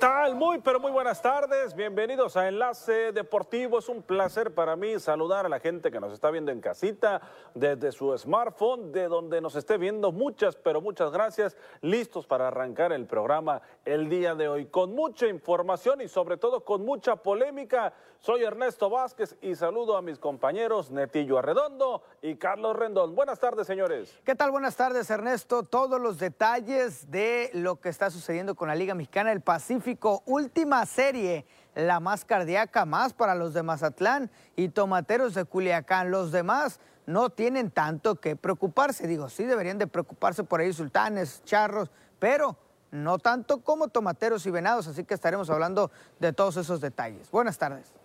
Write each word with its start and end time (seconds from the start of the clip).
¿Qué 0.00 0.06
tal? 0.06 0.34
Muy, 0.34 0.60
pero 0.60 0.80
muy 0.80 0.90
buenas 0.90 1.20
tardes. 1.20 1.74
Bienvenidos 1.74 2.34
a 2.34 2.48
Enlace 2.48 3.12
Deportivo. 3.12 3.78
Es 3.78 3.90
un 3.90 4.00
placer 4.00 4.54
para 4.54 4.74
mí 4.74 4.98
saludar 4.98 5.44
a 5.44 5.50
la 5.50 5.60
gente 5.60 5.90
que 5.90 6.00
nos 6.00 6.14
está 6.14 6.30
viendo 6.30 6.50
en 6.50 6.62
casita, 6.62 7.20
desde 7.54 7.92
su 7.92 8.16
smartphone, 8.16 8.92
de 8.92 9.08
donde 9.08 9.42
nos 9.42 9.56
esté 9.56 9.76
viendo. 9.76 10.10
Muchas, 10.10 10.56
pero 10.56 10.80
muchas 10.80 11.12
gracias. 11.12 11.54
Listos 11.82 12.26
para 12.26 12.48
arrancar 12.48 12.92
el 12.92 13.04
programa 13.04 13.60
el 13.84 14.08
día 14.08 14.34
de 14.34 14.48
hoy 14.48 14.64
con 14.64 14.94
mucha 14.94 15.26
información 15.26 16.00
y 16.00 16.08
sobre 16.08 16.38
todo 16.38 16.64
con 16.64 16.82
mucha 16.82 17.16
polémica. 17.16 17.92
Soy 18.20 18.42
Ernesto 18.42 18.90
Vázquez 18.90 19.36
y 19.40 19.54
saludo 19.54 19.96
a 19.96 20.02
mis 20.02 20.18
compañeros 20.18 20.90
Netillo 20.90 21.38
Arredondo 21.38 22.02
y 22.20 22.36
Carlos 22.36 22.76
Rendón. 22.76 23.14
Buenas 23.14 23.38
tardes, 23.38 23.66
señores. 23.66 24.18
¿Qué 24.24 24.34
tal? 24.34 24.50
Buenas 24.50 24.76
tardes, 24.76 25.08
Ernesto. 25.08 25.62
Todos 25.62 25.98
los 25.98 26.18
detalles 26.18 27.10
de 27.10 27.50
lo 27.54 27.80
que 27.80 27.88
está 27.88 28.10
sucediendo 28.10 28.54
con 28.54 28.68
la 28.68 28.74
Liga 28.74 28.94
Mexicana 28.94 29.30
del 29.30 29.40
Pacífico 29.40 29.89
última 30.26 30.84
serie, 30.86 31.46
la 31.74 32.00
más 32.00 32.24
cardíaca, 32.24 32.84
más 32.84 33.12
para 33.12 33.34
los 33.34 33.54
de 33.54 33.62
Mazatlán 33.62 34.30
y 34.56 34.68
Tomateros 34.68 35.34
de 35.34 35.44
Culiacán. 35.44 36.10
Los 36.10 36.32
demás 36.32 36.80
no 37.06 37.30
tienen 37.30 37.70
tanto 37.70 38.16
que 38.16 38.36
preocuparse. 38.36 39.06
Digo, 39.06 39.28
sí 39.28 39.44
deberían 39.44 39.78
de 39.78 39.86
preocuparse 39.86 40.44
por 40.44 40.60
ahí 40.60 40.72
sultanes, 40.72 41.42
charros, 41.44 41.90
pero 42.18 42.56
no 42.90 43.18
tanto 43.18 43.62
como 43.62 43.88
tomateros 43.88 44.46
y 44.46 44.50
venados, 44.50 44.88
así 44.88 45.04
que 45.04 45.14
estaremos 45.14 45.48
hablando 45.50 45.90
de 46.18 46.32
todos 46.32 46.56
esos 46.56 46.80
detalles. 46.80 47.30
Buenas 47.30 47.58
tardes. 47.58 47.99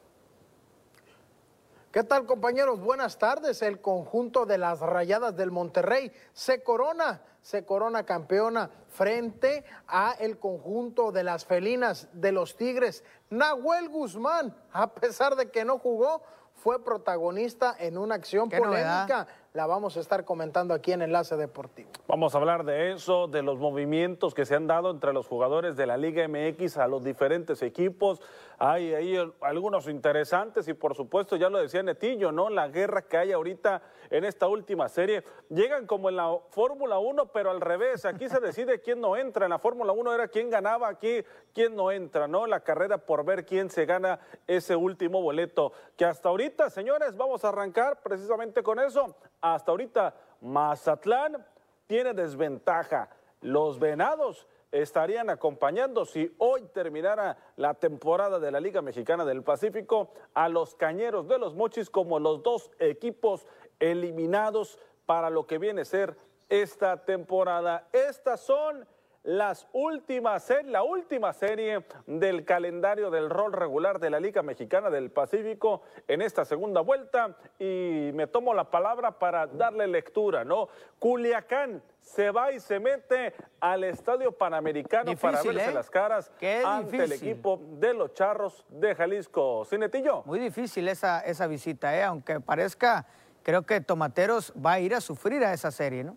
¿Qué 1.95 2.03
tal 2.03 2.25
compañeros? 2.25 2.81
Buenas 2.81 3.17
tardes. 3.17 3.61
El 3.61 3.79
conjunto 3.79 4.45
de 4.45 4.57
las 4.57 4.81
Rayadas 4.81 5.33
del 5.37 5.49
Monterrey 5.49 6.11
se 6.33 6.61
corona, 6.61 7.21
se 7.41 7.63
corona 7.63 8.05
campeona 8.05 8.69
frente 8.89 9.63
a 9.87 10.11
el 10.19 10.37
conjunto 10.37 11.13
de 11.13 11.23
las 11.23 11.45
felinas 11.45 12.09
de 12.11 12.33
los 12.33 12.57
Tigres. 12.57 13.05
Nahuel 13.29 13.87
Guzmán, 13.87 14.53
a 14.73 14.93
pesar 14.93 15.37
de 15.37 15.49
que 15.49 15.63
no 15.63 15.79
jugó, 15.79 16.21
fue 16.55 16.83
protagonista 16.83 17.75
en 17.77 17.97
una 17.97 18.15
acción 18.15 18.49
polémica. 18.49 19.27
La 19.55 19.67
vamos 19.67 19.95
a 19.95 20.01
estar 20.01 20.25
comentando 20.25 20.73
aquí 20.73 20.91
en 20.91 21.01
Enlace 21.01 21.37
Deportivo. 21.37 21.89
Vamos 22.09 22.35
a 22.35 22.39
hablar 22.39 22.65
de 22.65 22.91
eso, 22.91 23.27
de 23.27 23.41
los 23.41 23.57
movimientos 23.57 24.33
que 24.33 24.45
se 24.45 24.53
han 24.53 24.67
dado 24.67 24.91
entre 24.91 25.13
los 25.13 25.27
jugadores 25.27 25.77
de 25.77 25.85
la 25.85 25.95
Liga 25.95 26.27
MX 26.27 26.75
a 26.75 26.87
los 26.87 27.05
diferentes 27.05 27.61
equipos. 27.61 28.19
Hay 28.57 28.93
ahí 28.93 29.17
algunos 29.39 29.87
interesantes 29.87 30.67
y 30.67 30.73
por 30.73 30.93
supuesto, 30.93 31.37
ya 31.37 31.49
lo 31.49 31.59
decía 31.59 31.83
Netillo, 31.83 32.33
¿no? 32.33 32.49
La 32.49 32.67
guerra 32.67 33.03
que 33.03 33.15
hay 33.15 33.31
ahorita 33.31 33.81
en 34.09 34.25
esta 34.25 34.47
última 34.47 34.89
serie. 34.89 35.23
Llegan 35.49 35.87
como 35.87 36.09
en 36.09 36.17
la 36.17 36.37
Fórmula 36.49 36.99
1, 36.99 37.27
pero 37.27 37.51
al 37.51 37.61
revés. 37.61 38.03
Aquí 38.03 38.27
se 38.27 38.39
decide 38.41 38.81
quién 38.81 38.99
no 38.99 39.15
entra. 39.15 39.45
En 39.45 39.51
la 39.51 39.59
Fórmula 39.59 39.93
1 39.93 40.13
era 40.13 40.27
quién 40.27 40.49
ganaba, 40.49 40.89
aquí 40.89 41.23
quién 41.53 41.77
no 41.77 41.91
entra, 41.91 42.27
¿no? 42.27 42.45
La 42.45 42.59
carrera 42.59 42.97
por 42.97 43.23
ver 43.23 43.45
quién 43.45 43.69
se 43.69 43.85
gana 43.85 44.19
ese 44.47 44.75
último 44.75 45.21
boleto. 45.21 45.71
Que 45.95 46.03
hasta 46.03 46.27
ahorita, 46.27 46.44
señores, 46.69 47.15
vamos 47.15 47.43
a 47.43 47.49
arrancar 47.49 48.01
precisamente 48.01 48.61
con 48.61 48.79
eso. 48.79 49.15
Hasta 49.41 49.71
ahorita, 49.71 50.15
Mazatlán 50.41 51.45
tiene 51.87 52.13
desventaja. 52.13 53.09
Los 53.41 53.79
venados 53.79 54.47
estarían 54.71 55.29
acompañando 55.29 56.05
si 56.05 56.35
hoy 56.37 56.63
terminara 56.73 57.37
la 57.55 57.73
temporada 57.73 58.39
de 58.39 58.51
la 58.51 58.59
Liga 58.59 58.81
Mexicana 58.81 59.23
del 59.23 59.43
Pacífico 59.43 60.11
a 60.33 60.49
los 60.49 60.75
Cañeros 60.75 61.27
de 61.27 61.37
los 61.37 61.55
Mochis 61.55 61.89
como 61.89 62.19
los 62.19 62.43
dos 62.43 62.71
equipos 62.79 63.47
eliminados 63.79 64.77
para 65.05 65.29
lo 65.29 65.47
que 65.47 65.57
viene 65.57 65.81
a 65.81 65.85
ser 65.85 66.17
esta 66.49 67.05
temporada. 67.05 67.87
Estas 67.91 68.41
son 68.41 68.85
las 69.25 69.67
últimas, 69.73 70.53
la 70.65 70.83
última 70.83 71.33
serie 71.33 71.83
del 72.05 72.45
calendario 72.45 73.09
del 73.09 73.29
rol 73.29 73.53
regular 73.53 73.99
de 73.99 74.11
la 74.11 74.19
Liga 74.19 74.43
Mexicana 74.43 74.91
del 74.91 75.09
Pacífico 75.09 75.81
en 76.07 76.21
esta 76.21 76.45
segunda 76.45 76.81
vuelta 76.81 77.35
y 77.57 78.11
me 78.13 78.27
tomo 78.27 78.53
la 78.53 78.69
palabra 78.69 79.17
para 79.17 79.47
darle 79.47 79.87
lectura, 79.87 80.45
¿no? 80.45 80.69
Culiacán 80.99 81.81
se 82.01 82.29
va 82.29 82.51
y 82.51 82.59
se 82.59 82.79
mete 82.79 83.33
al 83.59 83.83
Estadio 83.83 84.31
Panamericano 84.31 85.15
para 85.17 85.41
verse 85.41 85.69
¿eh? 85.69 85.73
las 85.73 85.89
caras 85.89 86.31
ante 86.63 87.03
el 87.03 87.11
equipo 87.11 87.59
de 87.79 87.95
los 87.95 88.13
Charros 88.13 88.63
de 88.69 88.93
Jalisco. 88.93 89.65
¿Cinetillo? 89.65 90.21
Muy 90.25 90.37
difícil 90.37 90.87
esa, 90.87 91.21
esa 91.21 91.47
visita, 91.47 91.97
¿eh? 91.97 92.03
aunque 92.03 92.39
parezca, 92.39 93.07
creo 93.41 93.63
que 93.63 93.81
Tomateros 93.81 94.53
va 94.53 94.73
a 94.73 94.79
ir 94.79 94.93
a 94.93 95.01
sufrir 95.01 95.43
a 95.43 95.51
esa 95.51 95.71
serie, 95.71 96.03
¿no? 96.03 96.15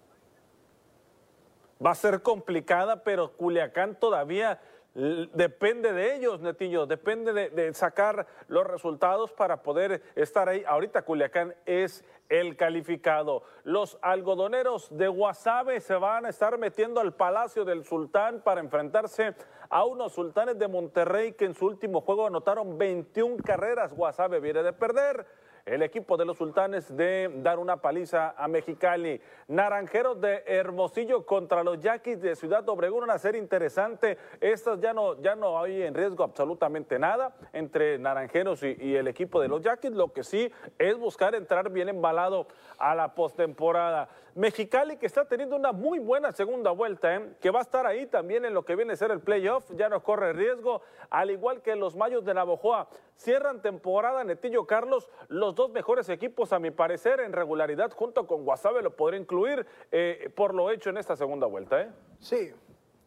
Va 1.85 1.91
a 1.93 1.95
ser 1.95 2.23
complicada, 2.23 3.03
pero 3.03 3.37
Culiacán 3.37 3.99
todavía 3.99 4.61
depende 4.95 5.93
de 5.93 6.17
ellos, 6.17 6.41
Netillo, 6.41 6.87
depende 6.87 7.33
de, 7.33 7.75
sacar 7.75 8.27
los 8.49 8.67
resultados 8.67 9.33
para 9.33 9.63
poder 9.63 10.03
estar 10.17 10.49
ahí. 10.49 10.65
Ahorita 10.67 11.03
Culiacán 11.03 11.55
es 11.67 12.05
el 12.29 12.57
calificado. 12.57 13.45
Los 13.63 13.99
algodoneros 14.03 14.89
de 14.97 15.07
Guasave 15.07 15.81
se 15.81 15.95
van 15.95 16.27
a 16.27 16.31
estar 16.31 16.59
metiendo 16.59 17.01
al 17.01 17.15
Palacio 17.15 17.65
del 17.65 17.85
Sultán 17.85 18.43
para 18.43 18.61
enfrentarse 18.61 19.35
a 19.71 19.85
unos 19.85 20.15
sultanes 20.15 20.59
de 20.59 20.67
Monterrey 20.67 21.33
que 21.35 21.45
en 21.45 21.55
su 21.55 21.67
último 21.67 22.01
juego 22.01 22.27
anotaron 22.27 22.77
21 22.77 23.37
carreras. 23.45 23.95
Guasave 23.95 24.41
viene 24.41 24.63
de 24.63 24.73
perder 24.73 25.27
el 25.69 25.83
equipo 25.83 26.17
de 26.17 26.25
los 26.25 26.39
sultanes 26.39 26.97
de 26.97 27.31
dar 27.43 27.59
una 27.59 27.77
paliza 27.77 28.35
a 28.37 28.49
Mexicali. 28.49 29.21
Naranjeros 29.49 30.21
de 30.21 30.43
Hermosillo 30.47 31.27
contra 31.27 31.63
los 31.63 31.81
Yaquis 31.81 32.21
de 32.21 32.35
Ciudad 32.37 32.67
Obregón, 32.69 33.05
una 33.05 33.19
serie 33.19 33.41
interesante. 33.41 34.19
Estas 34.41 34.81
ya 34.81 34.93
no, 34.93 35.21
ya 35.21 35.37
no 35.37 35.61
hay 35.61 35.83
en 35.83 35.95
riesgo 35.95 36.25
absolutamente 36.25 36.99
nada 36.99 37.35
entre 37.53 37.99
Naranjeros 37.99 38.63
y, 38.63 38.97
el 38.97 39.09
equipo 39.09 39.41
de 39.41 39.49
los 39.49 39.63
Yaquis. 39.63 39.93
Lo 39.93 40.13
que 40.13 40.25
sí 40.25 40.51
es 40.79 40.97
buscar 40.97 41.35
entrar 41.35 41.71
bien 41.71 41.89
embalado 41.89 42.47
a 42.79 42.95
la 42.95 43.15
postemporada. 43.15 44.09
Mexicali 44.39 44.99
que 44.99 45.07
está 45.07 45.25
teniendo 45.25 45.57
una 45.57 45.73
muy 45.73 45.99
buena 45.99 46.31
segunda 46.31 46.71
vuelta, 46.71 47.13
¿eh? 47.13 47.35
que 47.41 47.51
va 47.51 47.59
a 47.59 47.63
estar 47.63 47.89
ahí 47.89 48.07
también 48.07 48.45
en 48.45 48.55
lo 48.55 48.65
que 48.65 48.77
viene 48.77 48.93
a 48.93 48.97
ser 48.97 49.11
el 49.11 49.19
playoff, 49.19 49.69
ya 49.75 49.89
no 49.89 50.01
corre 50.05 50.33
riesgo, 50.33 50.81
al 51.11 51.33
igual 51.33 51.61
que 51.61 51.75
los 51.75 51.97
Mayos 51.97 52.25
de 52.25 52.35
Navojoa. 52.35 52.89
Cierran 53.17 53.61
temporada, 53.63 54.23
Netillo 54.23 54.65
Carlos, 54.65 55.11
los 55.27 55.57
dos 55.57 55.73
mejores 55.73 56.09
equipos 56.09 56.53
a 56.53 56.61
mi 56.61 56.71
parecer 56.71 57.19
en 57.19 57.33
regularidad 57.33 57.91
junto 57.91 58.29
con 58.29 58.45
Guasave 58.45 58.81
lo 58.81 58.95
podría 58.95 59.19
incluir 59.19 59.67
eh, 59.91 60.33
por 60.37 60.55
lo 60.55 60.71
hecho 60.71 60.91
en 60.91 60.99
esta 60.99 61.17
segunda 61.17 61.49
vuelta. 61.49 61.81
¿eh? 61.81 61.91
Sí, 62.21 62.53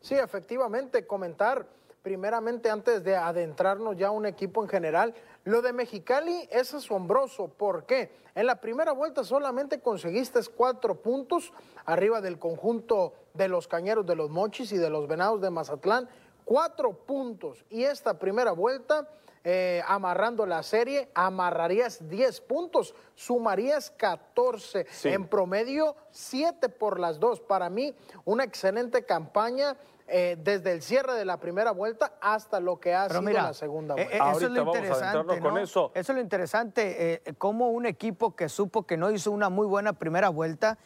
sí, 0.02 0.16
efectivamente, 0.16 1.08
comentar 1.08 1.66
primeramente 2.02 2.70
antes 2.70 3.06
de 3.06 3.16
adentrarnos 3.16 3.96
ya 3.96 4.12
un 4.12 4.26
equipo 4.26 4.62
en 4.64 4.68
general, 4.68 5.14
lo 5.44 5.62
de 5.62 5.74
Mexicali 5.74 6.48
es 6.52 6.74
asombroso. 6.74 7.48
¿Por 7.48 7.86
qué? 7.86 8.12
En 8.36 8.46
la 8.46 8.62
primera 8.62 8.92
vuelta 8.92 9.24
solamente 9.24 9.80
conseguiste 9.80 10.40
cuatro 10.56 11.02
puntos 11.02 11.52
arriba 11.86 12.22
del 12.22 12.38
conjunto 12.38 13.14
de 13.34 13.48
los 13.48 13.68
Cañeros 13.68 14.06
de 14.06 14.16
los 14.16 14.30
Mochis 14.30 14.72
y 14.72 14.78
de 14.78 14.90
los 14.90 15.08
Venados 15.08 15.42
de 15.42 15.50
Mazatlán. 15.50 16.08
Cuatro 16.46 16.94
puntos. 16.94 17.66
Y 17.70 17.84
esta 17.84 18.20
primera 18.20 18.52
vuelta, 18.52 19.10
eh, 19.44 19.82
amarrando 19.88 20.46
la 20.46 20.62
serie, 20.62 21.10
amarrarías 21.16 22.08
10 22.08 22.42
puntos, 22.42 22.94
sumarías 23.16 23.90
14. 23.92 24.86
En 25.06 25.28
promedio, 25.28 25.96
7 26.12 26.70
por 26.70 27.00
las 27.00 27.20
dos. 27.20 27.40
Para 27.42 27.70
mí, 27.70 27.96
una 28.26 28.44
excelente 28.44 29.06
campaña 29.06 29.76
eh, 30.12 30.38
desde 30.38 30.74
el 30.74 30.82
cierre 30.82 31.14
de 31.14 31.24
la 31.24 31.38
primera 31.38 31.72
vuelta 31.72 32.14
hasta 32.20 32.60
lo 32.60 32.80
que 32.80 32.94
ha 32.94 33.08
sido 33.10 33.22
la 33.22 33.54
segunda 33.54 33.96
eh, 33.96 34.04
vuelta. 34.04 34.28
Eh, 34.28 34.32
eso 34.36 34.46
es 34.46 34.52
lo 34.52 34.64
interesante, 34.64 35.40
con 35.40 35.58
eso. 35.58 35.92
Eso 35.94 36.12
es 36.12 36.16
lo 36.16 36.22
interesante, 36.22 37.22
como 37.38 37.70
un 37.70 37.86
equipo 37.86 38.36
que 38.36 38.50
supo 38.50 38.86
que 38.86 38.98
no 38.98 39.10
hizo 39.10 39.32
una 39.32 39.50
muy 39.50 39.66
buena 39.66 39.94
primera 39.94 40.30
vuelta, 40.30 40.78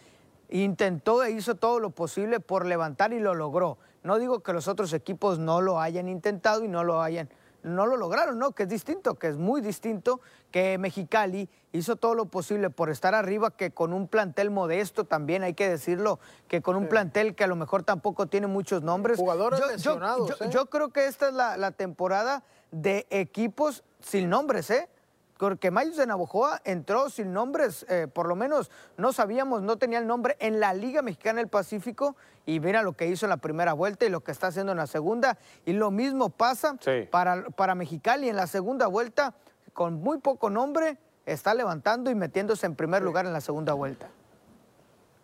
intentó 0.49 1.23
e 1.23 1.31
hizo 1.31 1.55
todo 1.55 1.79
lo 1.79 1.89
posible 1.89 2.39
por 2.39 2.65
levantar 2.65 3.13
y 3.13 3.19
lo 3.19 3.33
logró. 3.33 3.79
No 4.03 4.19
digo 4.19 4.43
que 4.43 4.53
los 4.53 4.67
otros 4.67 4.93
equipos 4.93 5.39
no 5.39 5.59
lo 5.59 5.81
hayan 5.81 6.07
intentado 6.07 6.63
y 6.63 6.67
no 6.67 6.83
lo 6.83 7.01
hayan 7.01 7.29
no 7.65 7.85
lo 7.87 7.97
lograron, 7.97 8.37
¿no? 8.37 8.51
Que 8.51 8.63
es 8.63 8.69
distinto, 8.69 9.15
que 9.15 9.27
es 9.27 9.37
muy 9.37 9.59
distinto, 9.59 10.21
que 10.51 10.77
Mexicali 10.77 11.49
hizo 11.71 11.95
todo 11.95 12.13
lo 12.13 12.25
posible 12.25 12.69
por 12.69 12.89
estar 12.89 13.15
arriba, 13.15 13.51
que 13.51 13.71
con 13.71 13.91
un 13.91 14.07
plantel 14.07 14.51
modesto 14.51 15.03
también, 15.03 15.43
hay 15.43 15.55
que 15.55 15.67
decirlo, 15.67 16.19
que 16.47 16.61
con 16.61 16.75
un 16.75 16.87
plantel 16.87 17.35
que 17.35 17.43
a 17.43 17.47
lo 17.47 17.55
mejor 17.55 17.83
tampoco 17.83 18.27
tiene 18.27 18.47
muchos 18.47 18.83
nombres. 18.83 19.17
Jugadores 19.17 19.59
yo, 19.81 19.95
¿eh? 19.95 20.49
yo, 20.51 20.67
creo 20.67 20.89
que 20.89 21.07
esta 21.07 21.27
es 21.27 21.33
la, 21.33 21.57
la 21.57 21.71
temporada 21.71 22.43
de 22.71 23.07
equipos 23.09 23.83
sin 23.99 24.29
nombres, 24.29 24.69
¿eh? 24.69 24.87
Porque 25.37 25.71
Mayos 25.71 25.97
de 25.97 26.07
Navojoa 26.07 26.61
entró 26.63 27.09
sin 27.09 27.33
nombres, 27.33 27.85
eh, 27.89 28.07
por 28.11 28.27
lo 28.27 28.35
menos 28.35 28.71
no 28.97 29.13
sabíamos, 29.13 29.61
no 29.61 29.77
tenía 29.77 29.99
el 29.99 30.07
nombre 30.07 30.37
en 30.39 30.59
la 30.59 30.73
Liga 30.73 31.01
Mexicana 31.01 31.39
del 31.39 31.49
Pacífico 31.49 32.15
y 32.45 32.59
mira 32.59 32.83
lo 32.83 32.93
que 32.93 33.07
hizo 33.07 33.25
en 33.25 33.31
la 33.31 33.37
primera 33.37 33.73
vuelta 33.73 34.05
y 34.05 34.09
lo 34.09 34.21
que 34.21 34.31
está 34.31 34.47
haciendo 34.47 34.71
en 34.71 34.77
la 34.77 34.87
segunda. 34.87 35.37
Y 35.65 35.73
lo 35.73 35.91
mismo 35.91 36.29
pasa 36.29 36.77
para, 37.11 37.45
para 37.49 37.75
Mexicali 37.75 38.29
en 38.29 38.35
la 38.35 38.47
segunda 38.47 38.87
vuelta, 38.87 39.33
con 39.73 39.95
muy 39.95 40.19
poco 40.19 40.49
nombre, 40.49 40.97
está 41.25 41.53
levantando 41.53 42.09
y 42.09 42.15
metiéndose 42.15 42.65
en 42.65 42.75
primer 42.75 43.03
lugar 43.03 43.25
en 43.25 43.33
la 43.33 43.41
segunda 43.41 43.73
vuelta. 43.73 44.09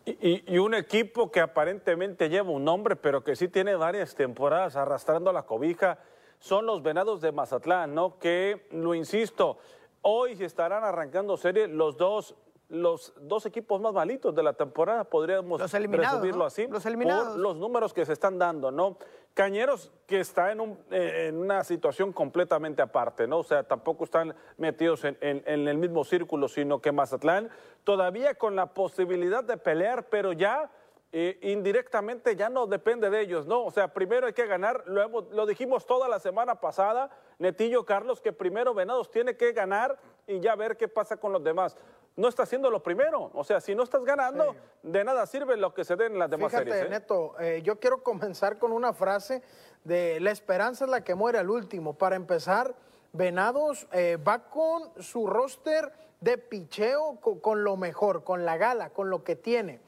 Y, 0.03 0.57
un 0.57 0.73
equipo 0.73 1.31
que 1.31 1.39
aparentemente 1.39 2.27
lleva 2.27 2.49
un 2.49 2.65
nombre, 2.65 2.95
pero 2.95 3.23
que 3.23 3.35
sí 3.35 3.47
tiene 3.47 3.75
varias 3.75 4.15
temporadas 4.15 4.75
arrastrando 4.75 5.31
la 5.31 5.43
cobija 5.43 5.99
son 6.39 6.65
los 6.65 6.81
Venados 6.81 7.21
de 7.21 7.31
Mazatlán, 7.31 7.93
¿no? 7.93 8.17
Que, 8.17 8.67
lo 8.71 8.95
insisto, 8.95 9.59
hoy 10.01 10.36
se 10.36 10.45
estarán 10.45 10.83
arrancando 10.83 11.38
serie 11.38 11.68
los 11.68 11.98
dos 11.98 12.36
los 12.71 13.13
dos 13.19 13.45
equipos 13.45 13.81
más 13.81 13.94
malitos 13.94 14.33
de 14.33 14.42
la 14.42 14.53
temporada, 14.53 15.03
podríamos 15.03 15.59
resumirlo 15.59 16.45
así, 16.45 16.68
los 16.68 16.86
eliminados. 16.86 17.33
por 17.33 17.38
los 17.38 17.57
números 17.57 17.94
que 17.94 18.06
se 18.06 18.13
están 18.13 18.39
dando, 18.39 18.71
¿no? 18.71 18.98
Cañeros 19.33 19.92
que 20.07 20.21
está 20.21 20.53
en, 20.53 20.62
un, 20.62 20.80
eh, 20.89 21.27
en, 21.27 21.38
una 21.38 21.65
situación 21.65 22.13
completamente 22.13 22.81
aparte, 22.81 23.27
¿no? 23.27 23.39
O 23.39 23.44
sea, 23.44 23.63
tampoco 23.63 24.06
están 24.06 24.33
metidos 24.57 25.03
en, 25.03 25.18
en, 25.19 25.68
el 25.68 25.77
mismo 25.77 26.06
círculo, 26.06 26.48
sino 26.48 26.80
que 26.80 26.94
Mazatlán 26.94 27.50
todavía 27.83 28.36
con 28.36 28.56
la 28.56 28.68
posibilidad 28.68 29.44
de 29.44 29.57
pelear, 29.57 30.07
pero 30.07 30.31
ya 30.31 30.71
eh, 31.11 31.37
indirectamente 31.41 32.35
ya 32.35 32.49
no 32.49 32.67
depende 32.67 33.09
de 33.09 33.21
ellos, 33.21 33.47
¿no? 33.47 33.63
O 33.63 33.71
sea, 33.71 33.93
primero 33.93 34.27
hay 34.27 34.33
que 34.33 34.45
ganar, 34.47 34.83
lo, 34.87 35.07
lo 35.31 35.45
dijimos 35.45 35.85
toda 35.85 36.07
la 36.07 36.19
semana 36.19 36.61
pasada, 36.61 37.09
Netillo 37.39 37.85
Carlos, 37.85 38.21
que 38.21 38.31
primero 38.31 38.73
Venados 38.73 39.11
tiene 39.11 39.35
que 39.35 39.51
ganar 39.51 39.99
y 40.27 40.39
ya 40.39 40.55
ver 40.55 40.77
qué 40.77 40.87
pasa 40.87 41.17
con 41.17 41.33
los 41.33 41.43
demás 41.43 41.75
no 42.15 42.27
está 42.27 42.43
haciendo 42.43 42.69
lo 42.69 42.83
primero. 42.83 43.31
O 43.33 43.43
sea, 43.43 43.61
si 43.61 43.75
no 43.75 43.83
estás 43.83 44.03
ganando, 44.03 44.55
de 44.83 45.03
nada 45.03 45.25
sirve 45.25 45.57
lo 45.57 45.73
que 45.73 45.83
se 45.83 45.95
den 45.95 46.13
en 46.13 46.19
las 46.19 46.29
demás 46.29 46.51
Fíjate, 46.51 46.71
series. 46.71 46.87
¿eh? 46.87 46.89
Neto, 46.89 47.35
eh, 47.39 47.61
yo 47.63 47.79
quiero 47.79 48.03
comenzar 48.03 48.57
con 48.57 48.71
una 48.71 48.93
frase 48.93 49.41
de 49.83 50.19
la 50.19 50.31
esperanza 50.31 50.85
es 50.85 50.91
la 50.91 51.03
que 51.03 51.15
muere 51.15 51.39
al 51.39 51.49
último. 51.49 51.93
Para 51.93 52.15
empezar, 52.15 52.75
Venados 53.13 53.87
eh, 53.91 54.17
va 54.17 54.49
con 54.49 54.91
su 55.01 55.27
roster 55.27 55.91
de 56.19 56.37
picheo 56.37 57.19
con, 57.19 57.63
lo 57.63 57.77
mejor, 57.77 58.23
con 58.23 58.45
la 58.45 58.57
gala, 58.57 58.91
con 58.91 59.09
lo 59.09 59.23
que 59.23 59.35
tiene. 59.35 59.81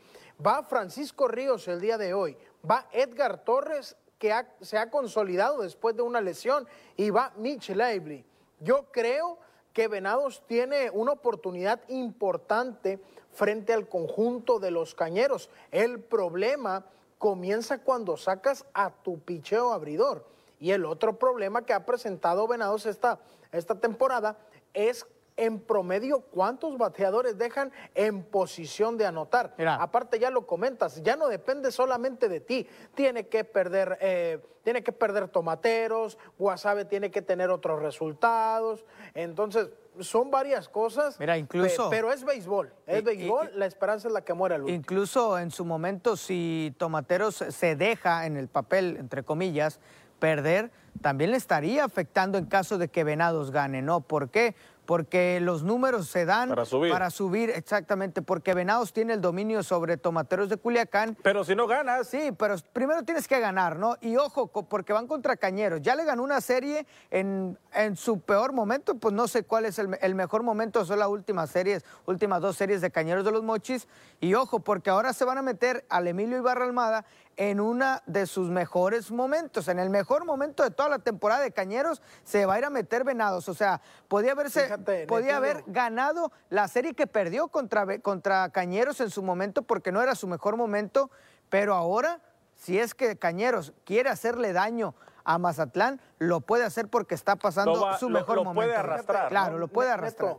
Va 0.45 0.63
Francisco 0.63 1.27
Ríos 1.27 1.67
el 1.67 1.79
día 1.79 1.97
de 1.97 2.13
hoy. 2.13 2.37
Va 2.69 2.87
Edgar 2.91 3.43
Torres, 3.43 3.95
que 4.17 4.33
se 4.61 4.77
ha 4.77 4.89
consolidado 4.89 5.61
después 5.61 5.95
de 5.95 6.01
una 6.01 6.19
lesión. 6.19 6.67
Y 6.97 7.11
va 7.11 7.31
Mitch 7.37 7.69
Lively. 7.69 8.25
Yo 8.59 8.85
creo 8.91 9.37
que 9.71 9.87
Venados 9.87 10.43
tiene 10.45 10.89
una 10.89 11.13
oportunidad 11.13 11.81
importante 11.87 12.99
frente 13.31 13.73
al 13.73 13.87
conjunto 13.87 14.59
de 14.59 14.71
los 14.71 14.95
cañeros. 14.95 15.49
El 15.71 15.99
problema 15.99 16.85
comienza 17.17 17.79
cuando 17.79 18.17
sacas 18.17 18.65
a 18.73 18.91
tu 18.91 19.19
picheo 19.19 19.71
abridor. 19.71 20.25
Y 20.59 20.71
el 20.71 20.85
otro 20.85 21.17
problema 21.17 21.65
que 21.65 21.73
ha 21.73 21.85
presentado 21.85 22.47
Venados 22.47 22.85
esta, 22.85 23.19
esta 23.51 23.75
temporada 23.75 24.37
es 24.73 25.05
en 25.37 25.59
promedio 25.59 26.21
cuántos 26.21 26.77
bateadores 26.77 27.37
dejan 27.37 27.71
en 27.95 28.23
posición 28.23 28.97
de 28.97 29.05
anotar. 29.05 29.55
Aparte 29.79 30.19
ya 30.19 30.29
lo 30.29 30.45
comentas, 30.45 31.01
ya 31.03 31.15
no 31.15 31.27
depende 31.27 31.71
solamente 31.71 32.29
de 32.29 32.39
ti. 32.39 32.67
Tiene 32.95 33.27
que 33.27 33.43
perder, 33.43 33.97
eh, 34.01 34.39
tiene 34.63 34.83
que 34.83 34.91
perder 34.91 35.27
tomateros, 35.27 36.17
Guasave 36.37 36.85
tiene 36.85 37.11
que 37.11 37.21
tener 37.21 37.49
otros 37.49 37.81
resultados. 37.81 38.85
Entonces, 39.13 39.69
son 39.99 40.31
varias 40.31 40.69
cosas. 40.69 41.19
Mira, 41.19 41.37
incluso. 41.37 41.89
Pero 41.89 42.11
es 42.11 42.23
béisbol. 42.23 42.73
Es 42.87 43.03
béisbol, 43.03 43.51
la 43.55 43.65
esperanza 43.65 44.07
es 44.07 44.13
la 44.13 44.21
que 44.21 44.33
muere 44.33 44.55
al 44.55 44.61
último. 44.61 44.77
Incluso 44.77 45.37
en 45.37 45.51
su 45.51 45.65
momento, 45.65 46.17
si 46.17 46.73
Tomateros 46.77 47.35
se 47.35 47.75
deja 47.75 48.25
en 48.25 48.37
el 48.37 48.47
papel, 48.47 48.97
entre 48.97 49.23
comillas, 49.23 49.79
perder, 50.19 50.71
también 51.01 51.31
le 51.31 51.37
estaría 51.37 51.83
afectando 51.83 52.37
en 52.37 52.45
caso 52.45 52.77
de 52.77 52.87
que 52.87 53.03
Venados 53.03 53.51
gane, 53.51 53.81
¿no? 53.81 54.01
¿Por 54.01 54.29
qué? 54.29 54.55
Porque 54.85 55.39
los 55.41 55.63
números 55.63 56.07
se 56.07 56.25
dan 56.25 56.49
para 56.49 56.65
subir. 56.65 56.91
para 56.91 57.09
subir, 57.09 57.49
exactamente, 57.49 58.21
porque 58.21 58.53
Venados 58.53 58.93
tiene 58.93 59.13
el 59.13 59.21
dominio 59.21 59.63
sobre 59.63 59.97
Tomateros 59.97 60.49
de 60.49 60.57
Culiacán. 60.57 61.17
Pero 61.21 61.43
si 61.43 61.55
no 61.55 61.67
ganas. 61.67 62.07
Sí, 62.07 62.31
pero 62.37 62.55
primero 62.73 63.03
tienes 63.03 63.27
que 63.27 63.39
ganar, 63.39 63.77
¿no? 63.77 63.97
Y 64.01 64.17
ojo, 64.17 64.47
porque 64.47 64.93
van 64.93 65.07
contra 65.07 65.37
Cañeros. 65.37 65.81
Ya 65.81 65.95
le 65.95 66.05
ganó 66.05 66.23
una 66.23 66.41
serie 66.41 66.85
en, 67.11 67.57
en 67.73 67.95
su 67.95 68.19
peor 68.19 68.53
momento, 68.53 68.95
pues 68.95 69.13
no 69.13 69.27
sé 69.27 69.43
cuál 69.43 69.65
es 69.65 69.79
el, 69.79 69.97
el 70.01 70.15
mejor 70.15 70.43
momento, 70.43 70.83
son 70.85 70.99
las 70.99 71.07
últimas 71.07 71.49
series, 71.49 71.83
últimas 72.05 72.41
dos 72.41 72.55
series 72.55 72.81
de 72.81 72.91
Cañeros 72.91 73.25
de 73.25 73.31
los 73.31 73.43
Mochis. 73.43 73.87
Y 74.19 74.33
ojo, 74.35 74.59
porque 74.59 74.89
ahora 74.89 75.13
se 75.13 75.25
van 75.25 75.37
a 75.37 75.41
meter 75.41 75.85
al 75.89 76.07
Emilio 76.07 76.37
Ibarra 76.37 76.65
Almada 76.65 77.05
en 77.37 77.59
una 77.59 78.03
de 78.05 78.27
sus 78.27 78.49
mejores 78.49 79.11
momentos. 79.11 79.67
En 79.67 79.79
el 79.79 79.89
mejor 79.89 80.25
momento 80.25 80.63
de 80.63 80.71
toda 80.71 80.89
la 80.89 80.99
temporada 80.99 81.41
de 81.41 81.51
Cañeros 81.51 82.01
se 82.23 82.45
va 82.45 82.55
a 82.55 82.59
ir 82.59 82.65
a 82.65 82.69
meter 82.69 83.03
Venados. 83.03 83.49
O 83.49 83.53
sea, 83.53 83.81
podía, 84.07 84.33
haberse, 84.33 84.77
podía 85.07 85.37
haber 85.37 85.63
ganado 85.67 86.31
la 86.49 86.67
serie 86.67 86.93
que 86.93 87.07
perdió 87.07 87.47
contra, 87.47 87.99
contra 87.99 88.49
Cañeros 88.49 89.01
en 89.01 89.09
su 89.09 89.23
momento 89.23 89.63
porque 89.63 89.91
no 89.91 90.01
era 90.01 90.15
su 90.15 90.27
mejor 90.27 90.57
momento, 90.57 91.09
pero 91.49 91.73
ahora, 91.73 92.21
si 92.55 92.79
es 92.79 92.93
que 92.93 93.17
Cañeros 93.17 93.73
quiere 93.83 94.09
hacerle 94.09 94.53
daño 94.53 94.95
a 95.23 95.37
Mazatlán, 95.37 96.01
lo 96.19 96.41
puede 96.41 96.65
hacer 96.65 96.87
porque 96.87 97.15
está 97.15 97.35
pasando 97.35 97.97
su 97.97 98.09
mejor 98.09 98.43
momento. 98.43 98.61
Lo 98.61 98.67
puede 98.67 98.75
arrastrar. 98.75 99.29
Claro, 99.29 99.57
lo 99.57 99.67
puede 99.67 99.89
arrastrar. 99.89 100.37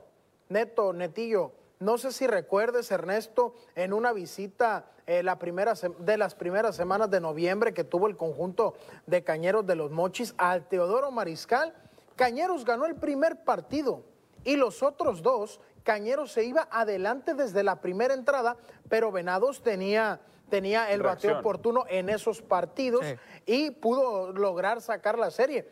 neto, 0.49 0.93
Netillo 0.93 1.64
no 1.81 1.99
sé 1.99 2.13
si 2.13 2.27
recuerdes, 2.27 2.91
Ernesto, 2.91 3.55
en 3.75 3.93
una 3.93 4.13
visita 4.13 4.87
eh, 5.07 5.23
la 5.23 5.39
primera 5.39 5.75
de 5.99 6.17
las 6.17 6.35
primeras 6.35 6.77
semanas 6.77 7.11
de 7.11 7.21
noviembre 7.21 7.75
que 7.75 7.85
tuvo 7.85 8.07
el 8.07 8.17
conjunto 8.17 8.75
de 9.07 9.23
Cañeros 9.23 9.67
de 9.67 9.75
los 9.75 9.91
Mochis 9.91 10.35
al 10.39 10.67
Teodoro 10.69 11.11
Mariscal. 11.11 11.75
Cañeros 12.17 12.65
ganó 12.65 12.87
el 12.87 12.95
primer 12.95 13.45
partido 13.45 14.03
y 14.45 14.57
los 14.57 14.83
otros 14.83 15.23
dos, 15.23 15.61
Cañeros 15.83 16.33
se 16.33 16.45
iba 16.45 16.69
adelante 16.71 17.35
desde 17.35 17.63
la 17.63 17.81
primera 17.81 18.15
entrada, 18.15 18.57
pero 18.89 19.13
Venados 19.13 19.63
tenía, 19.63 20.21
tenía 20.49 20.91
el 20.91 21.03
bateo 21.03 21.41
oportuno 21.41 21.85
en 21.89 22.09
esos 22.09 22.41
partidos 22.41 23.05
y 23.45 23.71
pudo 23.73 24.33
lograr 24.33 24.81
sacar 24.81 25.19
la 25.19 25.31
serie. 25.31 25.69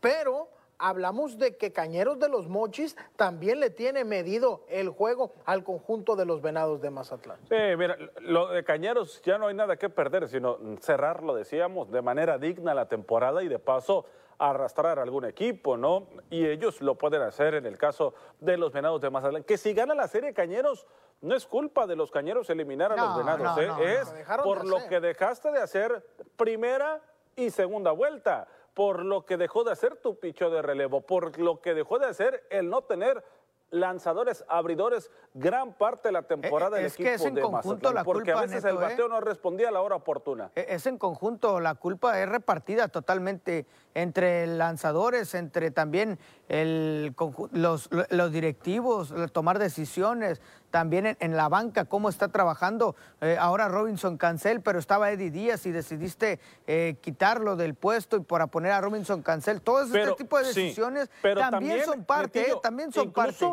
Pero 0.00 0.48
hablamos 0.80 1.38
de 1.38 1.56
que 1.56 1.72
Cañeros 1.72 2.18
de 2.18 2.28
los 2.28 2.48
Mochis 2.48 2.96
también 3.16 3.60
le 3.60 3.70
tiene 3.70 4.04
medido 4.04 4.64
el 4.68 4.88
juego 4.88 5.32
al 5.44 5.62
conjunto 5.62 6.16
de 6.16 6.24
los 6.24 6.42
Venados 6.42 6.80
de 6.80 6.90
Mazatlán. 6.90 7.38
Sí, 7.48 7.56
mira, 7.76 7.96
lo 8.20 8.48
de 8.48 8.64
Cañeros 8.64 9.20
ya 9.22 9.38
no 9.38 9.46
hay 9.46 9.54
nada 9.54 9.76
que 9.76 9.88
perder, 9.88 10.28
sino 10.28 10.58
cerrar, 10.80 11.22
lo 11.22 11.34
decíamos, 11.34 11.90
de 11.90 12.02
manera 12.02 12.38
digna 12.38 12.74
la 12.74 12.88
temporada 12.88 13.42
y 13.42 13.48
de 13.48 13.58
paso 13.58 14.06
arrastrar 14.38 14.98
a 14.98 15.02
algún 15.02 15.26
equipo, 15.26 15.76
¿no? 15.76 16.06
Y 16.30 16.46
ellos 16.46 16.80
lo 16.80 16.94
pueden 16.94 17.20
hacer 17.20 17.54
en 17.54 17.66
el 17.66 17.76
caso 17.76 18.14
de 18.40 18.56
los 18.56 18.72
Venados 18.72 19.02
de 19.02 19.10
Mazatlán. 19.10 19.44
Que 19.44 19.58
si 19.58 19.74
gana 19.74 19.94
la 19.94 20.08
serie 20.08 20.32
Cañeros, 20.32 20.86
no 21.20 21.34
es 21.36 21.46
culpa 21.46 21.86
de 21.86 21.94
los 21.94 22.10
Cañeros 22.10 22.48
eliminar 22.48 22.90
a 22.92 22.96
los 22.96 23.18
Venados, 23.18 23.58
¿eh? 23.58 24.00
es 24.00 24.12
por 24.42 24.64
lo 24.64 24.78
que 24.88 25.00
dejaste 25.00 25.52
de 25.52 25.60
hacer 25.60 26.06
primera 26.36 27.02
y 27.36 27.50
segunda 27.50 27.92
vuelta 27.92 28.48
por 28.80 29.04
lo 29.04 29.26
que 29.26 29.36
dejó 29.36 29.62
de 29.62 29.72
hacer 29.72 29.96
tu 29.96 30.18
picho 30.18 30.48
de 30.48 30.62
relevo, 30.62 31.02
por 31.02 31.38
lo 31.38 31.60
que 31.60 31.74
dejó 31.74 31.98
de 31.98 32.06
hacer 32.06 32.46
el 32.48 32.70
no 32.70 32.80
tener 32.80 33.22
lanzadores, 33.68 34.42
abridores, 34.48 35.10
gran 35.34 35.74
parte 35.74 36.08
de 36.08 36.12
la 36.12 36.22
temporada 36.22 36.78
eh, 36.78 36.84
del 36.84 36.90
equipo 36.90 37.06
que 37.06 37.14
es 37.14 37.24
en 37.26 37.34
de 37.34 37.42
conjunto 37.42 37.92
la 37.92 38.04
porque 38.04 38.32
a 38.32 38.40
veces 38.40 38.64
el 38.64 38.76
¿eh? 38.76 38.80
bateo 38.80 39.06
no 39.06 39.20
respondía 39.20 39.68
a 39.68 39.70
la 39.70 39.82
hora 39.82 39.96
oportuna. 39.96 40.50
E, 40.56 40.64
es 40.70 40.86
en 40.86 40.96
conjunto, 40.96 41.60
la 41.60 41.74
culpa 41.74 42.22
es 42.22 42.26
repartida 42.26 42.88
totalmente 42.88 43.66
entre 43.92 44.46
lanzadores, 44.46 45.34
entre 45.34 45.70
también 45.70 46.18
el, 46.50 47.14
los, 47.52 47.88
los 48.10 48.32
directivos, 48.32 49.14
tomar 49.32 49.58
decisiones, 49.58 50.42
también 50.70 51.16
en, 51.18 51.36
la 51.36 51.48
banca, 51.48 51.86
cómo 51.86 52.08
está 52.08 52.28
trabajando 52.28 52.94
eh, 53.20 53.36
ahora 53.40 53.68
Robinson 53.68 54.18
Cancel, 54.18 54.60
pero 54.60 54.78
estaba 54.78 55.10
Eddie 55.10 55.30
Díaz 55.30 55.64
y 55.66 55.70
decidiste 55.72 56.38
quitarlo 57.00 57.56
del 57.56 57.74
puesto 57.74 58.16
y 58.16 58.20
para 58.20 58.48
poner 58.48 58.72
a 58.72 58.80
Robinson 58.80 59.22
Cancel. 59.22 59.62
Todo 59.62 59.82
este 59.82 60.12
tipo 60.12 60.38
de 60.38 60.44
decisiones 60.44 61.10
también, 61.22 61.84
son 61.84 62.04
parte, 62.04 62.52
también 62.62 62.92
son 62.92 63.12
parte 63.12 63.46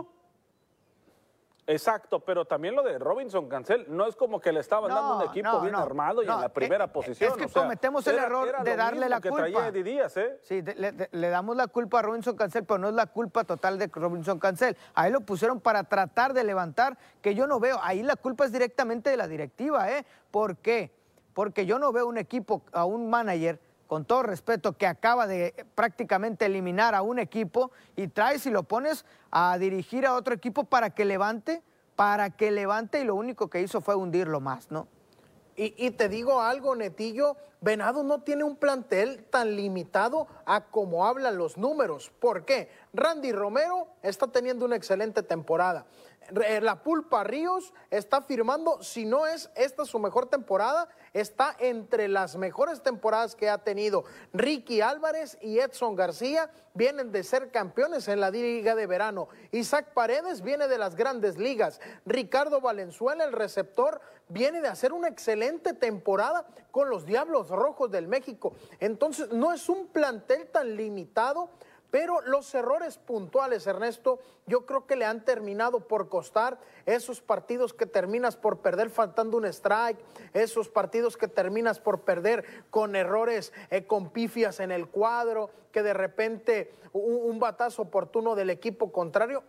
Exacto, 1.67 2.21
pero 2.21 2.45
también 2.45 2.75
lo 2.75 2.81
de 2.81 2.97
Robinson 2.97 3.49
Cancel, 3.49 3.85
no 3.89 4.07
es 4.07 4.15
como 4.15 4.39
que 4.39 4.53
le 4.53 4.61
estaban 4.61 4.89
dando 4.89 5.17
un 5.17 5.23
equipo 5.23 5.59
bien 5.59 5.75
armado 5.75 6.23
y 6.23 6.25
en 6.25 6.39
la 6.39 6.47
primera 6.47 6.85
eh, 6.85 6.87
posición. 6.87 7.31
Es 7.31 7.45
que 7.45 7.51
cometemos 7.51 8.07
el 8.07 8.17
error 8.17 8.63
de 8.63 8.75
darle 8.75 9.09
la 9.09 9.19
culpa. 9.19 9.71
Díaz, 9.71 10.15
¿eh? 10.15 10.39
Sí, 10.43 10.61
le, 10.61 11.29
damos 11.29 11.57
la 11.57 11.67
culpa 11.67 11.99
a 11.99 12.01
Robinson 12.03 12.37
Cancel, 12.37 12.63
pero 12.63 12.77
no 12.77 12.87
es 12.87 12.95
la 12.95 13.07
culpa 13.07 13.43
total 13.43 13.77
de 13.77 13.87
Robinson 13.87 14.39
Cancel. 14.39 14.77
Ahí 14.95 15.11
lo 15.11 15.21
pusieron 15.21 15.59
para 15.59 15.83
tratar 15.83 16.33
de 16.33 16.45
levantar, 16.45 16.97
que 17.21 17.35
yo 17.35 17.47
no 17.47 17.59
veo. 17.59 17.79
Ahí 17.83 18.01
la 18.01 18.15
culpa 18.15 18.45
es 18.45 18.53
directamente 18.53 19.09
de 19.09 19.17
la 19.17 19.27
directiva, 19.27 19.91
¿eh? 19.91 20.05
¿Por 20.31 20.57
qué? 20.57 20.95
Porque 21.33 21.65
yo 21.65 21.79
no 21.79 21.91
veo 21.91 22.07
un 22.07 22.17
equipo, 22.17 22.63
a 22.71 22.85
un 22.85 23.09
manager 23.09 23.59
con 23.87 24.05
todo 24.05 24.23
respeto, 24.23 24.73
que 24.73 24.85
acaba 24.85 25.27
de 25.27 25.65
prácticamente 25.75 26.45
eliminar 26.45 26.93
a 26.93 27.01
un 27.01 27.19
equipo 27.19 27.71
y 27.95 28.07
traes 28.07 28.45
y 28.45 28.51
lo 28.51 28.63
pones 28.63 29.05
a 29.31 29.57
dirigir 29.57 30.05
a 30.05 30.13
otro 30.13 30.33
equipo 30.33 30.65
para 30.65 30.91
que 30.91 31.05
levante, 31.05 31.63
para 31.95 32.29
que 32.29 32.51
levante 32.51 33.01
y 33.01 33.03
lo 33.03 33.15
único 33.15 33.49
que 33.49 33.61
hizo 33.61 33.81
fue 33.81 33.95
hundirlo 33.95 34.39
más, 34.39 34.69
¿no? 34.69 34.87
Y, 35.59 35.89
te 35.89 36.07
digo 36.07 36.39
algo, 36.39 36.75
Netillo, 36.75 37.35
Venado 37.61 38.03
no 38.03 38.21
tiene 38.21 38.43
un 38.43 38.57
plantel 38.57 39.25
tan 39.31 39.55
limitado 39.55 40.27
a 40.45 40.65
como 40.65 41.07
hablan 41.07 41.39
los 41.39 41.57
números. 41.57 42.11
¿Por 42.19 42.45
qué? 42.45 42.69
Randy 42.93 43.31
Romero 43.31 43.87
está 44.03 44.27
teniendo 44.27 44.65
una 44.65 44.75
excelente 44.75 45.23
temporada. 45.23 45.87
La 46.29 46.83
Pulpa 46.83 47.23
Ríos 47.23 47.73
está 47.89 48.21
firmando, 48.21 48.83
si 48.83 49.05
no 49.05 49.25
es 49.25 49.49
esta 49.55 49.85
su 49.85 49.97
mejor 49.97 50.25
temporada, 50.25 50.89
está 51.13 51.55
entre 51.59 52.07
las 52.07 52.35
mejores 52.35 52.81
temporadas 52.81 53.35
que 53.35 53.49
ha 53.49 53.59
tenido. 53.59 54.03
Ricky 54.33 54.81
Álvarez 54.81 55.37
y 55.41 55.59
Edson 55.59 55.95
García 55.95 56.49
vienen 56.73 57.11
de 57.11 57.23
ser 57.23 57.49
campeones 57.51 58.07
en 58.07 58.19
la 58.19 58.29
Liga 58.29 58.75
de 58.75 58.87
Verano. 58.87 59.29
Isaac 59.51 59.93
Paredes 59.93 60.41
viene 60.41 60.67
de 60.67 60.77
las 60.77 60.95
grandes 60.95 61.37
ligas. 61.37 61.79
Ricardo 62.05 62.59
Valenzuela, 62.59 63.23
el 63.23 63.31
receptor, 63.31 64.01
viene 64.27 64.61
de 64.61 64.67
hacer 64.67 64.93
una 64.93 65.07
excelente 65.07 65.73
temporada 65.73 66.45
con 66.71 66.89
los 66.89 67.05
Diablos 67.05 67.49
Rojos 67.49 67.89
del 67.89 68.07
México. 68.07 68.53
Entonces, 68.79 69.31
no 69.31 69.53
es 69.53 69.69
un 69.69 69.87
plantel 69.87 70.47
tan 70.47 70.75
limitado 70.75 71.49
pero 71.91 72.21
los 72.21 72.53
errores 72.53 72.97
puntuales, 72.97 73.65
Ernesto, 73.65 74.19
yo 74.45 74.65
creo 74.65 74.85
que 74.85 74.95
le 74.95 75.05
han 75.05 75.23
terminado 75.23 75.87
por 75.87 76.09
costar 76.09 76.59
esos 76.85 77.21
partidos 77.21 77.73
que 77.73 77.85
terminas 77.85 78.35
por 78.35 78.59
perder 78.59 78.89
faltando 78.89 79.37
un 79.37 79.45
strike, 79.45 79.97
esos 80.33 80.67
partidos 80.67 81.15
que 81.15 81.27
terminas 81.27 81.79
por 81.79 82.01
perder 82.01 82.45
con 82.69 82.95
errores, 82.95 83.53
eh, 83.69 83.85
con 83.85 84.09
pifias 84.09 84.59
en 84.59 84.71
el 84.71 84.89
cuadro, 84.89 85.49
que 85.71 85.81
de 85.81 85.93
repente 85.93 86.73
un, 86.91 87.39
batazo 87.39 87.83
oportuno 87.83 88.35
del 88.35 88.49
equipo 88.49 88.91
contrario. 88.91 89.43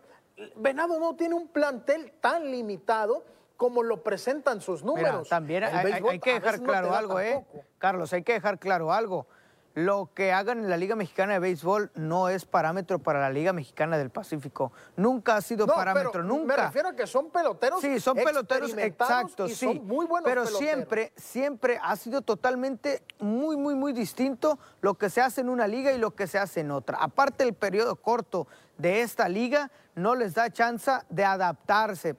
Venado 0.55 0.99
no 0.99 1.15
tiene 1.15 1.35
un 1.35 1.49
plantel 1.49 2.13
tan 2.21 2.49
limitado 2.49 3.25
como 3.57 3.83
lo 3.83 4.01
presentan 4.03 4.61
sus 4.61 4.83
números. 4.83 5.27
también 5.27 5.65
hay, 5.65 6.19
que 6.19 6.35
dejar 6.35 6.61
claro 6.61 6.93
algo, 6.93 7.19
¿eh? 7.19 7.45
Carlos, 7.77 8.13
hay 8.13 8.23
que 8.23 8.33
dejar 8.33 8.57
claro 8.57 8.93
algo 8.93 9.27
lo 9.75 10.09
que 10.13 10.31
hagan 10.31 10.59
en 10.59 10.69
la 10.69 10.77
Liga 10.77 10.95
Mexicana 10.95 11.33
de 11.33 11.39
Béisbol 11.39 11.91
no 11.95 12.29
es 12.29 12.45
parámetro 12.45 12.99
para 12.99 13.19
la 13.19 13.29
Liga 13.29 13.53
Mexicana 13.53 13.97
del 13.97 14.09
Pacífico. 14.09 14.71
Nunca 14.95 15.35
ha 15.35 15.41
sido 15.41 15.67
parámetro, 15.67 16.23
nunca. 16.23 16.45
Me 16.45 16.55
refiero 16.55 16.89
a 16.89 16.93
que 16.93 17.07
son 17.07 17.29
peloteros. 17.29 17.81
Sí, 17.81 17.99
son 17.99 18.17
peloteros 18.17 18.75
exactos, 18.77 19.51
sí. 19.51 19.65
Son 19.65 19.85
muy 19.85 20.05
buenos 20.05 20.29
pero 20.29 20.45
siempre, 20.45 21.13
siempre 21.15 21.79
ha 21.81 21.95
sido 21.95 22.21
totalmente 22.21 23.03
muy, 23.19 23.57
muy, 23.57 23.75
muy 23.75 23.93
distinto 23.93 24.59
lo 24.81 24.95
que 24.95 25.09
se 25.09 25.21
hace 25.21 25.41
en 25.41 25.49
una 25.49 25.67
liga 25.67 25.91
y 25.91 25.97
lo 25.97 26.11
que 26.11 26.27
se 26.27 26.39
hace 26.39 26.61
en 26.61 26.71
otra. 26.71 26.97
Aparte, 26.99 27.43
el 27.43 27.53
periodo 27.53 27.95
corto 27.95 28.47
de 28.77 29.01
esta 29.01 29.29
liga 29.29 29.71
no 29.95 30.15
les 30.15 30.33
da 30.33 30.49
chance 30.49 30.91
de 31.09 31.25
adaptarse 31.25 32.15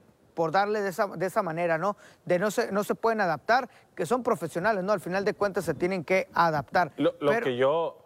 de 0.49 0.87
esa, 0.87 1.07
de 1.07 1.25
esa 1.25 1.43
manera, 1.43 1.77
¿no? 1.77 1.97
De 2.25 2.39
no 2.39 2.49
se, 2.49 2.71
no 2.71 2.83
se 2.83 2.95
pueden 2.95 3.21
adaptar, 3.21 3.69
que 3.95 4.05
son 4.05 4.23
profesionales, 4.23 4.83
¿no? 4.83 4.91
Al 4.91 4.99
final 4.99 5.23
de 5.25 5.33
cuentas 5.33 5.65
se 5.65 5.73
tienen 5.73 6.03
que 6.03 6.27
adaptar. 6.33 6.91
Lo, 6.97 7.17
que 7.41 7.55
yo... 7.55 7.97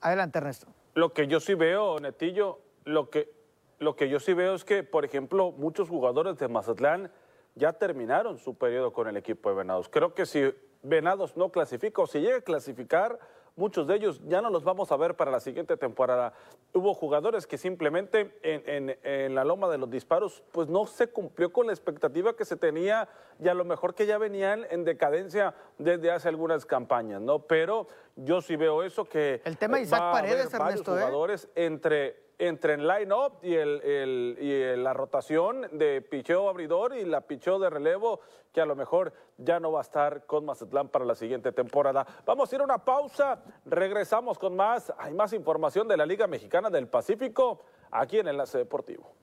Adelante, 0.00 0.38
Ernesto. 0.38 0.66
Lo 0.94 1.12
que 1.12 1.26
yo 1.26 1.40
sí 1.40 1.54
veo, 1.54 1.98
Netillo, 2.00 2.60
lo 2.84 3.10
que, 3.10 3.32
lo 3.78 3.96
que 3.96 4.08
yo 4.08 4.20
sí 4.20 4.32
veo 4.32 4.54
es 4.54 4.64
que, 4.64 4.82
por 4.82 5.04
ejemplo, 5.04 5.52
muchos 5.52 5.88
jugadores 5.88 6.38
de 6.38 6.48
Mazatlán 6.48 7.10
ya 7.54 7.72
terminaron 7.74 8.38
su 8.38 8.54
periodo 8.56 8.92
con 8.92 9.08
el 9.08 9.16
equipo 9.16 9.50
de 9.50 9.56
Venados. 9.56 9.88
Creo 9.88 10.14
que 10.14 10.26
si 10.26 10.54
Venados 10.82 11.36
no 11.36 11.50
clasifica 11.50 12.02
o 12.02 12.06
si 12.06 12.20
llega 12.20 12.38
a 12.38 12.42
clasificar 12.42 13.18
muchos 13.56 13.86
de 13.86 13.96
ellos 13.96 14.20
ya 14.26 14.40
no 14.40 14.50
los 14.50 14.64
vamos 14.64 14.92
a 14.92 14.96
ver 14.96 15.14
para 15.14 15.30
la 15.30 15.40
siguiente 15.40 15.76
temporada. 15.76 16.32
Hubo 16.72 16.94
jugadores 16.94 17.46
que 17.46 17.58
simplemente 17.58 18.38
en, 18.42 19.34
la 19.34 19.44
loma 19.44 19.68
de 19.68 19.78
los 19.78 19.90
disparos, 19.90 20.42
pues 20.52 20.68
no 20.68 20.86
se 20.86 21.08
cumplió 21.08 21.52
con 21.52 21.66
la 21.66 21.72
expectativa 21.72 22.34
que 22.34 22.44
se 22.44 22.56
tenía 22.56 23.08
y 23.42 23.48
a 23.48 23.54
lo 23.54 23.64
mejor 23.64 23.94
que 23.94 24.06
ya 24.06 24.18
venían 24.18 24.66
en 24.70 24.84
decadencia 24.84 25.54
desde 25.78 26.10
hace 26.10 26.28
algunas 26.28 26.64
campañas, 26.66 27.20
¿no? 27.20 27.40
Pero 27.40 27.88
yo 28.16 28.40
sí 28.40 28.56
veo 28.56 28.82
eso 28.82 29.04
que... 29.04 29.40
El 29.44 29.58
tema 29.58 29.76
de 29.76 29.84
Isaac 29.84 30.12
Paredes, 30.12 30.52
varios 30.52 30.80
¿eh? 30.80 30.84
jugadores 30.84 31.48
entre 31.54 32.21
entre 32.38 32.74
el 32.74 32.86
line-up 32.86 33.38
y, 33.42 33.54
el, 33.54 34.36
y 34.40 34.76
la 34.76 34.92
rotación 34.92 35.68
de 35.72 36.02
picheo 36.02 36.48
abridor 36.48 36.96
y 36.96 37.04
la 37.04 37.20
picheo 37.20 37.58
de 37.58 37.70
relevo, 37.70 38.20
que 38.52 38.60
a 38.60 38.66
lo 38.66 38.76
mejor 38.76 39.12
ya 39.38 39.60
no 39.60 39.72
va 39.72 39.80
a 39.80 39.82
estar 39.82 40.26
con 40.26 40.44
Mazatlán 40.44 40.88
para 40.88 41.04
la 41.04 41.14
siguiente 41.14 41.52
temporada. 41.52 42.06
Vamos 42.26 42.52
a 42.52 42.54
ir 42.54 42.60
a 42.60 42.64
una 42.64 42.84
pausa, 42.84 43.42
regresamos 43.64 44.38
con 44.38 44.56
más. 44.56 44.92
Hay 44.98 45.14
más 45.14 45.32
información 45.32 45.88
de 45.88 45.96
la 45.96 46.06
Liga 46.06 46.26
Mexicana 46.26 46.70
del 46.70 46.88
Pacífico 46.88 47.64
aquí 47.90 48.18
en 48.18 48.28
Enlace 48.28 48.58
Deportivo. 48.58 49.21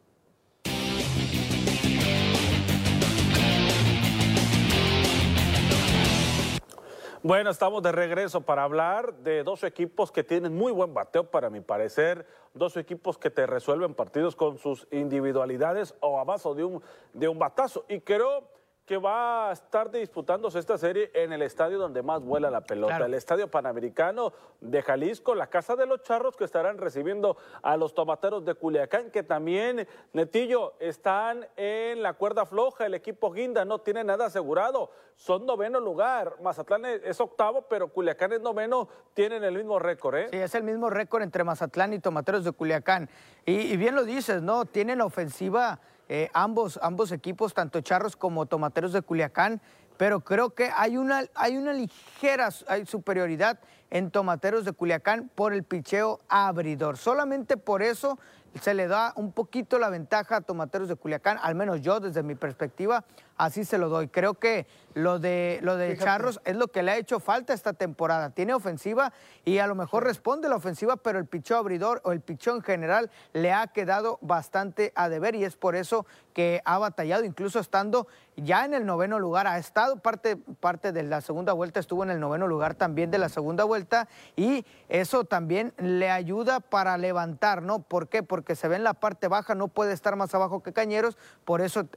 Bueno, 7.22 7.50
estamos 7.50 7.84
de 7.84 7.92
regreso 7.92 8.40
para 8.40 8.64
hablar 8.64 9.14
de 9.16 9.44
dos 9.44 9.66
equipos 9.66 10.10
que 10.10 10.24
tienen 10.24 10.56
muy 10.56 10.72
buen 10.72 10.94
bateo 10.94 11.30
para 11.30 11.50
mi 11.50 11.60
parecer, 11.60 12.26
dos 12.54 12.78
equipos 12.78 13.18
que 13.18 13.30
te 13.30 13.46
resuelven 13.46 13.94
partidos 13.94 14.38
con 14.38 14.58
sus 14.58 14.88
individualidades 14.90 15.96
o 16.00 16.18
a 16.18 16.24
base 16.24 16.48
de 16.56 16.64
un, 16.64 16.82
de 17.12 17.28
un 17.28 17.38
batazo. 17.38 17.84
Y 17.90 18.00
creo 18.00 18.48
que 18.90 18.98
va 18.98 19.50
a 19.50 19.52
estar 19.52 19.92
disputándose 19.92 20.58
esta 20.58 20.76
serie 20.76 21.12
en 21.14 21.32
el 21.32 21.44
estadio 21.44 21.78
donde 21.78 22.02
más 22.02 22.24
vuela 22.24 22.50
la 22.50 22.62
pelota, 22.62 23.06
el 23.06 23.14
Estadio 23.14 23.48
Panamericano 23.48 24.34
de 24.62 24.82
Jalisco, 24.82 25.36
la 25.36 25.46
Casa 25.46 25.76
de 25.76 25.86
los 25.86 26.02
Charros 26.02 26.36
que 26.36 26.44
estarán 26.44 26.80
recibiendo 26.80 27.38
a 27.62 27.78
los 27.78 27.94
tomateros 27.94 28.44
de 28.46 28.56
Culiacán, 28.56 29.12
que 29.12 29.22
también, 29.22 29.88
Netillo, 30.14 30.74
están 30.80 31.46
en 31.56 32.02
la 32.02 32.14
cuerda 32.14 32.48
floja, 32.48 32.88
el 32.88 32.96
equipo 32.96 33.32
Guinda 33.32 33.64
no 33.64 33.78
tiene 33.78 34.04
nada 34.04 34.26
asegurado, 34.26 34.90
son 35.16 35.46
noveno 35.46 35.80
lugar, 35.80 36.38
Mazatlán 36.42 36.86
es 36.86 37.22
octavo, 37.22 37.68
pero 37.70 37.90
Culiacán 37.90 38.34
es 38.34 38.42
noveno, 38.42 38.90
tienen 39.14 39.44
el 39.44 39.54
mismo 39.54 39.78
récord, 39.78 40.16
¿eh? 40.16 40.28
Sí, 40.32 40.38
es 40.38 40.56
el 40.56 40.64
mismo 40.64 40.90
récord 40.90 41.22
entre 41.22 41.44
Mazatlán 41.44 41.94
y 41.94 42.00
tomateros 42.00 42.44
de 42.44 42.54
Culiacán. 42.54 43.08
Y, 43.46 43.52
y 43.72 43.78
bien 43.78 43.94
lo 43.94 44.04
dices, 44.04 44.42
¿no? 44.42 44.66
Tienen 44.66 45.00
ofensiva 45.00 45.80
eh, 46.10 46.30
ambos, 46.34 46.80
ambos 46.82 47.12
equipos, 47.12 47.54
tanto 47.54 47.82
Charros 47.82 48.16
como 48.16 48.48
Tomateros 48.48 48.94
de 48.94 49.04
Culiacán, 49.04 49.62
pero 49.96 50.22
creo 50.22 50.56
que 50.56 50.72
hay 50.76 50.98
una, 50.98 51.26
hay 51.36 51.56
una 51.58 51.72
ligera 51.72 52.50
superioridad 52.52 53.60
en 53.92 54.12
Tomateros 54.12 54.66
de 54.66 54.72
Culiacán 54.72 55.30
por 55.36 55.54
el 55.54 55.64
picheo 55.64 56.20
abridor. 56.28 56.98
Solamente 56.98 57.58
por 57.58 57.84
eso 57.84 58.18
se 58.60 58.74
le 58.74 58.88
da 58.88 59.14
un 59.16 59.32
poquito 59.32 59.78
la 59.78 59.90
ventaja 59.90 60.38
a 60.38 60.42
Tomateros 60.42 60.88
de 60.88 60.96
Culiacán, 60.96 61.38
al 61.42 61.54
menos 61.54 61.82
yo 61.82 62.00
desde 62.00 62.24
mi 62.24 62.36
perspectiva, 62.36 63.06
así 63.40 63.66
se 63.66 63.80
lo 63.80 63.90
doy. 63.90 64.10
Creo 64.10 64.36
que 64.36 64.68
lo 64.94 65.18
de, 65.18 65.60
lo 65.64 65.78
de 65.78 65.98
Charros 65.98 66.42
es 66.46 66.56
lo 66.56 66.68
que 66.68 66.84
le 66.84 66.92
ha 66.92 66.98
hecho 66.98 67.20
falta 67.20 67.54
esta 67.54 67.74
temporada. 67.74 68.32
Tiene 68.32 68.54
ofensiva 68.54 69.14
y 69.46 69.60
a 69.60 69.68
lo 69.68 69.76
mejor 69.76 70.04
responde 70.04 70.50
la 70.50 70.58
ofensiva, 70.58 70.98
pero 70.98 71.20
el 71.20 71.26
picheo 71.26 71.58
abridor 71.58 72.02
o 72.04 72.12
el 72.12 72.22
picheo 72.22 72.56
en 72.56 72.62
general 72.62 73.10
le 73.34 73.54
ha 73.54 73.68
quedado 73.68 74.20
bastante 74.22 74.92
a 74.96 75.08
deber 75.10 75.36
y 75.36 75.46
es 75.46 75.56
por 75.56 75.76
eso 75.76 76.06
que 76.34 76.62
ha 76.66 76.78
batallado, 76.78 77.24
incluso 77.24 77.60
estando 77.60 78.08
ya 78.36 78.66
en 78.66 78.74
el 78.74 78.86
noveno 78.86 79.20
lugar, 79.20 79.48
ha 79.48 79.58
estado 79.58 79.98
parte, 79.98 80.38
parte 80.38 80.92
de 80.92 81.04
la 81.04 81.22
segunda 81.22 81.54
vuelta, 81.54 81.80
estuvo 81.80 82.04
en 82.04 82.10
el 82.10 82.20
noveno 82.20 82.48
lugar 82.48 82.76
también 82.76 83.12
de 83.12 83.18
la 83.18 83.30
segunda 83.30 83.64
vuelta 83.64 84.08
y 84.36 84.66
eso 84.88 85.26
también 85.26 85.74
le 85.78 86.10
ayuda 86.10 86.60
para 86.62 86.98
levantar, 86.98 87.62
¿no? 87.62 87.80
¿Por 87.80 88.08
qué? 88.08 88.24
Porque 88.24 88.56
se 88.56 88.68
ve 88.68 88.78
en 88.78 88.84
la 88.84 88.94
parte 88.94 89.28
baja, 89.28 89.56
no 89.56 89.68
puede 89.68 89.94
estar 89.94 90.16
más 90.16 90.34
abajo 90.34 90.64
que 90.64 90.72
Cañeros, 90.72 91.18
por 91.46 91.62
eso 91.62 91.88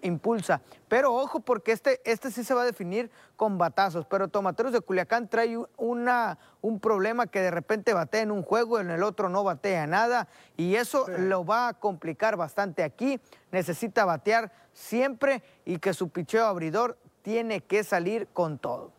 impulsa. 0.00 0.62
Pero 0.92 1.14
ojo, 1.14 1.40
porque 1.40 1.72
este, 1.72 2.02
este 2.04 2.30
sí 2.30 2.44
se 2.44 2.52
va 2.52 2.60
a 2.60 2.66
definir 2.66 3.10
con 3.36 3.56
batazos, 3.56 4.04
pero 4.04 4.28
Tomateros 4.28 4.74
de 4.74 4.82
Culiacán 4.82 5.26
trae 5.26 5.56
una, 5.78 6.38
un 6.60 6.80
problema 6.80 7.26
que 7.28 7.40
de 7.40 7.50
repente 7.50 7.94
batea 7.94 8.20
en 8.20 8.30
un 8.30 8.42
juego, 8.42 8.78
en 8.78 8.90
el 8.90 9.02
otro 9.02 9.30
no 9.30 9.42
batea 9.42 9.86
nada 9.86 10.28
y 10.54 10.74
eso 10.74 11.06
lo 11.16 11.46
va 11.46 11.68
a 11.68 11.72
complicar 11.80 12.36
bastante 12.36 12.82
aquí. 12.82 13.18
Necesita 13.52 14.04
batear 14.04 14.52
siempre 14.74 15.42
y 15.64 15.78
que 15.78 15.94
su 15.94 16.10
picheo 16.10 16.44
abridor 16.44 16.98
tiene 17.22 17.62
que 17.62 17.84
salir 17.84 18.28
con 18.28 18.58
todo. 18.58 18.92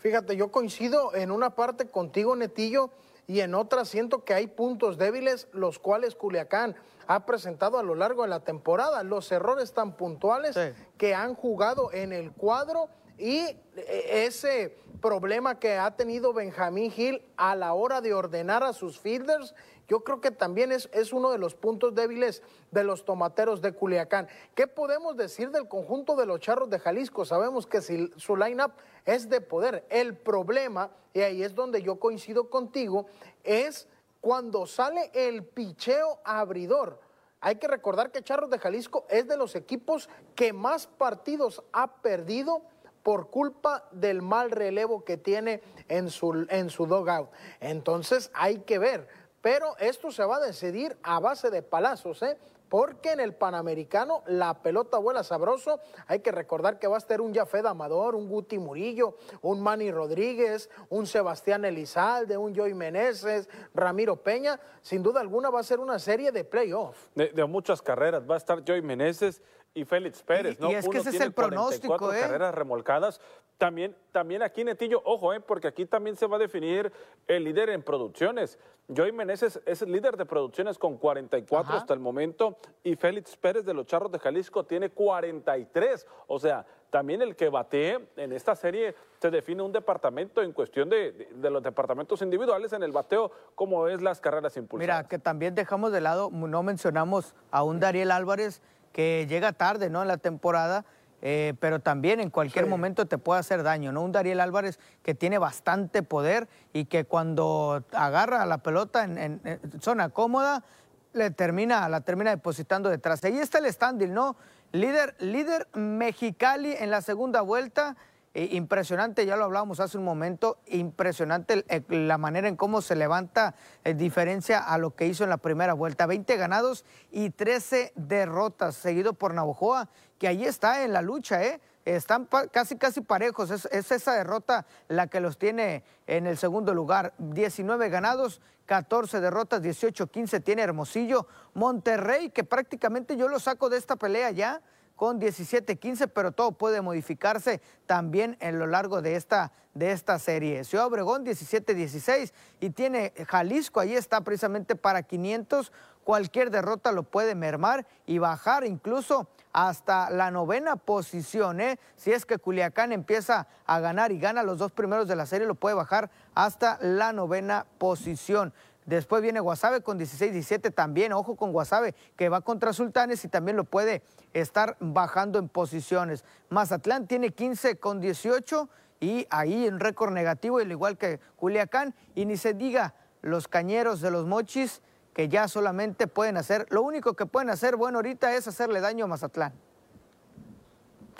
Fíjate, 0.00 0.36
yo 0.36 0.52
coincido 0.52 1.14
en 1.14 1.30
una 1.30 1.54
parte 1.56 1.88
contigo, 1.88 2.36
Netillo, 2.36 2.90
y 3.30 3.42
en 3.42 3.54
otra 3.54 3.84
siento 3.84 4.24
que 4.24 4.34
hay 4.34 4.48
puntos 4.48 4.98
débiles, 4.98 5.46
los 5.52 5.78
cuales 5.78 6.16
Culiacán 6.16 6.74
ha 7.06 7.26
presentado 7.26 7.78
a 7.78 7.84
lo 7.84 7.94
largo 7.94 8.24
de 8.24 8.28
la 8.28 8.40
temporada. 8.40 9.04
Los 9.04 9.30
errores 9.30 9.72
tan 9.72 9.96
puntuales 9.96 10.58
que 10.98 11.14
han 11.14 11.36
jugado 11.36 11.92
en 11.92 12.12
el 12.12 12.32
cuadro 12.32 12.88
y 13.18 13.38
eh, 13.38 14.24
ese 14.26 14.76
problema 15.00 15.60
que 15.60 15.76
ha 15.76 15.94
tenido 15.94 16.32
Benjamín 16.32 16.90
Gil 16.90 17.22
a 17.36 17.54
la 17.54 17.72
hora 17.72 18.00
de 18.00 18.14
ordenar 18.14 18.64
a 18.64 18.72
sus 18.72 18.98
fielders 18.98 19.54
yo 19.90 20.04
creo 20.04 20.20
que 20.20 20.30
también 20.30 20.70
es, 20.70 21.12
uno 21.12 21.32
de 21.32 21.38
los 21.38 21.56
puntos 21.56 21.96
débiles 21.96 22.44
de 22.70 22.84
los 22.84 23.04
tomateros 23.04 23.60
de 23.60 23.72
Culiacán. 23.72 24.28
¿Qué 24.54 24.68
podemos 24.68 25.16
decir 25.16 25.50
del 25.50 25.66
conjunto 25.66 26.14
de 26.14 26.26
los 26.26 26.38
charros 26.38 26.70
de 26.70 26.78
Jalisco? 26.78 27.24
Sabemos 27.24 27.66
que 27.66 27.80
su 27.82 28.36
lineup 28.36 28.70
es 29.04 29.28
de 29.28 29.40
poder. 29.40 29.84
El 29.90 30.16
problema, 30.16 30.92
y 31.12 31.22
ahí 31.22 31.42
es 31.42 31.56
donde 31.56 31.82
yo 31.82 31.98
coincido 31.98 32.48
contigo, 32.48 33.06
es 33.42 33.88
cuando 34.20 34.64
sale 34.64 35.10
el 35.12 35.42
picheo 35.42 36.20
abridor. 36.22 37.00
Hay 37.40 37.56
que 37.56 37.66
recordar 37.66 38.12
que 38.12 38.22
Charros 38.22 38.50
de 38.50 38.60
Jalisco 38.60 39.06
es 39.08 39.26
de 39.26 39.36
los 39.36 39.56
equipos 39.56 40.08
que 40.36 40.52
más 40.52 40.86
partidos 40.86 41.64
ha 41.72 41.96
perdido 41.96 42.62
por 43.02 43.30
culpa 43.30 43.88
del 43.90 44.22
mal 44.22 44.52
relevo 44.52 45.04
que 45.04 45.16
tiene 45.16 45.62
en 45.88 46.10
su, 46.10 46.46
en 46.48 46.70
su 46.70 46.86
dogout. 46.86 47.30
Entonces 47.58 48.30
hay 48.34 48.58
que 48.60 48.78
ver 48.78 49.08
pero 49.40 49.76
esto 49.78 50.10
se 50.10 50.24
va 50.24 50.36
a 50.36 50.40
decidir 50.40 50.96
a 51.02 51.18
base 51.20 51.50
de 51.50 51.62
palazos, 51.62 52.22
¿eh? 52.22 52.36
porque 52.70 53.10
en 53.10 53.20
el 53.20 53.34
Panamericano 53.34 54.22
la 54.26 54.62
pelota 54.62 54.96
vuela 54.96 55.24
sabroso. 55.24 55.80
Hay 56.06 56.20
que 56.20 56.30
recordar 56.30 56.78
que 56.78 56.86
va 56.86 56.94
a 56.94 56.98
estar 56.98 57.20
un 57.20 57.34
Jafed 57.34 57.66
Amador, 57.66 58.14
un 58.14 58.28
Guti 58.28 58.58
Murillo, 58.58 59.16
un 59.42 59.60
Manny 59.60 59.90
Rodríguez, 59.90 60.70
un 60.88 61.06
Sebastián 61.06 61.64
Elizalde, 61.64 62.36
un 62.36 62.54
Joey 62.54 62.74
Meneses, 62.74 63.48
Ramiro 63.74 64.22
Peña. 64.22 64.60
Sin 64.82 65.02
duda 65.02 65.20
alguna 65.20 65.50
va 65.50 65.60
a 65.60 65.64
ser 65.64 65.80
una 65.80 65.98
serie 65.98 66.30
de 66.30 66.44
playoffs. 66.44 67.10
De, 67.16 67.28
de, 67.28 67.44
muchas 67.44 67.82
carreras. 67.82 68.22
Va 68.30 68.34
a 68.34 68.38
estar 68.38 68.62
Joey 68.64 68.82
Meneses 68.82 69.42
y 69.74 69.84
Félix 69.84 70.22
Pérez, 70.22 70.58
¿no? 70.58 70.70
Y 70.70 70.74
es 70.74 70.88
que 70.88 70.98
ese 70.98 71.10
es 71.10 71.20
el 71.20 71.32
pronóstico, 71.32 72.12
¿eh? 72.12 72.20
carreras 72.20 72.54
remolcadas. 72.54 73.20
También, 73.56 73.94
también 74.10 74.42
aquí, 74.42 74.64
Netillo, 74.64 75.02
ojo, 75.04 75.34
¿eh? 75.34 75.40
porque 75.40 75.68
aquí 75.68 75.84
también 75.84 76.16
se 76.16 76.26
va 76.26 76.36
a 76.36 76.38
definir 76.38 76.90
el 77.28 77.44
líder 77.44 77.70
en 77.70 77.82
producciones. 77.82 78.58
Joey 78.94 79.12
Meneses 79.12 79.60
es 79.66 79.82
el 79.82 79.92
líder 79.92 80.16
de 80.16 80.24
producciones 80.24 80.78
con 80.78 80.96
44 80.96 81.76
hasta 81.76 81.94
el 81.94 82.00
momento 82.00 82.56
y 82.82 82.96
Félix 82.96 83.36
Pérez 83.36 83.64
de 83.64 83.74
los 83.74 83.86
Charros 83.86 84.10
de 84.10 84.18
Jalisco 84.18 84.64
tiene 84.64 84.88
43. 84.88 86.06
O 86.26 86.38
sea, 86.40 86.66
también 86.90 87.22
el 87.22 87.36
que 87.36 87.48
batee 87.50 88.08
en 88.16 88.32
esta 88.32 88.56
serie 88.56 88.96
se 89.20 89.30
define 89.30 89.62
un 89.62 89.72
departamento 89.72 90.42
en 90.42 90.52
cuestión 90.52 90.88
de, 90.88 91.28
los 91.40 91.62
departamentos 91.62 92.20
individuales 92.22 92.72
en 92.72 92.82
el 92.82 92.90
bateo, 92.90 93.30
como 93.54 93.86
es 93.86 94.02
las 94.02 94.20
carreras 94.20 94.56
impulsadas. 94.56 94.98
Mira, 94.98 95.08
que 95.08 95.18
también 95.18 95.54
dejamos 95.54 95.92
de 95.92 96.00
lado, 96.00 96.30
no 96.32 96.62
mencionamos 96.62 97.34
a 97.52 97.62
un 97.62 97.78
Dariel 97.78 98.10
Álvarez 98.10 98.60
que 98.92 99.26
llega 99.28 99.52
tarde 99.52 99.90
¿no? 99.90 100.02
en 100.02 100.08
la 100.08 100.16
temporada, 100.16 100.84
eh, 101.22 101.54
pero 101.60 101.80
también 101.80 102.20
en 102.20 102.30
cualquier 102.30 102.66
momento 102.66 103.06
te 103.06 103.18
puede 103.18 103.40
hacer 103.40 103.62
daño, 103.62 103.92
¿no? 103.92 104.02
Un 104.02 104.12
Dariel 104.12 104.40
Álvarez 104.40 104.78
que 105.02 105.14
tiene 105.14 105.38
bastante 105.38 106.02
poder 106.02 106.48
y 106.72 106.86
que 106.86 107.04
cuando 107.04 107.84
agarra 107.92 108.46
la 108.46 108.58
pelota 108.58 109.04
en, 109.04 109.40
zona 109.80 110.08
cómoda, 110.08 110.64
le 111.12 111.30
termina, 111.30 111.88
la 111.88 112.00
termina 112.00 112.30
depositando 112.30 112.88
detrás. 112.88 113.22
Ahí 113.24 113.38
está 113.38 113.58
el 113.58 113.70
standing, 113.70 114.14
¿no? 114.14 114.36
Líder, 114.72 115.14
líder 115.18 115.68
Mexicali 115.74 116.72
en 116.72 116.90
la 116.90 117.02
segunda 117.02 117.42
vuelta. 117.42 117.96
Eh, 118.32 118.50
impresionante, 118.52 119.26
ya 119.26 119.34
lo 119.34 119.44
hablábamos 119.44 119.80
hace 119.80 119.98
un 119.98 120.04
momento, 120.04 120.60
impresionante 120.66 121.64
la 121.88 122.16
manera 122.16 122.46
en 122.46 122.54
cómo 122.54 122.80
se 122.80 122.94
levanta 122.94 123.56
en 123.82 123.98
diferencia 123.98 124.60
a 124.60 124.78
lo 124.78 124.94
que 124.94 125.08
hizo 125.08 125.24
en 125.24 125.30
la 125.30 125.38
primera 125.38 125.74
vuelta. 125.74 126.06
20 126.06 126.36
ganados 126.36 126.84
y 127.10 127.30
13 127.30 127.92
derrotas, 127.96 128.76
seguido 128.76 129.14
por 129.14 129.34
Navojoa, 129.34 129.88
que 130.18 130.28
ahí 130.28 130.44
está 130.44 130.84
en 130.84 130.92
la 130.92 131.02
lucha, 131.02 131.42
¿eh? 131.42 131.60
Están 131.84 132.28
casi, 132.52 132.76
casi 132.76 133.00
parejos. 133.00 133.50
Es, 133.50 133.64
es, 133.72 133.90
esa 133.90 134.14
derrota 134.14 134.64
la 134.86 135.08
que 135.08 135.18
los 135.18 135.36
tiene 135.36 135.82
en 136.06 136.28
el 136.28 136.38
segundo 136.38 136.72
lugar. 136.72 137.14
19 137.18 137.88
ganados, 137.88 138.40
14 138.66 139.20
derrotas, 139.20 139.60
18-15 139.60 140.44
tiene 140.44 140.62
Hermosillo. 140.62 141.26
Monterrey, 141.54 142.30
que 142.30 142.44
prácticamente 142.44 143.16
yo 143.16 143.26
lo 143.26 143.40
saco 143.40 143.70
de 143.70 143.78
esta 143.78 143.96
pelea 143.96 144.30
ya 144.30 144.60
con 145.00 145.18
17-15, 145.18 146.10
pero 146.12 146.30
todo 146.30 146.52
puede 146.52 146.82
modificarse 146.82 147.62
también 147.86 148.36
en 148.38 148.58
lo 148.58 148.66
largo 148.66 149.00
de 149.00 149.16
esta, 149.16 149.50
de 149.72 149.92
esta 149.92 150.18
serie. 150.18 150.62
Ciudad 150.62 150.84
Obregón 150.84 151.24
17-16 151.24 152.34
y 152.60 152.68
tiene 152.68 153.14
Jalisco, 153.26 153.80
ahí 153.80 153.94
está 153.94 154.20
precisamente 154.20 154.76
para 154.76 155.02
500. 155.02 155.72
Cualquier 156.04 156.50
derrota 156.50 156.92
lo 156.92 157.04
puede 157.04 157.34
mermar 157.34 157.86
y 158.04 158.18
bajar 158.18 158.66
incluso 158.66 159.26
hasta 159.54 160.10
la 160.10 160.30
novena 160.30 160.76
posición. 160.76 161.62
¿eh? 161.62 161.78
Si 161.96 162.12
es 162.12 162.26
que 162.26 162.36
Culiacán 162.36 162.92
empieza 162.92 163.48
a 163.64 163.80
ganar 163.80 164.12
y 164.12 164.18
gana 164.18 164.42
los 164.42 164.58
dos 164.58 164.70
primeros 164.70 165.08
de 165.08 165.16
la 165.16 165.24
serie, 165.24 165.46
lo 165.46 165.54
puede 165.54 165.76
bajar 165.76 166.10
hasta 166.34 166.76
la 166.82 167.14
novena 167.14 167.64
posición. 167.78 168.52
Después 168.90 169.22
viene 169.22 169.40
Guasave 169.40 169.82
con 169.82 170.00
16-17 170.00 170.74
también. 170.74 171.12
Ojo 171.12 171.36
con 171.36 171.52
Guasave 171.52 171.94
que 172.16 172.28
va 172.28 172.40
contra 172.40 172.72
Sultanes 172.72 173.24
y 173.24 173.28
también 173.28 173.56
lo 173.56 173.64
puede 173.64 174.02
estar 174.32 174.76
bajando 174.80 175.38
en 175.38 175.48
posiciones. 175.48 176.24
Mazatlán 176.48 177.06
tiene 177.06 177.30
15 177.30 177.78
con 177.78 178.00
18 178.00 178.68
y 179.00 179.26
ahí 179.30 179.66
en 179.66 179.80
récord 179.80 180.12
negativo, 180.12 180.58
al 180.58 180.70
igual 180.70 180.98
que 180.98 181.20
Culiacán. 181.36 181.94
Y 182.14 182.26
ni 182.26 182.36
se 182.36 182.54
diga 182.54 182.94
los 183.22 183.48
cañeros 183.48 184.00
de 184.00 184.10
los 184.10 184.26
mochis 184.26 184.82
que 185.14 185.28
ya 185.28 185.48
solamente 185.48 186.06
pueden 186.06 186.36
hacer, 186.36 186.66
lo 186.70 186.82
único 186.82 187.14
que 187.14 187.26
pueden 187.26 187.50
hacer, 187.50 187.76
bueno, 187.76 187.98
ahorita 187.98 188.34
es 188.34 188.46
hacerle 188.46 188.80
daño 188.80 189.06
a 189.06 189.08
Mazatlán. 189.08 189.52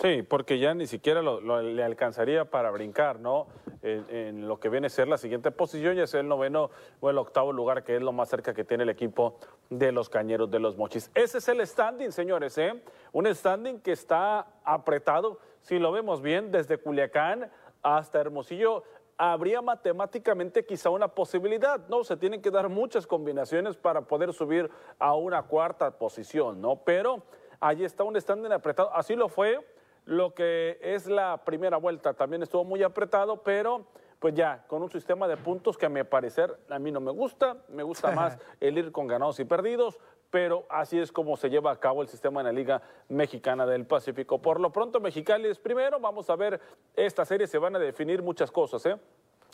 Sí, 0.01 0.23
porque 0.23 0.57
ya 0.57 0.73
ni 0.73 0.87
siquiera 0.87 1.21
le 1.21 1.83
alcanzaría 1.83 2.45
para 2.45 2.71
brincar, 2.71 3.19
¿no? 3.19 3.45
En, 3.83 4.47
lo 4.47 4.59
que 4.59 4.67
viene 4.67 4.87
a 4.87 4.89
ser 4.89 5.07
la 5.07 5.19
siguiente 5.19 5.51
posición, 5.51 5.95
ya 5.95 6.07
sea 6.07 6.21
el 6.21 6.27
noveno 6.27 6.71
o 7.01 7.11
el 7.11 7.19
octavo 7.19 7.53
lugar, 7.53 7.83
que 7.83 7.97
es 7.97 8.01
lo 8.01 8.11
más 8.11 8.27
cerca 8.27 8.55
que 8.55 8.63
tiene 8.63 8.81
el 8.81 8.89
equipo 8.89 9.37
de 9.69 9.91
los 9.91 10.09
Cañeros 10.09 10.49
de 10.49 10.57
los 10.57 10.75
Mochis. 10.75 11.11
Ese 11.13 11.37
es 11.37 11.47
el 11.49 11.65
standing, 11.67 12.11
señores, 12.11 12.57
¿eh? 12.57 12.81
Un 13.11 13.27
standing 13.27 13.79
que 13.79 13.91
está 13.91 14.47
apretado, 14.63 15.37
si 15.61 15.77
lo 15.77 15.91
vemos 15.91 16.23
bien, 16.23 16.51
desde 16.51 16.79
Culiacán 16.79 17.51
hasta 17.83 18.21
Hermosillo, 18.21 18.81
habría 19.17 19.61
matemáticamente 19.61 20.65
quizá 20.65 20.89
una 20.89 21.09
posibilidad, 21.09 21.79
¿no? 21.89 22.03
Se 22.03 22.17
tienen 22.17 22.41
que 22.41 22.49
dar 22.49 22.69
muchas 22.69 23.05
combinaciones 23.05 23.77
para 23.77 24.01
poder 24.01 24.33
subir 24.33 24.67
a 24.97 25.13
una 25.13 25.43
cuarta 25.43 25.91
posición, 25.91 26.59
¿no? 26.59 26.77
Pero 26.77 27.21
allí 27.59 27.85
está 27.85 28.03
un 28.03 28.19
standing 28.19 28.51
apretado, 28.51 28.91
así 28.95 29.15
lo 29.15 29.29
fue 29.29 29.59
lo 30.05 30.33
que 30.33 30.79
es 30.81 31.07
la 31.07 31.43
primera 31.43 31.77
vuelta 31.77 32.13
también 32.13 32.43
estuvo 32.43 32.63
muy 32.63 32.83
apretado, 32.83 33.43
pero 33.43 33.85
pues 34.19 34.35
ya, 34.35 34.63
con 34.67 34.83
un 34.83 34.91
sistema 34.91 35.27
de 35.27 35.35
puntos 35.35 35.77
que 35.77 35.87
a 35.87 35.89
mi 35.89 36.03
parecer 36.03 36.55
a 36.69 36.77
mí 36.77 36.91
no 36.91 36.99
me 36.99 37.11
gusta, 37.11 37.57
me 37.69 37.81
gusta 37.81 38.11
más 38.15 38.37
el 38.59 38.77
ir 38.77 38.91
con 38.91 39.07
ganados 39.07 39.39
y 39.39 39.45
perdidos, 39.45 39.97
pero 40.29 40.65
así 40.69 40.99
es 40.99 41.11
como 41.11 41.35
se 41.35 41.49
lleva 41.49 41.71
a 41.71 41.79
cabo 41.79 42.01
el 42.01 42.07
sistema 42.07 42.39
en 42.41 42.45
la 42.45 42.53
Liga 42.53 42.81
Mexicana 43.09 43.65
del 43.65 43.85
Pacífico. 43.85 44.41
Por 44.41 44.59
lo 44.59 44.71
pronto, 44.71 44.99
Mexicali 44.99 45.47
es 45.47 45.59
primero, 45.59 45.99
vamos 45.99 46.29
a 46.29 46.35
ver, 46.35 46.61
esta 46.95 47.25
serie 47.25 47.47
se 47.47 47.57
van 47.57 47.75
a 47.75 47.79
definir 47.79 48.21
muchas 48.21 48.51
cosas, 48.51 48.85
¿eh? 48.85 48.97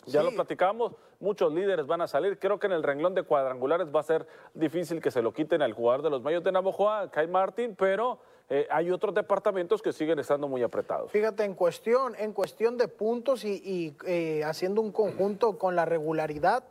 Ya 0.06 0.22
lo 0.22 0.30
platicamos, 0.30 0.94
muchos 1.20 1.52
líderes 1.52 1.86
van 1.86 2.00
a 2.00 2.06
salir. 2.06 2.38
Creo 2.38 2.58
que 2.58 2.66
en 2.66 2.72
el 2.72 2.82
renglón 2.82 3.14
de 3.14 3.24
cuadrangulares 3.24 3.94
va 3.94 4.00
a 4.00 4.04
ser 4.04 4.26
difícil 4.54 5.02
que 5.02 5.10
se 5.10 5.20
lo 5.20 5.34
quiten 5.34 5.60
al 5.60 5.74
jugador 5.74 6.02
de 6.02 6.08
los 6.08 6.22
Mayos 6.22 6.42
de 6.42 6.52
Navojoa, 6.52 7.10
Kai 7.10 7.26
Martín, 7.26 7.76
pero 7.76 8.18
eh, 8.50 8.66
hay 8.70 8.90
otros 8.90 9.14
departamentos 9.14 9.82
que 9.82 9.92
siguen 9.92 10.18
estando 10.18 10.48
muy 10.48 10.62
apretados. 10.62 11.12
Fíjate, 11.12 11.44
en 11.44 11.54
cuestión, 11.54 12.14
en 12.18 12.32
cuestión 12.32 12.78
de 12.78 12.88
puntos 12.88 13.44
y, 13.44 13.94
eh, 14.06 14.42
haciendo 14.44 14.80
un 14.80 14.90
conjunto 14.90 15.58
con 15.58 15.76
la 15.76 15.84
regularidad, 15.84 16.64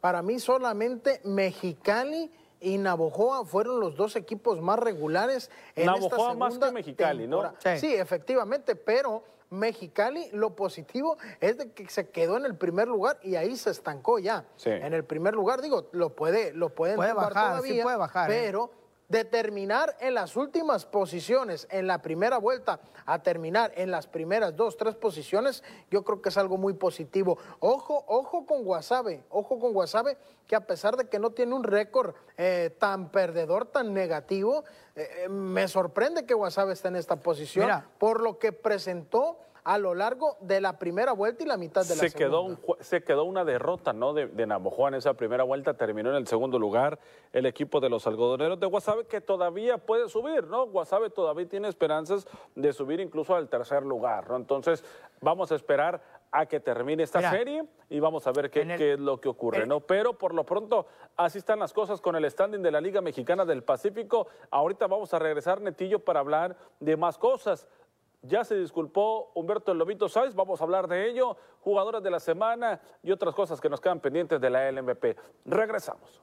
para 0.00 0.20
mí 0.20 0.38
solamente 0.38 1.20
Mexicali 1.24 2.30
y 2.60 2.76
Navojoa 2.76 3.46
fueron 3.46 3.80
los 3.80 3.96
dos 3.96 4.14
equipos 4.16 4.60
más 4.60 4.78
regulares 4.78 5.50
en 5.74 5.88
esta 5.88 6.16
segunda 6.16 6.34
más 6.34 6.58
que 6.58 6.70
Mexicali, 6.70 7.26
¿no? 7.26 7.52
Sí. 7.76 7.94
efectivamente, 7.94 8.76
pero 8.76 9.24
Mexicali, 9.48 10.28
lo 10.32 10.54
positivo 10.54 11.16
es 11.40 11.56
de 11.56 11.72
que 11.72 11.88
se 11.88 12.10
quedó 12.10 12.36
en 12.36 12.44
el 12.44 12.56
primer 12.56 12.88
lugar 12.88 13.18
y 13.22 13.36
ahí 13.36 13.56
se 13.56 13.70
estancó 13.70 14.18
ya. 14.18 14.44
En 14.64 14.92
el 14.92 15.04
primer 15.04 15.34
lugar, 15.34 15.62
digo, 15.62 15.88
lo 15.92 16.10
puede, 16.10 16.52
lo 16.52 16.70
pueden 16.70 16.96
puede 16.96 17.14
bajar, 17.14 17.32
todavía, 17.32 17.74
sí 17.74 17.82
puede 17.82 17.96
bajar, 17.96 18.30
¿eh? 18.30 18.52
De 19.12 19.26
terminar 19.26 19.94
en 20.00 20.14
las 20.14 20.36
últimas 20.36 20.86
posiciones 20.86 21.68
en 21.70 21.86
la 21.86 22.00
primera 22.00 22.38
vuelta 22.38 22.80
a 23.04 23.22
terminar 23.22 23.70
en 23.76 23.90
las 23.90 24.06
primeras 24.06 24.56
dos, 24.56 24.78
tres 24.78 24.94
posiciones, 24.94 25.62
yo 25.90 26.02
creo 26.02 26.22
que 26.22 26.30
es 26.30 26.38
algo 26.38 26.56
muy 26.56 26.72
positivo. 26.72 27.36
Ojo, 27.60 28.04
ojo 28.08 28.46
con 28.46 28.64
Guasave, 28.64 29.22
ojo 29.28 29.60
con 29.60 29.74
Guasave, 29.74 30.16
que 30.46 30.56
a 30.56 30.66
pesar 30.66 30.96
de 30.96 31.10
que 31.10 31.18
no 31.18 31.28
tiene 31.28 31.54
un 31.54 31.62
récord 31.62 32.14
eh, 32.38 32.74
tan 32.78 33.10
perdedor, 33.10 33.66
tan 33.66 33.92
negativo, 33.92 34.64
eh, 34.96 35.24
eh, 35.24 35.28
me 35.28 35.68
sorprende 35.68 36.24
que 36.24 36.32
Guasave 36.32 36.72
esté 36.72 36.88
en 36.88 36.96
esta 36.96 37.16
posición 37.16 37.70
por 37.98 38.22
lo 38.22 38.38
que 38.38 38.52
presentó 38.52 39.36
a 39.64 39.78
lo 39.78 39.94
largo 39.94 40.36
de 40.40 40.60
la 40.60 40.78
primera 40.78 41.12
vuelta 41.12 41.44
y 41.44 41.46
la 41.46 41.56
mitad 41.56 41.82
de 41.82 41.94
la 41.94 42.00
se 42.02 42.10
segunda. 42.10 42.56
Quedó 42.56 42.76
se 42.80 43.02
quedó 43.02 43.24
una 43.24 43.44
derrota 43.44 43.92
¿no? 43.92 44.12
de, 44.12 44.26
de 44.26 44.42
en 44.42 44.94
esa 44.94 45.14
primera 45.14 45.44
vuelta, 45.44 45.74
terminó 45.74 46.10
en 46.10 46.16
el 46.16 46.26
segundo 46.26 46.58
lugar 46.58 46.98
el 47.32 47.46
equipo 47.46 47.80
de 47.80 47.88
los 47.88 48.06
algodoneros 48.06 48.58
de 48.58 48.66
Guasave 48.66 49.06
que 49.06 49.20
todavía 49.20 49.78
puede 49.78 50.08
subir, 50.08 50.44
¿no? 50.44 50.66
Guasave 50.66 51.10
todavía 51.10 51.48
tiene 51.48 51.68
esperanzas 51.68 52.26
de 52.54 52.72
subir 52.72 53.00
incluso 53.00 53.34
al 53.34 53.48
tercer 53.48 53.84
lugar, 53.84 54.28
¿no? 54.28 54.36
Entonces 54.36 54.84
vamos 55.20 55.52
a 55.52 55.54
esperar 55.54 56.02
a 56.32 56.46
que 56.46 56.60
termine 56.60 57.02
esta 57.02 57.30
serie 57.30 57.64
y 57.90 58.00
vamos 58.00 58.26
a 58.26 58.32
ver 58.32 58.50
qué, 58.50 58.66
qué, 58.78 58.94
es 58.94 58.98
lo 58.98 59.20
que 59.20 59.28
ocurre, 59.28 59.66
¿no? 59.66 59.80
Pero 59.80 60.16
por 60.16 60.34
lo 60.34 60.44
pronto, 60.44 60.86
así 61.16 61.38
están 61.38 61.58
las 61.58 61.74
cosas 61.74 62.00
con 62.00 62.16
el 62.16 62.28
standing 62.28 62.62
de 62.62 62.70
la 62.70 62.80
Liga 62.80 63.02
Mexicana 63.02 63.44
del 63.44 63.62
Pacífico. 63.62 64.28
Ahorita 64.50 64.86
vamos 64.86 65.12
a 65.12 65.18
regresar, 65.18 65.60
Netillo, 65.60 65.98
para 65.98 66.20
hablar 66.20 66.56
de 66.80 66.96
más 66.96 67.18
cosas. 67.18 67.68
Ya 68.22 68.44
se 68.44 68.54
disculpó 68.54 69.32
Humberto 69.34 69.74
Lobito 69.74 70.08
Sáez, 70.08 70.34
vamos 70.34 70.60
a 70.60 70.64
hablar 70.64 70.86
de 70.86 71.10
ello, 71.10 71.36
jugadores 71.60 72.04
de 72.04 72.10
la 72.10 72.20
semana 72.20 72.80
y 73.02 73.10
otras 73.10 73.34
cosas 73.34 73.60
que 73.60 73.68
nos 73.68 73.80
quedan 73.80 73.98
pendientes 73.98 74.40
de 74.40 74.48
la 74.48 74.70
LMP. 74.70 75.16
Regresamos. 75.44 76.22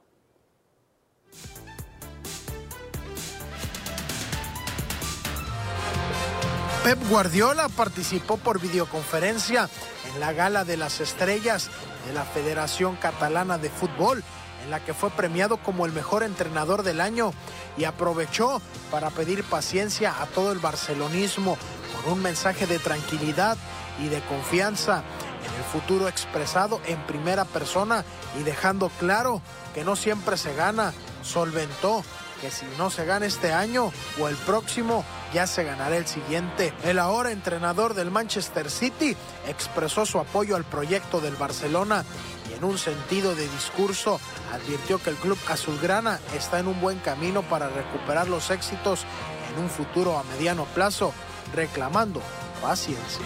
Pep 6.82 6.98
Guardiola 7.10 7.68
participó 7.68 8.38
por 8.38 8.58
videoconferencia 8.58 9.68
en 10.10 10.20
la 10.20 10.32
Gala 10.32 10.64
de 10.64 10.78
las 10.78 11.02
Estrellas 11.02 11.70
de 12.06 12.14
la 12.14 12.24
Federación 12.24 12.96
Catalana 12.96 13.58
de 13.58 13.68
Fútbol 13.68 14.24
en 14.64 14.70
la 14.70 14.80
que 14.82 14.94
fue 14.94 15.10
premiado 15.10 15.58
como 15.58 15.84
el 15.84 15.92
mejor 15.92 16.22
entrenador 16.22 16.82
del 16.82 17.02
año 17.02 17.32
y 17.76 17.84
aprovechó 17.84 18.62
para 18.90 19.10
pedir 19.10 19.44
paciencia 19.44 20.22
a 20.22 20.26
todo 20.26 20.52
el 20.52 20.58
barcelonismo 20.58 21.58
con 21.94 22.12
un 22.12 22.22
mensaje 22.22 22.66
de 22.66 22.78
tranquilidad 22.78 23.56
y 24.02 24.08
de 24.08 24.20
confianza 24.22 25.02
en 25.46 25.54
el 25.54 25.64
futuro 25.64 26.08
expresado 26.08 26.80
en 26.86 26.98
primera 27.06 27.44
persona 27.44 28.04
y 28.38 28.42
dejando 28.42 28.90
claro 28.98 29.42
que 29.74 29.84
no 29.84 29.96
siempre 29.96 30.36
se 30.36 30.54
gana, 30.54 30.92
solventó 31.22 32.02
que 32.40 32.50
si 32.50 32.64
no 32.78 32.90
se 32.90 33.04
gana 33.04 33.26
este 33.26 33.52
año 33.52 33.92
o 34.18 34.28
el 34.28 34.36
próximo, 34.36 35.04
ya 35.34 35.46
se 35.46 35.62
ganará 35.62 35.96
el 35.96 36.06
siguiente. 36.06 36.72
El 36.84 36.98
ahora 36.98 37.30
entrenador 37.30 37.94
del 37.94 38.10
Manchester 38.10 38.70
City 38.70 39.16
expresó 39.46 40.06
su 40.06 40.18
apoyo 40.18 40.56
al 40.56 40.64
proyecto 40.64 41.20
del 41.20 41.36
Barcelona 41.36 42.04
y 42.50 42.54
en 42.54 42.64
un 42.64 42.78
sentido 42.78 43.34
de 43.34 43.46
discurso 43.48 44.20
advirtió 44.52 45.02
que 45.02 45.10
el 45.10 45.16
club 45.16 45.38
azulgrana 45.48 46.18
está 46.34 46.58
en 46.58 46.68
un 46.68 46.80
buen 46.80 46.98
camino 46.98 47.42
para 47.42 47.68
recuperar 47.68 48.28
los 48.28 48.50
éxitos 48.50 49.04
en 49.52 49.62
un 49.62 49.68
futuro 49.68 50.18
a 50.18 50.24
mediano 50.24 50.64
plazo, 50.64 51.12
reclamando 51.54 52.22
paciencia. 52.62 53.24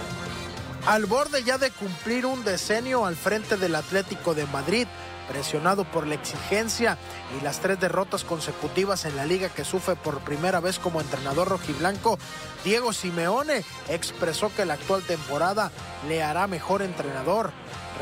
Al 0.87 1.07
borde 1.07 1.43
ya 1.43 1.57
de 1.57 1.71
cumplir 1.71 2.27
un 2.27 2.45
decenio 2.45 3.07
al 3.07 3.17
frente 3.17 3.57
del 3.57 3.75
Atlético 3.75 4.35
de 4.35 4.45
Madrid, 4.47 4.87
presionado 5.29 5.85
por 5.85 6.07
la 6.07 6.15
exigencia 6.15 6.99
y 7.39 7.43
las 7.43 7.61
tres 7.61 7.81
derrotas 7.81 8.25
consecutivas 8.25 9.07
en 9.07 9.17
la 9.17 9.25
liga 9.25 9.49
que 9.49 9.65
sufre 9.65 9.97
por 9.97 10.21
primera 10.21 10.61
vez 10.61 10.79
como 10.79 11.01
entrenador 11.01 11.49
rojiblanco, 11.49 12.19
Diego 12.65 12.93
Simeone 12.93 13.65
expresó 13.89 14.55
que 14.55 14.67
la 14.67 14.75
actual 14.75 15.03
temporada 15.03 15.71
le 16.07 16.23
hará 16.23 16.47
mejor 16.47 16.83
entrenador, 16.83 17.53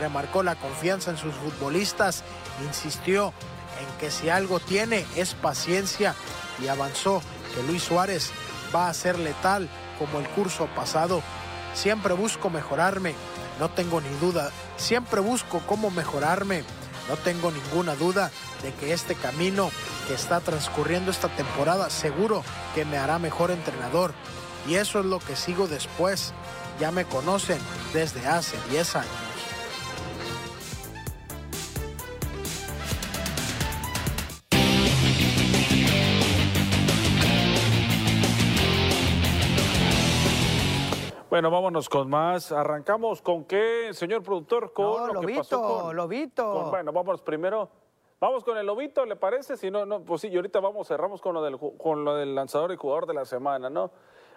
remarcó 0.00 0.42
la 0.42 0.56
confianza 0.56 1.12
en 1.12 1.18
sus 1.18 1.34
futbolistas, 1.34 2.24
insistió 2.66 3.32
en 3.80 3.98
que 3.98 4.10
si 4.10 4.28
algo 4.28 4.60
tiene 4.60 5.06
es 5.16 5.34
paciencia 5.34 6.14
y 6.62 6.68
avanzó 6.68 7.22
que 7.54 7.62
Luis 7.62 7.82
Suárez 7.84 8.30
va 8.74 8.88
a 8.88 8.94
ser 8.94 9.18
letal 9.18 9.68
como 10.02 10.18
el 10.18 10.28
curso 10.30 10.66
pasado. 10.74 11.22
Siempre 11.74 12.12
busco 12.12 12.50
mejorarme, 12.50 13.14
no 13.60 13.70
tengo 13.70 14.00
ni 14.00 14.08
duda, 14.20 14.50
siempre 14.76 15.20
busco 15.20 15.62
cómo 15.66 15.90
mejorarme. 15.90 16.64
No 17.08 17.16
tengo 17.16 17.50
ninguna 17.50 17.94
duda 17.94 18.30
de 18.62 18.72
que 18.74 18.92
este 18.92 19.14
camino 19.14 19.70
que 20.06 20.14
está 20.14 20.40
transcurriendo 20.40 21.10
esta 21.10 21.28
temporada 21.28 21.90
seguro 21.90 22.44
que 22.74 22.84
me 22.84 22.96
hará 22.96 23.18
mejor 23.18 23.50
entrenador. 23.50 24.12
Y 24.68 24.74
eso 24.74 25.00
es 25.00 25.06
lo 25.06 25.18
que 25.18 25.36
sigo 25.36 25.66
después. 25.66 26.32
Ya 26.80 26.90
me 26.90 27.04
conocen 27.04 27.58
desde 27.92 28.26
hace 28.26 28.56
10 28.70 28.96
años. 28.96 29.31
Bueno, 41.32 41.50
vámonos 41.50 41.88
con 41.88 42.10
más. 42.10 42.52
Arrancamos 42.52 43.22
con 43.22 43.46
qué, 43.46 43.88
señor 43.94 44.22
productor, 44.22 44.74
con 44.74 45.06
lo 45.08 45.14
lobito, 45.14 45.26
que 45.26 45.38
pasó 45.38 45.62
con, 45.62 45.96
Lobito. 45.96 46.68
bueno, 46.68 46.92
vamos 46.92 47.22
primero. 47.22 47.70
Vamos 48.20 48.44
con 48.44 48.58
el 48.58 48.66
Lobito, 48.66 49.06
¿le 49.06 49.16
parece? 49.16 49.56
Si 49.56 49.70
no, 49.70 49.86
no, 49.86 50.02
pues 50.02 50.20
sí, 50.20 50.28
y 50.28 50.36
ahorita 50.36 50.60
vamos, 50.60 50.88
cerramos 50.88 51.22
con 51.22 51.32
lo 51.32 51.42
del, 51.42 51.58
con 51.78 52.04
lo 52.04 52.16
del 52.16 52.34
lanzador 52.34 52.70
y 52.70 52.76
jugador 52.76 53.06
de 53.06 53.14
la 53.14 53.24
semana, 53.24 53.70
¿no? 53.70 53.92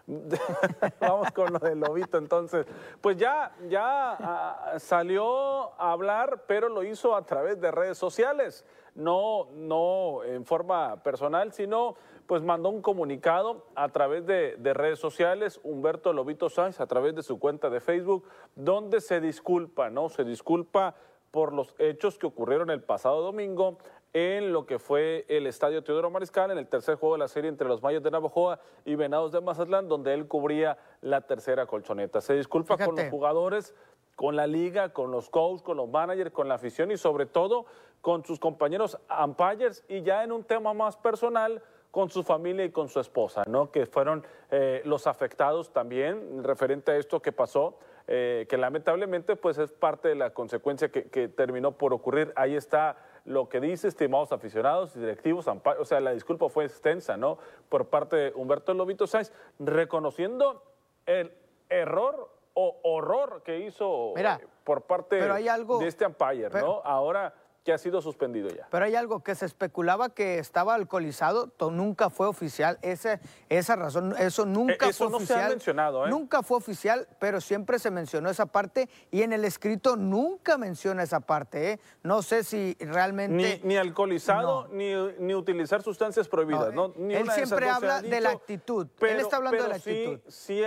Vamos 1.01 1.31
con 1.31 1.51
lo 1.51 1.60
del 1.60 1.79
lobito 1.79 2.17
entonces. 2.17 2.67
Pues 3.01 3.17
ya, 3.17 3.55
ya 3.67 4.13
ah, 4.13 4.73
salió 4.77 5.73
a 5.79 5.91
hablar, 5.91 6.43
pero 6.47 6.69
lo 6.69 6.84
hizo 6.84 7.15
a 7.15 7.25
través 7.25 7.60
de 7.60 7.71
redes 7.71 7.97
sociales, 7.97 8.63
no, 8.93 9.47
no 9.51 10.23
en 10.23 10.45
forma 10.45 11.01
personal, 11.03 11.51
sino 11.53 11.95
pues 12.27 12.41
mandó 12.41 12.69
un 12.69 12.81
comunicado 12.81 13.65
a 13.75 13.89
través 13.89 14.25
de, 14.25 14.55
redes 14.73 14.99
sociales, 14.99 15.59
Humberto 15.63 16.13
Lobito 16.13 16.49
Sáenz, 16.49 16.79
a 16.79 16.88
través 16.88 17.15
de 17.15 17.23
su 17.23 17.39
cuenta 17.39 17.69
de 17.69 17.79
Facebook, 17.79 18.27
donde 18.55 19.01
se 19.01 19.21
disculpa, 19.21 19.89
¿no? 19.89 20.09
Se 20.09 20.23
disculpa 20.23 20.95
por 21.31 21.53
los 21.53 21.75
hechos 21.77 22.17
que 22.17 22.27
ocurrieron 22.27 22.69
el 22.69 22.81
pasado 22.81 23.21
domingo 23.21 23.77
en 24.13 24.53
lo 24.53 24.65
que 24.65 24.79
fue 24.79 25.25
el 25.27 25.45
Estadio 25.45 25.83
Teodoro 25.83 26.09
Mariscal, 26.09 26.49
en 26.49 26.57
el 26.57 26.67
tercer 26.67 26.95
juego 26.95 27.15
de 27.15 27.19
la 27.19 27.27
serie 27.27 27.49
entre 27.49 27.67
los 27.67 27.83
Mayos 27.83 28.01
de 28.01 28.11
Navajoa 28.11 28.59
y 28.85 28.95
Venados 28.95 29.33
de 29.33 29.41
Mazatlán, 29.41 29.89
donde 29.89 30.13
él 30.13 30.27
cubría 30.27 30.77
la 31.01 31.21
tercera 31.21 31.65
colchoneta. 31.65 32.21
Se 32.21 32.33
disculpa 32.33 32.77
con 32.77 32.95
los 32.95 33.09
jugadores, 33.09 33.75
con 34.15 34.38
la 34.38 34.47
liga, 34.47 34.93
con 34.93 35.11
los 35.11 35.29
coaches, 35.29 35.61
con 35.61 35.77
los 35.77 35.89
managers, 35.89 36.31
con 36.31 36.47
la 36.47 36.55
afición 36.55 36.91
y 36.91 36.97
sobre 36.97 37.25
todo 37.25 37.65
con 37.99 38.23
sus 38.23 38.39
compañeros 38.39 38.97
umpires 39.21 39.83
y 39.89 40.01
ya 40.01 40.23
en 40.23 40.31
un 40.31 40.43
tema 40.43 40.73
más 40.73 40.95
personal, 40.95 41.61
con 41.95 42.10
su 42.10 42.23
familia 42.23 42.65
y 42.65 42.71
con 42.71 42.89
su 42.89 42.99
esposa, 42.99 43.43
¿no? 43.47 43.71
que 43.71 43.86
fueron 43.86 44.27
eh, 44.51 44.81
los 44.84 45.08
afectados 45.08 45.71
también 45.71 46.43
referente 46.43 46.91
a 46.91 46.97
esto 46.97 47.21
que 47.21 47.31
pasó, 47.31 47.79
eh, 48.05 48.45
que 48.49 48.58
lamentablemente 48.58 49.38
pues 49.38 49.58
es 49.60 49.71
parte 49.71 50.10
de 50.10 50.15
la 50.15 50.34
consecuencia 50.34 50.89
que, 50.91 51.29
terminó 51.29 51.71
por 51.77 51.93
ocurrir. 51.93 52.34
Ahí 52.36 52.58
está 52.58 52.97
lo 53.23 53.47
que 53.47 53.62
dice, 53.62 53.88
estimados 53.88 54.34
aficionados 54.34 54.93
y 54.97 54.99
directivos, 54.99 55.47
o 55.47 55.86
sea, 55.86 56.01
la 56.01 56.12
disculpa 56.12 56.49
fue 56.49 56.65
extensa, 56.65 57.15
¿no? 57.15 57.38
Por 57.69 57.88
parte 57.88 58.17
de 58.17 58.34
Humberto 58.36 58.73
Lobito 58.73 59.08
Sáenz, 59.08 59.31
reconociendo 59.60 60.63
el 61.05 61.31
error 61.69 62.29
o 62.55 62.77
horror 62.84 63.41
que 63.41 63.60
hizo 63.60 64.13
eh, 64.17 64.38
por 64.65 64.81
parte 64.81 65.15
de 65.15 65.88
este 65.88 66.05
umpire, 66.05 66.49
¿no? 66.60 66.81
Ahora 66.84 67.34
que 67.65 67.73
ha 67.73 67.78
sido 67.80 67.99
suspendido 67.99 68.47
ya. 68.49 68.67
Pero 68.69 68.86
hay 68.86 68.95
algo 68.95 69.23
que 69.23 69.34
se 69.34 69.47
especulaba 69.47 70.10
que 70.10 70.38
estaba 70.38 70.75
alcoholizado, 70.75 71.51
nunca 71.71 72.12
fue 72.12 72.28
oficial. 72.28 72.78
Ese, 72.84 73.19
esa 73.49 73.75
razón, 73.75 74.13
eso 74.19 74.45
nunca 74.45 74.88
e, 74.88 74.93
fue 74.93 75.10
no 75.10 75.17
oficial. 75.17 75.39
Se 75.39 75.45
ha 75.45 75.49
mencionado, 75.49 76.06
¿eh? 76.06 76.10
Nunca 76.10 76.43
fue 76.43 76.58
oficial, 76.58 77.08
pero 77.19 77.41
siempre 77.41 77.80
se 77.80 77.89
mencionó 77.89 78.30
esa 78.30 78.45
parte 78.45 78.88
y 79.10 79.23
en 79.23 79.34
el 79.34 79.43
escrito 79.43 79.95
nunca 79.97 80.60
menciona 80.60 81.01
esa 81.01 81.21
parte. 81.21 81.71
¿eh? 81.71 81.80
No 82.04 82.21
sé 82.21 82.43
si 82.43 82.78
realmente. 82.80 83.62
Ni, 83.63 83.78
alcoholizado, 83.78 84.67
ni, 84.71 84.93
ni, 85.17 85.34
utilizar 85.34 85.82
sustancias 85.82 86.28
prohibidas. 86.28 86.71
No, 86.71 86.93
él 87.10 87.32
siempre 87.32 87.67
habla 87.67 88.04
de 88.04 88.21
la 88.21 88.30
actitud. 88.30 88.88
él 89.01 89.19
está 89.19 89.38
hablando 89.38 89.63
de 89.63 89.69
la 89.69 89.75
actitud. 89.75 90.19
Sí, 90.28 90.62
sí 90.62 90.63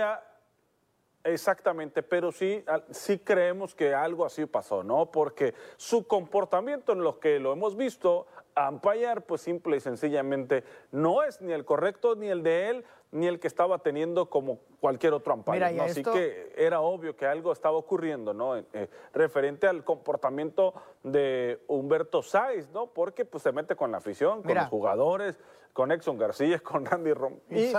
Exactamente, 1.23 2.01
pero 2.01 2.31
sí, 2.31 2.63
sí 2.91 3.19
creemos 3.19 3.75
que 3.75 3.93
algo 3.93 4.25
así 4.25 4.45
pasó, 4.45 4.83
¿no? 4.83 5.11
Porque 5.11 5.53
su 5.75 6.07
comportamiento 6.07 6.93
en 6.93 7.03
lo 7.03 7.19
que 7.19 7.39
lo 7.39 7.51
hemos 7.51 7.75
visto, 7.75 8.25
Ampayar, 8.55 9.25
pues 9.25 9.41
simple 9.41 9.77
y 9.77 9.79
sencillamente 9.79 10.63
no 10.91 11.23
es 11.23 11.39
ni 11.41 11.53
el 11.53 11.63
correcto 11.63 12.15
ni 12.15 12.27
el 12.27 12.43
de 12.43 12.69
él, 12.69 12.85
ni 13.11 13.27
el 13.27 13.39
que 13.39 13.47
estaba 13.47 13.79
teniendo 13.79 14.29
como 14.29 14.59
cualquier 14.79 15.13
otro 15.13 15.33
amparo. 15.33 15.65
Así 15.83 16.03
que 16.03 16.53
era 16.57 16.81
obvio 16.81 17.15
que 17.15 17.25
algo 17.25 17.51
estaba 17.51 17.77
ocurriendo, 17.77 18.33
¿no? 18.33 18.57
Eh, 18.57 18.65
eh, 18.73 18.89
referente 19.13 19.67
al 19.67 19.83
comportamiento 19.83 20.73
de 21.03 21.59
Humberto 21.67 22.21
Sáiz, 22.21 22.69
¿no? 22.73 22.87
Porque 22.87 23.25
pues 23.25 23.43
se 23.43 23.51
mete 23.51 23.75
con 23.75 23.91
la 23.91 23.97
afición, 23.97 24.41
con 24.43 24.55
los 24.55 24.67
jugadores, 24.67 25.35
con 25.73 25.91
Exxon 25.91 26.17
García, 26.17 26.59
con 26.63 26.85
Randy 26.85 27.13
Rom. 27.13 27.35
Y, 27.49 27.71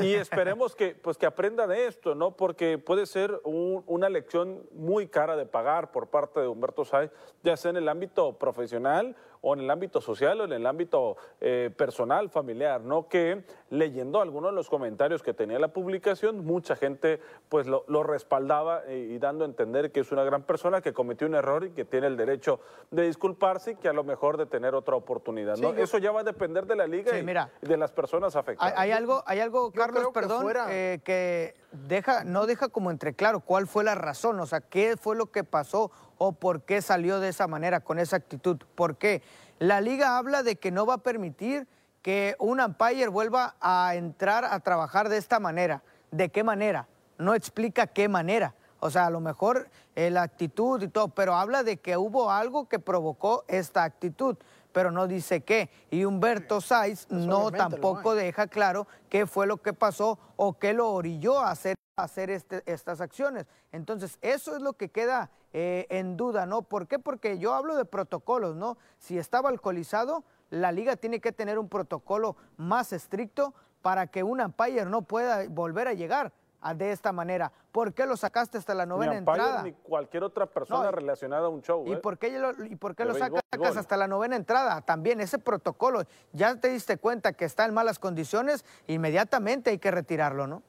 y, 0.00 0.14
esperemos 0.14 0.74
que, 0.74 0.94
pues, 0.94 1.18
que 1.18 1.26
aprenda 1.26 1.66
de 1.66 1.86
esto, 1.86 2.14
¿no? 2.14 2.36
Porque 2.36 2.78
puede 2.78 3.06
ser 3.06 3.40
una 3.44 4.08
lección 4.08 4.62
muy 4.72 5.08
cara 5.08 5.36
de 5.36 5.46
pagar 5.46 5.90
por 5.90 6.08
parte 6.08 6.40
de 6.40 6.48
Humberto 6.48 6.84
Sáiz, 6.84 7.10
ya 7.42 7.56
sea 7.56 7.70
en 7.70 7.76
el 7.76 7.88
ámbito 7.88 8.38
profesional 8.38 9.16
o 9.40 9.54
en 9.54 9.60
el 9.60 9.70
ámbito 9.70 10.00
social 10.00 10.40
o 10.40 10.44
en 10.44 10.52
el 10.52 10.66
ámbito 10.66 11.16
eh, 11.40 11.70
personal, 11.76 12.30
familiar, 12.30 12.80
¿no? 12.80 13.08
Que 13.08 13.44
leyendo 13.70 14.20
algunos 14.20 14.50
de 14.52 14.56
los 14.56 14.68
comentarios 14.68 15.22
que 15.22 15.34
tenía 15.34 15.58
la 15.58 15.68
publicación, 15.68 16.17
mucha 16.32 16.76
gente 16.76 17.20
pues 17.48 17.66
lo, 17.66 18.02
respaldaba 18.02 18.82
y, 18.90 19.18
dando 19.18 19.44
a 19.44 19.48
entender 19.48 19.90
que 19.92 20.00
es 20.00 20.12
una 20.12 20.24
gran 20.24 20.42
persona 20.42 20.80
que 20.80 20.92
cometió 20.92 21.26
un 21.26 21.34
error 21.34 21.64
y 21.64 21.70
que 21.70 21.84
tiene 21.84 22.06
el 22.06 22.16
derecho 22.16 22.60
de 22.90 23.04
disculparse 23.04 23.72
y 23.72 23.74
que 23.76 23.88
a 23.88 23.92
lo 23.92 24.04
mejor 24.04 24.36
de 24.36 24.46
tener 24.46 24.74
otra 24.74 24.96
oportunidad, 24.96 25.56
¿no? 25.56 25.74
Eso 25.74 25.98
ya 25.98 26.12
va 26.12 26.20
a 26.20 26.24
depender 26.24 26.66
de 26.66 26.76
la 26.76 26.86
liga 26.86 27.18
y, 27.18 27.24
de 27.66 27.76
las 27.76 27.92
personas 27.92 28.36
afectadas. 28.36 28.74
Hay, 28.76 28.90
algo, 28.90 29.22
hay 29.26 29.40
algo, 29.40 29.72
Carlos, 29.72 30.08
perdón, 30.12 30.52
eh, 30.68 31.00
que 31.04 31.54
deja, 31.72 32.24
no 32.24 32.46
deja 32.46 32.68
como 32.68 32.90
entre 32.90 33.14
claro 33.14 33.40
cuál 33.40 33.66
fue 33.66 33.84
la 33.84 33.94
razón, 33.94 34.38
o 34.40 34.46
sea, 34.46 34.60
qué 34.60 34.96
fue 34.96 35.16
lo 35.16 35.26
que 35.26 35.44
pasó 35.44 35.90
o 36.18 36.32
por 36.32 36.62
qué 36.62 36.82
salió 36.82 37.20
de 37.20 37.28
esa 37.28 37.46
manera, 37.46 37.80
con 37.80 37.98
esa 37.98 38.16
actitud. 38.16 38.58
¿Por 38.74 38.96
qué? 38.96 39.22
La 39.58 39.80
liga 39.80 40.18
habla 40.18 40.42
de 40.42 40.56
que 40.56 40.70
no 40.70 40.86
va 40.86 40.94
a 40.94 40.98
permitir 40.98 41.66
que 42.02 42.36
un 42.38 42.60
umpire 42.60 43.08
vuelva 43.08 43.56
a 43.60 43.94
entrar 43.94 44.44
a 44.44 44.60
trabajar 44.60 45.08
de 45.08 45.16
esta 45.16 45.40
manera. 45.40 45.82
¿De 46.10 46.30
qué 46.30 46.44
manera? 46.44 46.88
No 47.18 47.34
explica 47.34 47.86
qué 47.86 48.08
manera. 48.08 48.54
O 48.80 48.90
sea, 48.90 49.06
a 49.06 49.10
lo 49.10 49.20
mejor 49.20 49.68
eh, 49.96 50.10
la 50.10 50.22
actitud 50.22 50.80
y 50.82 50.88
todo, 50.88 51.08
pero 51.08 51.34
habla 51.34 51.64
de 51.64 51.78
que 51.78 51.96
hubo 51.96 52.30
algo 52.30 52.68
que 52.68 52.78
provocó 52.78 53.44
esta 53.48 53.82
actitud, 53.82 54.36
pero 54.72 54.90
no 54.90 55.08
dice 55.08 55.40
qué. 55.40 55.70
Y 55.90 56.04
Humberto 56.04 56.60
Saiz 56.60 57.10
no 57.10 57.50
tampoco 57.50 58.14
deja 58.14 58.46
claro 58.46 58.86
qué 59.08 59.26
fue 59.26 59.46
lo 59.46 59.56
que 59.56 59.72
pasó 59.72 60.18
o 60.36 60.58
qué 60.58 60.72
lo 60.72 60.90
orilló 60.90 61.40
a 61.40 61.50
hacer 61.50 61.74
hacer 61.98 62.30
este, 62.30 62.62
estas 62.66 63.00
acciones. 63.00 63.46
Entonces, 63.72 64.18
eso 64.22 64.54
es 64.54 64.62
lo 64.62 64.74
que 64.74 64.88
queda 64.88 65.30
eh, 65.52 65.86
en 65.90 66.16
duda, 66.16 66.46
¿no? 66.46 66.62
¿Por 66.62 66.86
qué? 66.86 66.98
Porque 66.98 67.38
yo 67.38 67.54
hablo 67.54 67.76
de 67.76 67.84
protocolos, 67.84 68.56
¿no? 68.56 68.78
Si 68.98 69.18
estaba 69.18 69.48
alcoholizado, 69.48 70.24
la 70.50 70.72
liga 70.72 70.96
tiene 70.96 71.20
que 71.20 71.32
tener 71.32 71.58
un 71.58 71.68
protocolo 71.68 72.36
más 72.56 72.92
estricto 72.92 73.52
para 73.82 74.06
que 74.06 74.22
un 74.22 74.40
umpire 74.40 74.84
no 74.84 75.02
pueda 75.02 75.46
volver 75.48 75.88
a 75.88 75.92
llegar 75.92 76.32
de 76.74 76.92
esta 76.92 77.12
manera. 77.12 77.52
¿Por 77.72 77.94
qué 77.94 78.06
lo 78.06 78.16
sacaste 78.16 78.58
hasta 78.58 78.74
la 78.74 78.84
novena 78.84 79.12
ni 79.12 79.18
entrada? 79.18 79.62
Ni 79.62 79.72
cualquier 79.72 80.24
otra 80.24 80.46
persona 80.46 80.90
relacionada 80.90 81.46
a 81.46 81.48
un 81.48 81.62
show. 81.62 81.84
¿Y 81.86 81.92
¿eh? 81.92 81.96
por 81.96 82.18
qué 82.18 82.36
lo, 82.38 82.64
y 82.64 82.76
por 82.76 82.94
qué 82.94 83.04
lo 83.04 83.14
sacas 83.14 83.76
hasta 83.76 83.96
la 83.96 84.08
novena 84.08 84.36
entrada? 84.36 84.80
También 84.82 85.20
ese 85.20 85.38
protocolo, 85.38 86.02
ya 86.32 86.56
te 86.56 86.68
diste 86.68 86.96
cuenta 86.96 87.32
que 87.32 87.44
está 87.44 87.64
en 87.64 87.74
malas 87.74 87.98
condiciones, 87.98 88.64
inmediatamente 88.86 89.70
hay 89.70 89.78
que 89.78 89.90
retirarlo, 89.90 90.46
¿no? 90.46 90.62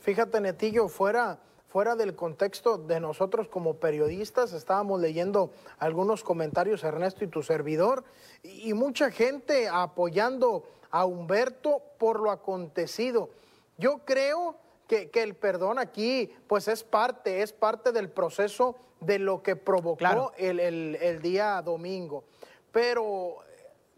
Fíjate, 0.00 0.40
Netillo, 0.40 0.88
fuera, 0.88 1.38
fuera 1.68 1.94
del 1.94 2.16
contexto 2.16 2.76
de 2.76 2.98
nosotros 2.98 3.48
como 3.48 3.74
periodistas, 3.74 4.52
estábamos 4.52 5.00
leyendo 5.00 5.52
algunos 5.78 6.24
comentarios, 6.24 6.82
Ernesto 6.82 7.24
y 7.24 7.28
tu 7.28 7.42
servidor, 7.42 8.04
y 8.42 8.74
mucha 8.74 9.10
gente 9.12 9.68
apoyando 9.68 10.64
a 10.92 11.04
Humberto 11.04 11.82
por 11.98 12.20
lo 12.20 12.30
acontecido. 12.30 13.30
Yo 13.78 13.98
creo 14.04 14.56
que, 14.86 15.10
el 15.14 15.34
perdón 15.34 15.78
aquí, 15.78 16.32
pues 16.46 16.68
es 16.68 16.84
parte, 16.84 17.42
es 17.42 17.52
parte 17.52 17.90
del 17.90 18.10
proceso 18.10 18.76
de 19.00 19.18
lo 19.18 19.42
que 19.42 19.56
provocó 19.56 20.32
el, 20.36 20.60
el 20.60 21.22
día 21.22 21.60
domingo. 21.62 22.24
Pero 22.70 23.38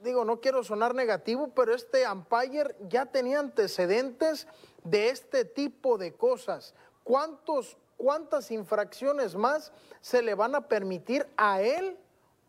digo, 0.05 0.25
no 0.25 0.41
quiero 0.41 0.63
sonar 0.63 0.95
negativo, 0.95 1.49
pero 1.49 1.75
este 1.75 2.09
umpire 2.09 2.77
ya 2.89 3.07
tenía 3.07 3.41
antecedentes 3.41 4.47
de 4.85 5.09
este 5.09 5.45
tipo 5.45 5.99
de 5.99 6.13
cosas. 6.13 6.75
¿Cuántos, 7.03 7.77
¿Cuántas 7.97 8.51
infracciones 8.51 9.35
más 9.35 9.73
se 10.01 10.23
le 10.23 10.35
van 10.35 10.55
a 10.55 10.69
permitir 10.69 11.27
a 11.37 11.61
él 11.61 11.99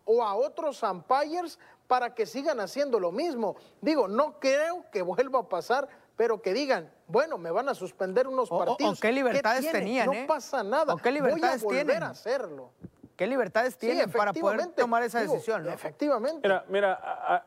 o 0.04 0.24
a 0.24 0.36
otros 0.36 0.84
umpires 0.84 1.58
para 1.88 2.14
que 2.14 2.26
sigan 2.26 2.60
haciendo 2.60 3.00
lo 3.00 3.12
mismo? 3.12 3.56
Digo, 3.82 4.08
no 4.08 4.40
creo 4.40 4.86
que 4.92 5.02
vuelva 5.02 5.40
a 5.40 5.50
pasar, 5.50 5.88
pero 6.16 6.42
que 6.42 6.54
digan, 6.54 6.92
bueno, 7.08 7.38
me 7.38 7.52
van 7.52 7.70
a 7.70 7.76
suspender 7.76 8.28
unos 8.28 8.50
partidos. 8.50 8.98
O, 8.98 9.02
qué 9.02 9.12
libertades 9.12 9.72
tenían, 9.72 10.08
No 10.08 10.28
pasa 10.28 10.64
nada. 10.64 10.96
qué 11.02 11.12
libertades 11.12 11.64
Voy 11.64 11.78
a 11.78 11.84
volver 11.84 12.04
a 12.04 12.10
hacerlo. 12.10 12.72
¿Qué 13.16 13.28
libertades 13.28 13.78
tienen 13.78 14.12
para 14.12 14.34
poder 14.34 14.68
tomar 14.74 15.02
esa 15.04 15.22
decisión? 15.22 15.68
Efectivamente. 15.70 16.42
Mira, 16.44 16.66
mira 16.68 16.94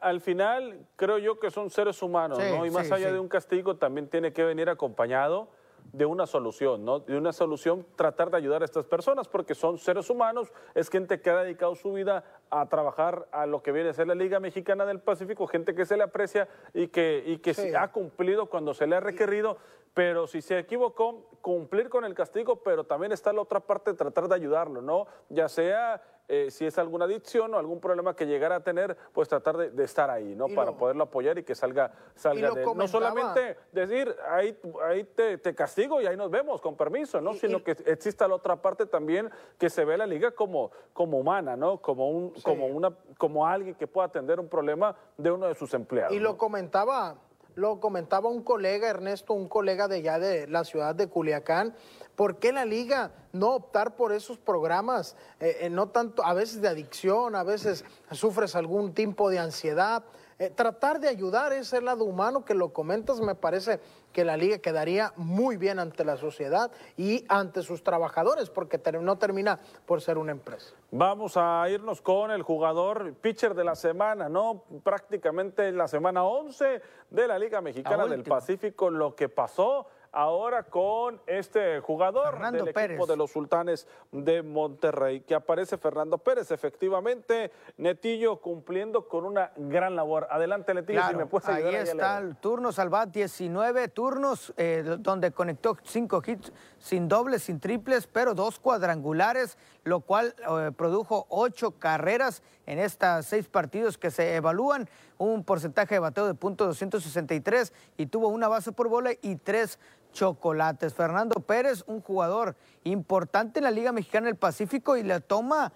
al 0.01 0.20
final 0.20 0.87
creo 0.96 1.18
yo 1.18 1.38
que 1.38 1.51
son 1.51 1.70
seres 1.70 2.01
humanos, 2.03 2.38
¿no? 2.38 2.64
Y 2.64 2.70
más 2.70 2.90
allá 2.90 3.12
de 3.12 3.18
un 3.18 3.29
castigo 3.29 3.77
también 3.77 4.09
tiene 4.09 4.33
que 4.33 4.44
venir 4.44 4.70
acompañado 4.70 5.51
de 5.92 6.07
una 6.07 6.27
solución, 6.27 6.85
¿no? 6.85 7.01
De 7.01 7.16
una 7.16 7.33
solución 7.33 7.87
tratar 7.96 8.31
de 8.31 8.37
ayudar 8.37 8.62
a 8.62 8.64
estas 8.64 8.87
personas 8.87 9.29
porque 9.29 9.55
son 9.55 9.79
seres 9.79 10.11
humanos, 10.11 10.53
es 10.74 10.90
gente 10.90 11.20
que 11.20 11.31
ha 11.31 11.42
dedicado 11.42 11.74
su 11.74 11.92
vida 11.92 12.24
a 12.51 12.68
trabajar 12.68 13.29
a 13.33 13.46
lo 13.46 13.62
que 13.62 13.72
viene 13.72 13.90
a 13.90 13.94
ser 13.94 14.07
la 14.07 14.14
Liga 14.14 14.40
Mexicana 14.40 14.85
del 14.85 15.01
Pacífico, 15.01 15.46
gente 15.46 15.74
que 15.74 15.87
se 15.87 15.96
le 15.96 16.03
aprecia 16.03 16.48
y 16.74 16.88
que, 16.88 17.22
y 17.27 17.38
que 17.38 17.77
ha 17.77 17.90
cumplido 17.92 18.46
cuando 18.46 18.74
se 18.74 18.87
le 18.87 18.96
ha 18.96 19.01
requerido, 19.01 19.59
pero 19.94 20.27
si 20.27 20.42
se 20.42 20.59
equivocó, 20.59 21.29
cumplir 21.40 21.88
con 21.88 22.05
el 22.05 22.14
castigo, 22.14 22.62
pero 22.62 22.85
también 22.85 23.12
está 23.12 23.33
la 23.33 23.40
otra 23.40 23.61
parte 23.61 23.92
de 23.92 23.96
tratar 23.96 24.29
de 24.29 24.35
ayudarlo, 24.35 24.83
¿no? 24.83 25.07
Ya 25.29 25.48
sea 25.48 26.03
eh, 26.31 26.51
si 26.51 26.66
es 26.66 26.77
alguna 26.77 27.07
adicción 27.07 27.55
o 27.55 27.59
algún 27.59 27.81
problema 27.81 28.14
que 28.14 28.27
llegara 28.27 28.57
a 28.57 28.61
tener, 28.61 28.94
pues 29.14 29.29
tratar 29.29 29.57
de, 29.57 29.83
estar 29.83 30.11
ahí, 30.11 30.35
¿no? 30.35 30.46
Para 30.48 30.72
poderlo 30.72 31.05
apoyar 31.05 31.38
y 31.38 31.42
que 31.42 31.55
salga, 31.55 31.90
salga 32.14 32.51
de 32.51 32.66
No 32.66 32.87
solamente 32.87 33.57
decir, 33.72 34.14
ahí, 34.29 34.61
ahí 34.85 35.05
te, 35.05 35.55
castigo 35.55 36.03
y 36.03 36.07
ahí 36.07 36.18
nos 36.18 36.31
vemos, 36.31 36.61
con 36.61 36.77
permiso, 36.77 37.22
¿no? 37.22 37.33
Sino 37.33 37.64
que 37.64 37.70
exista 37.87 38.29
la 38.29 38.35
otra 38.35 38.61
parte 38.61 38.85
también 38.85 39.31
que 39.57 39.70
se 39.70 39.87
ve 39.87 39.96
la 39.96 40.07
liga 40.07 40.33
como, 40.33 40.70
como 40.92 41.18
humana, 41.18 41.57
¿no? 41.57 41.81
Como, 41.81 42.11
un, 42.11 42.33
como, 42.42 42.66
una, 42.66 42.94
como 43.16 43.46
alguien 43.46 43.74
que 43.74 43.87
pueda 43.87 44.09
atender 44.09 44.38
un 44.38 44.48
problema 44.48 44.94
de 45.16 45.31
uno 45.31 45.46
de 45.46 45.55
sus 45.55 45.72
empleados. 45.72 46.14
Y 46.14 46.20
lo 46.20 46.37
comentaba 46.37 47.16
lo 47.59 47.81
comentaba 47.81 48.29
un 48.29 48.44
colega, 48.44 48.88
Ernesto, 48.88 49.35
un 49.35 49.49
colega 49.49 49.88
de 49.88 49.97
allá 49.97 50.21
de 50.21 50.47
la 50.47 50.62
ciudad 50.62 50.94
de 50.94 51.09
Culiacán, 51.09 51.75
¿por 52.14 52.38
qué 52.38 52.53
la 52.53 52.64
liga 52.64 53.11
no 53.33 53.57
optar 53.57 53.97
por 53.97 54.12
esos 54.12 54.38
programas? 54.38 55.16
Eh, 55.40 55.59
eh, 55.62 55.71
no 55.71 55.88
tanto, 55.88 56.25
a 56.25 56.35
veces 56.35 56.62
de 56.62 56.68
adicción, 56.68 57.35
a 57.35 57.42
veces 57.42 57.85
sufres 58.12 58.55
algún 58.55 58.94
tipo 58.94 59.29
de 59.29 59.40
ansiedad. 59.40 60.05
Eh, 60.38 60.51
tratar 60.51 61.01
de 61.01 61.09
ayudar 61.09 61.53
ese 61.53 61.81
lado 61.81 62.05
humano 62.05 62.44
que 62.44 62.55
lo 62.55 62.73
comentas, 62.73 63.21
me 63.21 63.35
parece 63.35 63.81
que 64.12 64.25
la 64.25 64.37
liga 64.37 64.59
quedaría 64.59 65.12
muy 65.16 65.57
bien 65.57 65.79
ante 65.79 66.05
la 66.05 66.16
sociedad 66.16 66.71
y 66.97 67.25
ante 67.29 67.62
sus 67.62 67.83
trabajadores, 67.83 68.51
porque 68.51 68.81
no 69.01 69.18
termina 69.18 69.59
por 69.87 70.01
ser 70.01 70.18
una 70.18 70.33
empresa. 70.33 70.75
Vamos 70.90 71.37
a 71.37 71.66
irnos 71.68 72.01
con 72.01 72.31
el 72.31 72.42
jugador 72.42 73.14
pitcher 73.14 73.55
de 73.55 73.64
la 73.64 73.75
semana, 73.75 74.29
¿no? 74.29 74.64
Prácticamente 74.83 75.71
la 75.73 75.88
semana 75.88 76.25
11 76.25 76.81
de 77.11 77.29
la 77.29 77.38
Liga 77.38 77.61
Mexicana 77.61 78.07
del 78.07 78.23
Pacífico, 78.23 78.90
lo 78.90 79.14
que 79.14 79.29
pasó 79.29 79.87
ahora 80.12 80.62
con 80.64 81.21
este 81.27 81.81
jugador 81.81 82.38
del 82.53 82.68
equipo 82.68 83.07
de 83.07 83.16
los 83.16 83.31
Sultanes 83.31 83.87
de 84.12 84.42
Monterrey, 84.42 85.21
que 85.21 85.35
aparece 85.35 85.79
Fernando 85.79 86.18
Pérez, 86.18 86.51
efectivamente, 86.51 87.51
Netillo 87.77 88.40
cumpliendo 88.40 89.09
con 89.09 89.25
una 89.25 89.53
gran 89.57 89.97
labor. 89.97 90.27
Adelante, 90.31 90.75
Netillo, 90.75 91.03
si 91.09 91.16
me 91.16 91.27
puedes 91.27 91.49
ayudar. 91.49 91.75
Ahí 91.75 91.81
está 91.83 92.18
el 92.18 92.37
turno 92.37 92.73
Salvat, 92.73 93.11
19 93.11 93.88
turnos, 93.88 94.53
eh, 94.57 94.97
donde 94.99 95.33
conectó 95.33 95.77
cinco 95.83 96.23
hits 96.25 96.53
sin 96.79 97.09
dobles, 97.09 97.44
sin 97.44 97.61
triples, 97.61 98.07
pero 98.07 98.35
dos 98.35 98.59
cuadrangulares, 98.59 99.59
lo 99.85 100.01
cual 100.01 100.35
eh, 100.38 100.73
produjo 100.77 101.27
ocho 101.29 101.73
carreras 101.73 102.42
en 102.66 102.79
estos 102.79 103.27
seis 103.27 103.49
partidos 103.49 103.97
que 103.97 104.11
se 104.11 104.37
evalúan, 104.37 104.88
un 105.18 105.44
porcentaje 105.44 105.96
de 105.96 105.98
bateo 105.98 106.26
de 106.26 106.35
punto 106.35 106.70
.263 106.70 107.72
y 107.96 108.07
tuvo 108.07 108.28
una 108.28 108.48
base 108.48 108.72
por 108.72 108.88
bola 108.88 109.11
y 109.20 109.37
tres 109.37 109.78
chocolates. 110.12 110.94
Fernando 110.94 111.40
Pérez, 111.40 111.85
un 111.87 112.00
jugador 112.00 112.57
importante 112.85 113.59
en 113.59 113.64
la 113.64 113.70
Liga 113.70 113.92
Mexicana 113.92 114.26
del 114.26 114.37
Pacífico 114.37 114.96
y 114.96 115.02
le 115.02 115.20
toma 115.20 115.72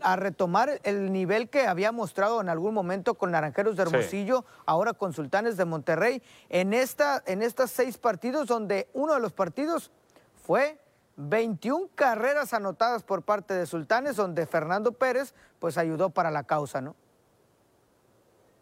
a 0.00 0.16
retomar 0.16 0.80
el 0.82 1.12
nivel 1.12 1.48
que 1.48 1.66
había 1.66 1.92
mostrado 1.92 2.40
en 2.40 2.48
algún 2.48 2.74
momento 2.74 3.14
con 3.14 3.30
Naranjeros 3.30 3.76
de 3.76 3.82
Hermosillo, 3.82 4.44
ahora 4.66 4.92
con 4.92 5.12
Sultanes 5.12 5.56
de 5.56 5.64
Monterrey, 5.64 6.22
en, 6.48 6.74
esta, 6.74 7.22
en 7.26 7.42
estas 7.42 7.70
seis 7.70 7.98
partidos 7.98 8.48
donde 8.48 8.88
uno 8.92 9.14
de 9.14 9.20
los 9.20 9.32
partidos 9.32 9.92
fue 10.44 10.80
21 11.16 11.90
carreras 11.94 12.54
anotadas 12.54 13.02
por 13.02 13.22
parte 13.22 13.54
de 13.54 13.66
Sultanes, 13.66 14.16
donde 14.16 14.46
Fernando 14.46 14.92
Pérez 14.92 15.34
pues 15.58 15.76
ayudó 15.76 16.10
para 16.10 16.30
la 16.30 16.44
causa, 16.44 16.80
¿no? 16.80 16.96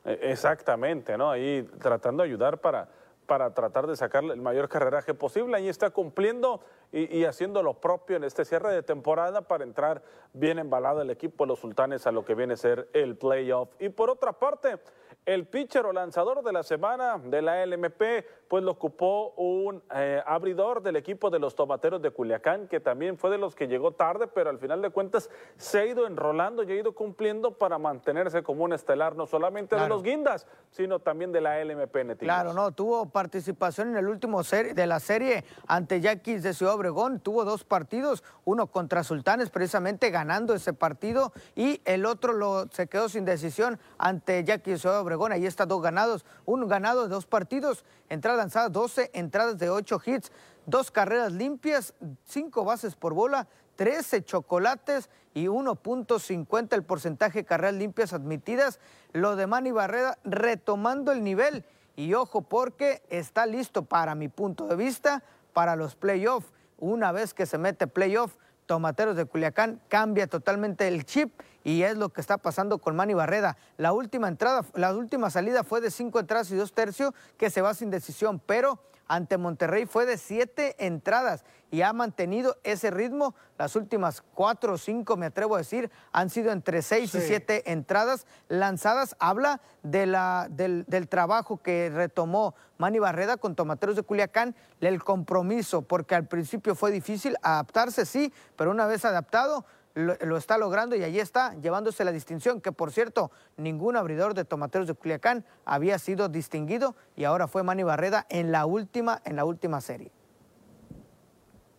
E, 0.07 0.31
exactamente, 0.31 1.19
¿no? 1.19 1.31
Ahí 1.31 1.69
tratando 1.81 2.23
de 2.23 2.29
ayudar 2.29 2.59
para, 2.59 2.89
para 3.27 3.53
tratar 3.53 3.87
de 3.87 3.97
sacar 3.97 4.25
el 4.25 4.41
mayor 4.41 4.69
carreraje 4.69 5.13
posible. 5.13 5.57
Ahí 5.57 5.69
está 5.69 5.91
cumpliendo 5.91 6.61
y, 6.93 7.25
haciendo 7.25 7.63
lo 7.63 7.75
propio 7.75 8.17
en 8.17 8.25
este 8.25 8.45
cierre 8.45 8.73
de 8.73 8.83
temporada 8.83 9.43
para 9.43 9.65
entrar 9.65 10.03
bien 10.33 10.59
embalado 10.59 11.03
el 11.03 11.11
equipo 11.11 11.45
de 11.45 11.49
los 11.49 11.59
sultanes 11.59 12.07
a 12.07 12.13
lo 12.13 12.25
que 12.25 12.35
viene 12.35 12.55
a 12.55 12.57
ser 12.57 12.89
el 12.93 13.17
playoff. 13.17 13.69
Y 13.81 13.89
por 13.89 14.09
otra 14.09 14.33
parte, 14.33 14.79
el 15.27 15.45
pitcher 15.49 15.85
o 15.85 15.93
lanzador 15.93 16.45
de 16.45 16.53
la 16.53 16.63
semana 16.63 17.19
de 17.19 17.43
la 17.43 17.67
LMP, 17.67 18.25
pues 18.49 18.63
lo 18.63 18.71
ocupó 18.71 19.33
un 19.37 19.83
eh, 19.93 20.23
abridor 20.25 20.83
del 20.83 20.95
equipo 20.95 21.31
de 21.31 21.41
los 21.41 21.57
tomateros 21.57 22.01
de 22.01 22.13
Culiacán, 22.13 22.69
que 22.69 22.79
también 22.79 23.19
fue 23.19 23.31
de 23.31 23.39
los 23.39 23.57
que 23.57 23.67
llegó 23.67 23.91
tarde, 23.91 24.29
pero 24.29 24.51
al 24.51 24.61
final 24.61 24.81
de 24.83 24.91
cuentas 24.91 25.29
se 25.57 25.81
ha 25.81 25.85
ido 25.85 26.07
enrolando 26.07 26.63
y 26.63 26.71
ha 26.71 26.77
ido 26.77 26.95
cumpliendo 26.95 27.59
para 27.59 27.77
mantenerse 27.77 28.45
como 28.45 28.63
un 28.63 28.73
estelar, 28.73 29.17
no 29.17 29.27
solamente 29.27 29.75
de 29.75 29.89
los 29.89 30.05
guindas, 30.05 30.47
sino 30.71 31.01
también 31.01 31.33
de 31.33 31.41
la 31.41 31.63
LMP 31.63 32.19
Claro, 32.21 32.53
no, 32.53 32.71
tuvo 32.71 33.11
participación 33.11 33.89
en 33.89 33.97
el 33.97 34.07
último 34.07 34.43
de 34.45 34.87
la 34.87 35.01
serie 35.01 35.45
ante 35.67 36.01
Yaquis 36.01 36.45
de 36.45 36.55
Ciudad 36.55 36.75
Obregón, 36.75 37.19
tuvo 37.19 37.45
dos 37.45 37.65
partidos, 37.65 38.23
uno 38.45 38.69
contra 38.69 39.03
Sultanes, 39.03 39.51
precisamente 39.51 40.11
ganando 40.11 40.55
ese 40.55 40.73
partido, 40.73 41.33
y 41.57 41.81
el 41.85 42.07
otro 42.07 42.33
lo, 42.33 42.69
se 42.71 42.87
quedó 42.87 43.09
sin 43.09 43.25
decisión 43.25 43.81
ante 43.99 44.45
Yaquis 44.45 44.75
de 44.75 44.79
Ciudad 44.79 45.01
Obregón 45.01 45.16
Ahí 45.25 45.47
está 45.47 45.67
dos 45.67 45.83
ganados, 45.83 46.25
un 46.45 46.67
ganado 46.69 47.05
de 47.05 47.09
dos 47.09 47.27
partidos, 47.27 47.85
entradas 48.09 48.39
lanzadas 48.39 48.73
12, 48.73 49.11
entradas 49.15 49.59
de 49.59 49.71
8 49.71 50.01
hits, 50.05 50.33
dos 50.67 50.91
carreras 50.91 51.33
limpias, 51.33 51.95
cinco 52.25 52.65
bases 52.65 52.95
por 52.95 53.15
bola, 53.15 53.49
13 53.77 54.25
chocolates 54.25 55.11
y 55.35 55.47
1.50 55.47 56.75
el 56.75 56.83
porcentaje 56.83 57.41
de 57.41 57.45
carreras 57.45 57.75
limpias 57.75 58.13
admitidas. 58.13 58.81
Lo 59.13 59.37
de 59.37 59.47
Manny 59.47 59.71
Barrera 59.71 60.19
retomando 60.25 61.13
el 61.13 61.23
nivel 61.23 61.65
y 61.95 62.15
ojo 62.15 62.43
porque 62.43 63.03
está 63.11 63.47
listo 63.47 63.85
para 63.85 64.15
mi 64.15 64.29
punto 64.29 64.67
de 64.67 64.77
vista 64.77 65.23
para 65.53 65.77
los 65.77 65.95
playoffs. 65.95 66.53
Una 66.79 67.13
vez 67.13 67.33
que 67.33 67.47
se 67.47 67.59
mete 67.59 67.87
playoff, 67.87 68.37
Tomateros 68.67 69.17
de 69.17 69.25
Culiacán 69.25 69.81
cambia 69.89 70.27
totalmente 70.27 70.87
el 70.89 71.05
chip 71.05 71.41
y 71.65 71.83
es 71.83 71.97
lo 71.97 72.11
que 72.11 72.21
está 72.21 72.39
pasando 72.39 72.79
con 72.79 72.95
Manny 72.95 73.15
Barreda. 73.15 73.57
La 73.77 73.93
última 73.93 74.29
entrada, 74.29 74.65
la 74.75 74.95
última 74.95 75.31
salida 75.31 75.65
fue 75.65 75.81
de 75.81 75.91
cinco 75.91 76.21
entradas 76.21 76.51
y 76.51 76.57
dos 76.57 76.73
tercios 76.73 77.13
que 77.39 77.51
se 77.51 77.63
va 77.63 77.75
sin 77.75 77.91
decisión, 77.91 78.41
pero 78.45 78.81
ante 79.09 79.39
Monterrey 79.39 79.87
fue 79.87 80.07
de 80.07 80.19
siete 80.19 80.75
entradas 80.85 81.45
y 81.71 81.83
ha 81.83 81.93
mantenido 81.93 82.57
ese 82.63 82.91
ritmo. 82.91 83.35
Las 83.59 83.77
últimas 83.77 84.23
cuatro 84.35 84.75
o 84.75 84.79
cinco, 84.79 85.17
me 85.17 85.27
atrevo 85.27 85.55
a 85.55 85.59
decir, 85.59 85.91
han 86.13 86.31
sido 86.31 86.53
entre 86.53 86.83
seis 86.83 87.15
y 87.15 87.21
siete 87.21 87.71
entradas 87.73 88.27
lanzadas. 88.49 89.17
Habla 89.19 89.61
de 89.83 90.07
la, 90.07 90.49
del, 90.51 90.85
del, 90.87 91.09
trabajo 91.09 91.63
que 91.63 91.91
retomó 91.91 92.55
Manny 92.79 92.99
Barreda 92.99 93.37
con 93.37 93.55
Tomateros 93.55 93.97
de 93.97 94.03
Culiacán, 94.03 94.55
el 94.81 95.03
compromiso, 95.03 95.83
porque 95.83 96.15
al 96.15 96.27
principio 96.27 96.75
fue 96.75 96.91
difícil 96.91 97.37
adaptarse, 97.43 98.07
sí, 98.07 98.33
pero 98.57 98.71
una 98.71 98.87
vez 98.87 99.05
adaptado, 99.05 99.65
lo, 99.97 100.37
está 100.37 100.59
logrando 100.59 100.95
y 100.95 101.03
allí 101.03 101.19
está, 101.19 101.55
llevándose 101.55 102.05
la 102.05 102.13
distinción, 102.13 102.61
que 102.61 102.71
por 102.71 102.93
cierto, 102.93 103.31
ningún 103.57 103.97
abridor 103.97 104.35
de 104.35 104.45
tomateros 104.45 104.87
de 104.87 104.95
Culiacán 104.95 105.45
había 105.65 105.99
sido 105.99 106.29
distinguido 106.29 106.95
y 107.17 107.25
ahora 107.25 107.49
fue 107.49 107.63
Manny 107.63 107.83
Barreda 107.83 108.27
en 108.29 108.53
la 108.53 108.67
última, 108.67 109.23
en 109.25 109.37
la 109.37 109.47
última 109.47 109.81
serie. 109.81 110.13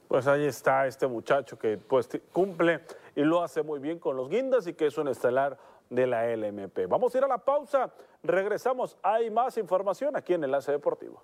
Pues 0.08 0.26
ahí 0.26 0.46
está 0.46 0.88
este 0.88 1.06
muchacho 1.06 1.60
que 1.60 1.78
pues 1.78 2.10
cumple 2.34 2.82
y 3.16 3.22
lo 3.22 3.44
hace 3.44 3.62
muy 3.62 3.80
bien 3.80 4.00
con 4.00 4.18
los 4.18 4.30
guindas 4.30 4.66
y 4.66 4.74
que 4.74 4.88
es 4.88 4.98
un 4.98 5.10
estelar 5.10 5.58
de 5.90 6.08
la 6.08 6.26
LMP. 6.36 6.88
Vamos 6.90 7.14
a 7.14 7.18
ir 7.20 7.24
a 7.24 7.28
la 7.28 7.38
pausa, 7.38 7.94
regresamos, 8.24 8.98
hay 9.04 9.30
más 9.30 9.58
información 9.58 10.16
aquí 10.16 10.34
en 10.34 10.44
Enlace 10.44 10.72
Deportivo. 10.72 11.22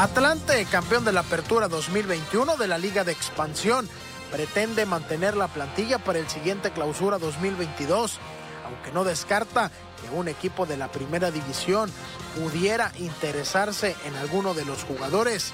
Atlante, 0.00 0.64
campeón 0.66 1.04
de 1.04 1.10
la 1.10 1.20
Apertura 1.20 1.66
2021 1.66 2.56
de 2.56 2.68
la 2.68 2.78
Liga 2.78 3.02
de 3.02 3.10
Expansión, 3.10 3.88
pretende 4.30 4.86
mantener 4.86 5.36
la 5.36 5.48
plantilla 5.48 5.98
para 5.98 6.20
el 6.20 6.28
siguiente 6.28 6.70
clausura 6.70 7.18
2022, 7.18 8.20
aunque 8.64 8.92
no 8.92 9.02
descarta 9.02 9.72
que 10.00 10.16
un 10.16 10.28
equipo 10.28 10.66
de 10.66 10.76
la 10.76 10.86
primera 10.92 11.32
división 11.32 11.90
pudiera 12.36 12.92
interesarse 13.00 13.96
en 14.04 14.14
alguno 14.14 14.54
de 14.54 14.64
los 14.64 14.84
jugadores. 14.84 15.52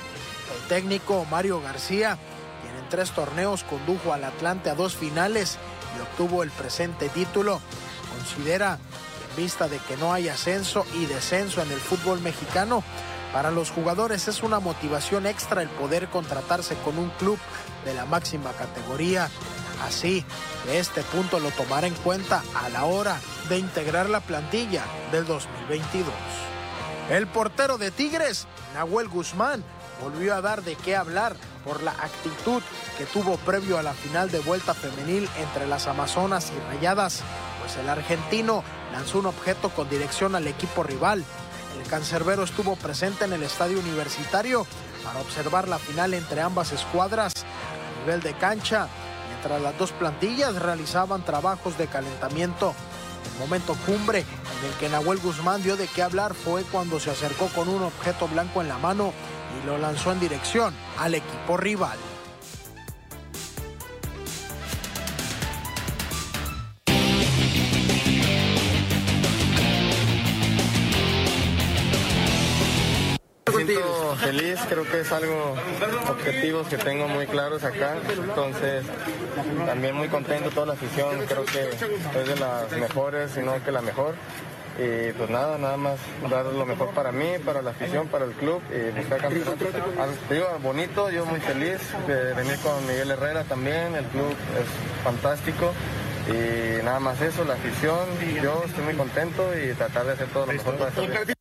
El 0.54 0.68
técnico 0.68 1.24
Mario 1.30 1.62
García, 1.62 2.18
quien 2.60 2.76
en 2.76 2.88
tres 2.90 3.12
torneos 3.12 3.64
condujo 3.64 4.12
al 4.12 4.24
Atlante 4.24 4.68
a 4.68 4.74
dos 4.74 4.94
finales 4.94 5.56
y 5.96 6.02
obtuvo 6.02 6.42
el 6.42 6.50
presente 6.50 7.08
título, 7.08 7.62
considera 8.14 8.78
en 9.30 9.36
vista 9.42 9.68
de 9.68 9.78
que 9.78 9.96
no 9.96 10.12
hay 10.12 10.28
ascenso 10.28 10.84
y 10.92 11.06
descenso 11.06 11.62
en 11.62 11.72
el 11.72 11.80
fútbol 11.80 12.20
mexicano, 12.20 12.84
para 13.34 13.50
los 13.50 13.72
jugadores 13.72 14.28
es 14.28 14.44
una 14.44 14.60
motivación 14.60 15.26
extra 15.26 15.60
el 15.60 15.68
poder 15.68 16.08
contratarse 16.08 16.76
con 16.76 16.96
un 16.98 17.10
club 17.10 17.36
de 17.84 17.92
la 17.92 18.06
máxima 18.06 18.52
categoría. 18.52 19.28
Así, 19.84 20.24
este 20.72 21.02
punto 21.02 21.40
lo 21.40 21.50
tomará 21.50 21.88
en 21.88 21.94
cuenta 21.94 22.44
a 22.54 22.68
la 22.68 22.84
hora 22.84 23.18
de 23.48 23.58
integrar 23.58 24.08
la 24.08 24.20
plantilla 24.20 24.84
del 25.10 25.26
2022. 25.26 26.14
El 27.10 27.26
portero 27.26 27.76
de 27.76 27.90
Tigres, 27.90 28.46
Nahuel 28.72 29.08
Guzmán, 29.08 29.64
volvió 30.00 30.36
a 30.36 30.40
dar 30.40 30.62
de 30.62 30.76
qué 30.76 30.94
hablar 30.94 31.34
por 31.64 31.82
la 31.82 31.90
actitud 31.90 32.62
que 32.96 33.04
tuvo 33.04 33.36
previo 33.38 33.78
a 33.78 33.82
la 33.82 33.94
final 33.94 34.30
de 34.30 34.38
vuelta 34.38 34.74
femenil 34.74 35.28
entre 35.40 35.66
las 35.66 35.88
Amazonas 35.88 36.52
y 36.56 36.72
Rayadas, 36.72 37.22
pues 37.60 37.76
el 37.78 37.88
argentino 37.88 38.62
lanzó 38.92 39.18
un 39.18 39.26
objeto 39.26 39.70
con 39.70 39.90
dirección 39.90 40.36
al 40.36 40.46
equipo 40.46 40.84
rival 40.84 41.24
el 41.80 41.88
cancerbero 41.88 42.44
estuvo 42.44 42.76
presente 42.76 43.24
en 43.24 43.32
el 43.32 43.42
estadio 43.42 43.78
universitario 43.78 44.66
para 45.04 45.20
observar 45.20 45.68
la 45.68 45.78
final 45.78 46.14
entre 46.14 46.40
ambas 46.40 46.72
escuadras 46.72 47.32
a 47.36 48.00
nivel 48.00 48.20
de 48.20 48.34
cancha, 48.34 48.88
mientras 49.28 49.60
las 49.60 49.78
dos 49.78 49.92
plantillas 49.92 50.54
realizaban 50.56 51.24
trabajos 51.24 51.76
de 51.78 51.86
calentamiento. 51.86 52.74
El 53.34 53.40
momento 53.40 53.76
cumbre 53.86 54.20
en 54.20 54.70
el 54.70 54.76
que 54.78 54.88
Nahuel 54.88 55.18
Guzmán 55.18 55.62
dio 55.62 55.76
de 55.76 55.88
qué 55.88 56.02
hablar 56.02 56.34
fue 56.34 56.62
cuando 56.64 57.00
se 57.00 57.10
acercó 57.10 57.48
con 57.48 57.68
un 57.68 57.82
objeto 57.82 58.28
blanco 58.28 58.60
en 58.60 58.68
la 58.68 58.78
mano 58.78 59.12
y 59.60 59.66
lo 59.66 59.78
lanzó 59.78 60.12
en 60.12 60.20
dirección 60.20 60.74
al 60.98 61.14
equipo 61.14 61.56
rival. 61.56 61.98
Feliz, 74.16 74.58
creo 74.68 74.84
que 74.84 75.00
es 75.00 75.12
algo, 75.12 75.54
objetivos 76.08 76.68
que 76.68 76.76
tengo 76.76 77.08
muy 77.08 77.26
claros 77.26 77.64
acá, 77.64 77.96
entonces 78.08 78.84
también 79.66 79.94
muy 79.94 80.08
contento, 80.08 80.50
toda 80.50 80.66
la 80.66 80.72
afición, 80.74 81.24
creo 81.26 81.44
que 81.44 81.70
es 81.70 82.28
de 82.28 82.36
las 82.36 82.70
mejores, 82.72 83.32
sino 83.32 83.62
que 83.64 83.72
la 83.72 83.82
mejor. 83.82 84.14
Y 84.76 85.12
pues 85.12 85.30
nada, 85.30 85.56
nada 85.56 85.76
más 85.76 86.00
dar 86.28 86.46
lo 86.46 86.66
mejor 86.66 86.90
para 86.90 87.12
mí, 87.12 87.34
para 87.44 87.62
la 87.62 87.70
afición, 87.70 88.08
para 88.08 88.24
el 88.24 88.32
club 88.32 88.60
y 88.70 88.90
buscar 88.98 89.20
campeonato. 89.20 89.66
Ah, 90.00 90.06
digo, 90.28 90.46
bonito, 90.62 91.10
yo 91.10 91.24
muy 91.26 91.38
feliz 91.38 91.78
de 92.08 92.34
venir 92.34 92.58
con 92.58 92.84
Miguel 92.86 93.12
Herrera 93.12 93.44
también, 93.44 93.94
el 93.94 94.04
club 94.06 94.30
es 94.30 95.04
fantástico. 95.04 95.72
Y 96.26 96.82
nada 96.82 96.98
más 97.00 97.20
eso, 97.20 97.44
la 97.44 97.54
afición, 97.54 98.00
yo 98.42 98.62
estoy 98.66 98.84
muy 98.84 98.94
contento 98.94 99.50
y 99.56 99.74
tratar 99.74 100.06
de 100.06 100.12
hacer 100.12 100.26
todo 100.28 100.46
lo 100.46 100.52
mejor 100.54 100.76
para 100.76 101.33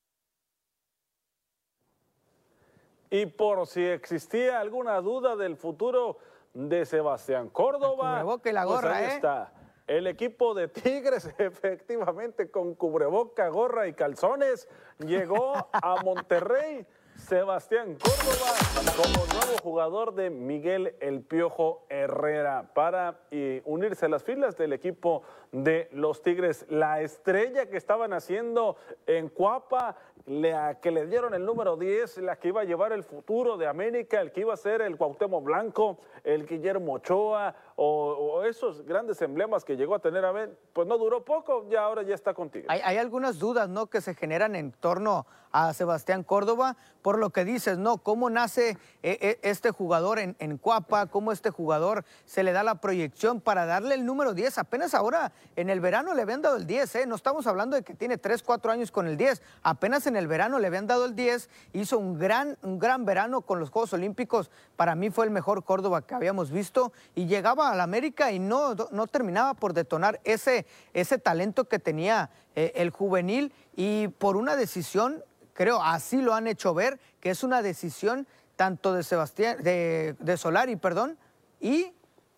y 3.14 3.28
por 3.28 3.68
si 3.68 3.86
existía 3.86 4.60
alguna 4.60 5.00
duda 5.00 5.36
del 5.36 5.56
futuro 5.56 6.18
de 6.52 6.84
Sebastián 6.84 7.48
Córdoba. 7.48 8.24
la 8.52 8.64
pues 8.64 8.76
gorra, 8.76 8.96
ahí 8.96 9.06
¿eh? 9.06 9.14
está. 9.14 9.54
El 9.86 10.08
equipo 10.08 10.56
de 10.56 10.68
Tigres, 10.68 11.32
efectivamente, 11.38 12.50
con 12.50 12.74
cubreboca, 12.74 13.48
gorra 13.50 13.88
y 13.88 13.94
calzones, 13.94 14.68
llegó 14.98 15.54
a 15.72 16.02
Monterrey. 16.04 16.88
Sebastián 17.18 17.98
Córdoba 18.02 18.94
como 18.96 19.26
nuevo 19.26 19.58
jugador 19.62 20.14
de 20.14 20.30
Miguel 20.30 20.96
El 21.00 21.22
Piojo 21.22 21.86
Herrera 21.90 22.72
para 22.74 23.22
eh, 23.32 23.62
unirse 23.66 24.06
a 24.06 24.10
las 24.10 24.24
filas 24.24 24.58
del 24.58 24.74
equipo 24.74 25.24
de 25.52 25.90
los 25.92 26.22
Tigres. 26.22 26.66
La 26.70 27.02
estrella 27.02 27.70
que 27.70 27.78
estaban 27.78 28.14
haciendo 28.14 28.76
en 29.06 29.30
Cuapa 29.30 29.96
la 30.26 30.80
que 30.80 30.92
le 30.92 31.06
dieron 31.08 31.34
el 31.34 31.46
número 31.46 31.76
10, 31.76 32.20
la 32.20 32.38
que 32.38 32.48
iba 32.50 32.62
a 32.62 32.64
llevar 32.64 32.94
el 32.94 33.04
futuro 33.04 33.58
de 33.58 33.68
América, 33.68 34.22
el 34.22 34.32
que 34.32 34.42
iba 34.42 34.54
a 34.54 34.58
ser 34.58 34.82
el 34.82 34.98
Cuauhtémoc 34.98 35.44
Blanco, 35.44 36.00
el 36.24 36.48
Guillermo 36.48 36.94
Ochoa, 36.94 37.54
o, 37.76 38.44
esos 38.44 38.86
grandes 38.86 39.22
emblemas 39.22 39.64
que 39.64 39.78
llegó 39.78 39.96
a 39.96 40.00
tener 40.00 40.26
a 40.26 40.32
ver, 40.32 40.58
pues 40.74 40.88
no 40.88 40.98
duró 40.98 41.24
poco, 41.24 41.68
ya 41.70 41.84
ahora 41.84 42.04
ya 42.04 42.14
está 42.14 42.34
contigo. 42.34 42.66
Hay, 42.70 42.98
algunas 42.98 43.40
dudas, 43.40 43.70
¿no?, 43.70 43.88
que 43.88 44.02
se 44.02 44.14
generan 44.16 44.56
en 44.56 44.72
torno 44.72 45.26
a 45.52 45.74
Sebastián 45.74 46.24
Córdoba, 46.24 46.76
por 47.02 47.20
lo 47.20 47.30
que 47.30 47.46
dices, 47.46 47.78
¿no? 47.78 48.00
¿Cómo 48.00 48.30
nace 48.30 48.72
eh, 49.04 49.18
eh, 49.22 49.40
este 49.44 49.72
jugador 49.72 50.20
en, 50.20 50.36
en 50.40 50.58
Cuapa? 50.58 51.06
¿Cómo 51.08 51.32
este 51.32 51.52
jugador 51.52 52.06
se 52.26 52.44
le 52.44 52.54
da 52.54 52.64
la 52.64 52.82
proyección 52.82 53.40
para 53.40 53.66
darle 53.66 53.96
el 53.96 54.06
número 54.06 54.34
10? 54.34 54.58
Apenas 54.58 54.94
ahora, 54.94 55.32
en 55.56 55.70
el 55.70 55.80
verano 55.80 56.16
le 56.16 56.24
habían 56.24 56.42
dado 56.42 56.58
el 56.58 56.66
10, 56.66 56.96
¿eh? 56.96 57.06
No 57.06 57.16
estamos 57.16 57.46
hablando 57.46 57.76
de 57.76 57.84
que 57.84 57.94
tiene 57.94 58.18
3, 58.18 58.42
4 58.42 58.72
años 58.72 58.92
con 58.92 59.08
el 59.08 59.16
10. 59.16 59.42
Apenas 59.62 60.08
en 60.08 60.16
el 60.16 60.28
verano 60.28 60.60
le 60.60 60.68
habían 60.68 60.88
dado 60.88 61.06
el 61.06 61.16
10, 61.16 61.50
hizo 61.74 62.00
un 62.00 62.18
gran, 62.18 62.58
un 62.64 62.80
gran 62.80 63.06
verano 63.06 63.42
con 63.42 63.60
los 63.60 63.70
Juegos 63.70 63.94
Olímpicos. 63.94 64.50
Para 64.76 64.96
mí 64.96 65.12
fue 65.12 65.26
el 65.26 65.32
mejor 65.32 65.64
Córdoba 65.64 66.02
que 66.02 66.16
habíamos 66.16 66.52
visto 66.52 66.94
y 67.16 67.28
llegaba 67.28 67.63
a 67.72 67.76
la 67.76 67.84
América 67.84 68.32
y 68.32 68.40
no, 68.40 68.76
no 68.92 69.08
terminaba 69.08 69.54
por 69.54 69.74
detonar 69.74 70.20
ese, 70.24 70.66
ese 70.94 71.18
talento 71.18 71.66
que 71.66 71.80
tenía 71.80 72.30
eh, 72.56 72.72
el 72.76 72.90
juvenil 72.90 73.54
y 73.76 74.08
por 74.10 74.36
una 74.38 74.56
decisión 74.56 75.24
creo, 75.54 75.82
así 75.82 76.22
lo 76.22 76.34
han 76.34 76.48
hecho 76.48 76.74
ver, 76.74 77.00
que 77.20 77.30
es 77.30 77.44
una 77.44 77.62
decisión 77.62 78.28
tanto 78.56 78.94
de 78.94 79.04
Sebastián, 79.04 79.62
de, 79.64 80.16
de 80.20 80.38
Solari, 80.38 80.76
perdón, 80.76 81.18
y 81.60 81.94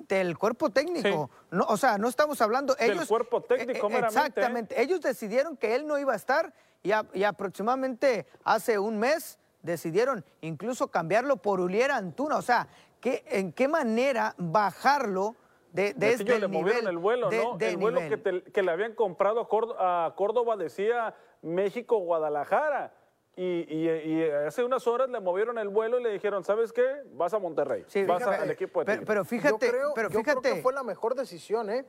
del 0.08 0.38
cuerpo 0.38 0.70
técnico. 0.70 1.30
No, 1.52 1.66
o 1.66 1.78
sea, 1.78 1.98
no 1.98 2.08
estamos 2.08 2.42
hablando. 2.42 2.76
Ellos, 2.80 3.00
del 3.00 3.08
cuerpo 3.08 3.42
técnico, 3.42 3.90
eh, 3.90 4.00
Exactamente. 4.00 4.82
Ellos 4.82 5.02
decidieron 5.02 5.58
que 5.58 5.76
él 5.76 5.88
no 5.88 5.98
iba 5.98 6.14
a 6.14 6.16
estar 6.16 6.54
y, 6.84 6.92
y, 7.14 7.24
aproximadamente 7.24 8.28
hace 8.44 8.78
un 8.78 9.00
mes 9.00 9.40
decidieron 9.64 10.24
incluso 10.42 10.90
cambiarlo 10.90 11.38
por 11.38 11.60
Uliera 11.60 11.98
Antuna. 11.98 12.38
O 12.38 12.42
sea, 12.42 12.68
¿qué, 13.06 13.24
¿en 13.28 13.54
qué 13.54 13.68
manera 13.68 14.34
bajarlo? 14.38 15.36
De, 15.72 15.94
de 15.94 16.14
este 16.14 16.40
le 16.40 16.48
movieron 16.48 16.88
el 16.88 16.98
vuelo, 16.98 17.30
¿no? 17.30 17.58
el 17.60 17.78
vuelo 17.78 18.00
que, 18.00 18.44
que, 18.52 18.64
le 18.64 18.72
habían 18.72 18.96
comprado 18.96 19.42
a 19.42 20.14
Córdoba 20.16 20.56
decía 20.56 21.14
México-Guadalajara. 21.42 22.94
Y, 23.36 24.24
hace 24.48 24.64
unas 24.64 24.88
horas 24.88 25.10
le 25.10 25.20
movieron 25.20 25.58
el 25.58 25.68
vuelo 25.68 26.00
y 26.00 26.04
le 26.04 26.12
dijeron, 26.14 26.46
¿sabes 26.46 26.72
qué? 26.72 27.04
Vas 27.12 27.34
a 27.34 27.40
Monterrey, 27.40 27.86
vas 28.08 28.24
al 28.24 28.50
equipo 28.50 28.80
de 28.80 28.86
pero, 28.86 29.06
pero, 29.06 29.26
fíjate, 29.26 29.66
yo 29.66 29.72
creo, 29.72 29.94
pero 29.94 30.10
fíjate. 30.10 30.54
que 30.54 30.62
fue 30.62 30.74
la 30.74 30.84
mejor 30.84 31.14
decisión, 31.14 31.70
¿eh? 31.70 31.86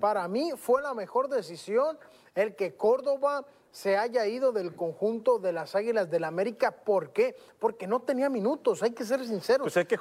Para 0.00 0.26
mí 0.26 0.50
fue 0.56 0.82
la 0.82 0.92
mejor 0.92 1.28
decisión 1.28 1.96
el 2.34 2.56
que 2.56 2.74
Córdoba 2.74 3.46
se 3.74 3.98
haya 3.98 4.24
ido 4.24 4.52
del 4.52 4.76
conjunto 4.76 5.40
de 5.40 5.52
las 5.52 5.74
Águilas 5.74 6.08
del 6.08 6.22
la 6.22 6.28
América. 6.28 6.70
¿Por 6.70 7.10
qué? 7.10 7.34
Porque 7.58 7.88
no 7.88 8.02
tenía 8.02 8.30
minutos, 8.30 8.84
hay 8.84 8.92
que 8.92 9.04
ser 9.04 9.26
sinceros. 9.26 9.64
Pues 9.64 9.76
hay 9.76 9.84
que, 9.84 9.96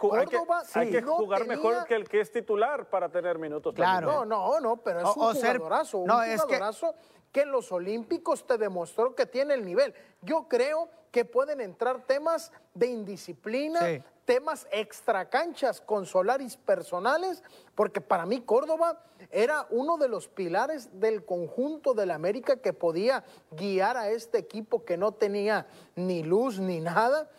hay 0.76 0.92
que, 0.92 1.02
jugar 1.02 1.48
mejor 1.48 1.84
que 1.88 1.96
el 1.96 2.08
que 2.08 2.22
es 2.22 2.32
titular 2.32 2.88
para 2.88 3.10
tener 3.10 3.40
minutos. 3.40 3.74
Claro. 3.74 4.06
No, 4.06 4.26
no, 4.26 4.60
no, 4.60 4.78
pero 4.78 5.00
es 5.00 5.18
un 5.18 5.34
jugadorazo, 5.34 5.98
un 5.98 6.08
no, 6.08 6.20
jugadorazo 6.20 6.94
que 7.32 7.48
los 7.48 7.72
Olímpicos 7.72 8.46
te 8.46 8.60
demostró 8.60 9.16
que 9.16 9.26
tiene 9.26 9.56
el 9.56 9.66
nivel. 9.66 9.96
Yo 10.22 10.48
creo 10.48 10.88
que 11.10 11.26
pueden 11.26 11.60
entrar 11.60 12.06
temas 12.06 12.52
de 12.76 12.86
indisciplina, 12.86 14.04
temas 14.26 14.68
extracanchas 14.72 15.82
con 15.82 16.06
Solaris 16.06 16.58
personales, 16.58 17.44
porque 17.76 18.02
para 18.02 18.26
mí 18.26 18.42
Córdoba 18.42 19.04
era 19.32 19.68
uno 19.70 19.98
de 19.98 20.08
los 20.08 20.28
pilares 20.28 20.90
del 21.00 21.26
conjunto 21.26 21.94
del 21.94 22.12
América 22.12 22.58
que 22.58 22.74
podía 22.74 23.24
guiar 23.52 23.98
a 23.98 24.10
este 24.10 24.38
equipo 24.38 24.86
que 24.86 24.98
no 24.98 25.14
tenía 25.14 25.68
ni 25.96 26.24
luz 26.24 26.60
ni 26.60 26.80
nada 26.80 27.30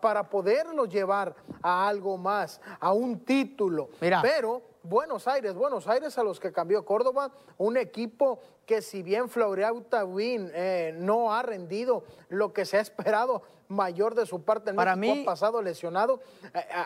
para 0.00 0.28
poderlo 0.28 0.86
llevar 0.86 1.34
a 1.62 1.88
algo 1.88 2.16
más, 2.16 2.60
a 2.80 2.92
un 2.92 3.20
título. 3.20 3.88
Pero 3.98 4.62
Buenos 4.84 5.28
Aires, 5.28 5.54
Buenos 5.54 5.86
Aires 5.86 6.18
a 6.18 6.24
los 6.24 6.40
que 6.40 6.50
cambió 6.50 6.84
Córdoba, 6.84 7.30
un 7.56 7.76
equipo 7.76 8.40
que 8.66 8.82
si 8.82 9.02
bien 9.02 9.28
Floriauta 9.28 10.04
Win 10.04 10.50
eh, 10.52 10.92
no 10.98 11.32
ha 11.32 11.42
rendido 11.42 12.04
lo 12.28 12.52
que 12.52 12.64
se 12.64 12.78
ha 12.78 12.80
esperado 12.80 13.42
mayor 13.72 14.14
de 14.14 14.26
su 14.26 14.42
parte 14.42 14.70
en 14.70 14.76
Para 14.76 14.96
México, 14.96 15.16
mí, 15.20 15.24
pasado 15.24 15.62
lesionado, 15.62 16.20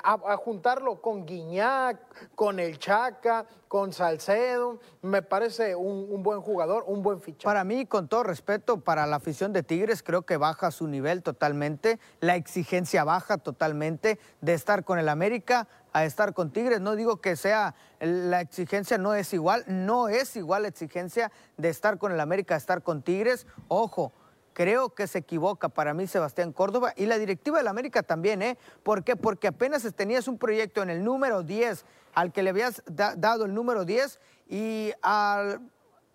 a, 0.02 0.36
juntarlo 0.36 1.00
con 1.02 1.26
Guiñac, 1.26 1.98
con 2.34 2.60
el 2.60 2.78
Chaca, 2.78 3.46
con 3.68 3.92
Salcedo, 3.92 4.78
me 5.02 5.22
parece 5.22 5.74
un, 5.74 6.22
buen 6.22 6.40
jugador, 6.40 6.84
un 6.86 7.02
buen 7.02 7.20
fichaje. 7.20 7.44
Para 7.44 7.64
mí, 7.64 7.86
con 7.86 8.08
todo 8.08 8.22
respeto, 8.22 8.80
para 8.80 9.06
la 9.06 9.16
afición 9.16 9.52
de 9.52 9.62
Tigres, 9.62 10.02
creo 10.02 10.22
que 10.22 10.36
baja 10.36 10.70
su 10.70 10.86
nivel 10.86 11.22
totalmente, 11.22 11.98
la 12.20 12.36
exigencia 12.36 13.04
baja 13.04 13.38
totalmente 13.38 14.18
de 14.40 14.54
estar 14.54 14.84
con 14.84 14.98
el 14.98 15.08
América 15.08 15.68
a 15.92 16.04
estar 16.04 16.34
con 16.34 16.50
Tigres. 16.52 16.80
No 16.80 16.94
digo 16.94 17.20
que 17.22 17.36
sea, 17.36 17.74
la 18.00 18.40
exigencia 18.42 18.98
no 18.98 19.14
es 19.14 19.32
igual, 19.32 19.64
no 19.66 20.08
es 20.08 20.36
igual 20.36 20.62
la 20.62 20.68
exigencia 20.68 21.32
de 21.56 21.70
estar 21.70 21.98
con 21.98 22.12
el 22.12 22.20
América 22.20 22.54
a 22.54 22.58
estar 22.58 22.82
con 22.82 23.02
Tigres. 23.02 23.46
Ojo, 23.68 24.12
creo 24.56 24.94
que 24.94 25.06
se 25.06 25.18
equivoca 25.18 25.68
para 25.68 25.92
mí 25.92 26.06
Sebastián 26.06 26.50
Córdoba 26.50 26.94
y 26.96 27.04
la 27.04 27.18
directiva 27.18 27.58
del 27.58 27.68
América 27.68 28.02
también, 28.02 28.40
¿eh? 28.40 28.56
¿Por 28.82 29.04
qué? 29.04 29.14
Porque 29.14 29.48
apenas 29.48 29.86
tenías 29.94 30.28
un 30.28 30.38
proyecto 30.38 30.82
en 30.82 30.88
el 30.88 31.04
número 31.04 31.42
10 31.42 31.84
al 32.14 32.32
que 32.32 32.42
le 32.42 32.48
habías 32.48 32.82
dado 32.86 33.44
el 33.44 33.52
número 33.52 33.84
10 33.84 34.18
y 34.48 34.92
al, 35.02 35.60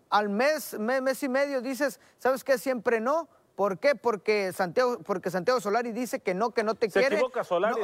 al 0.09 0.29
mes, 0.29 0.73
mes, 0.79 1.03
mes 1.03 1.21
y 1.21 1.29
medio 1.29 1.61
dices, 1.61 1.99
¿sabes 2.17 2.43
qué? 2.43 2.57
Siempre 2.57 2.99
no 2.99 3.29
¿Por 3.55 3.77
qué? 3.77 3.93
Porque 3.93 4.51
Santiago, 4.53 4.97
porque 5.05 5.29
Santiago 5.29 5.59
Solari 5.59 5.91
dice 5.91 6.21
que 6.21 6.33
no, 6.33 6.49
que 6.49 6.63
no 6.63 6.73
te 6.73 6.89
quiere. 6.89 7.09
Se 7.09 7.13
equivoca 7.15 7.43
Solari, 7.43 7.79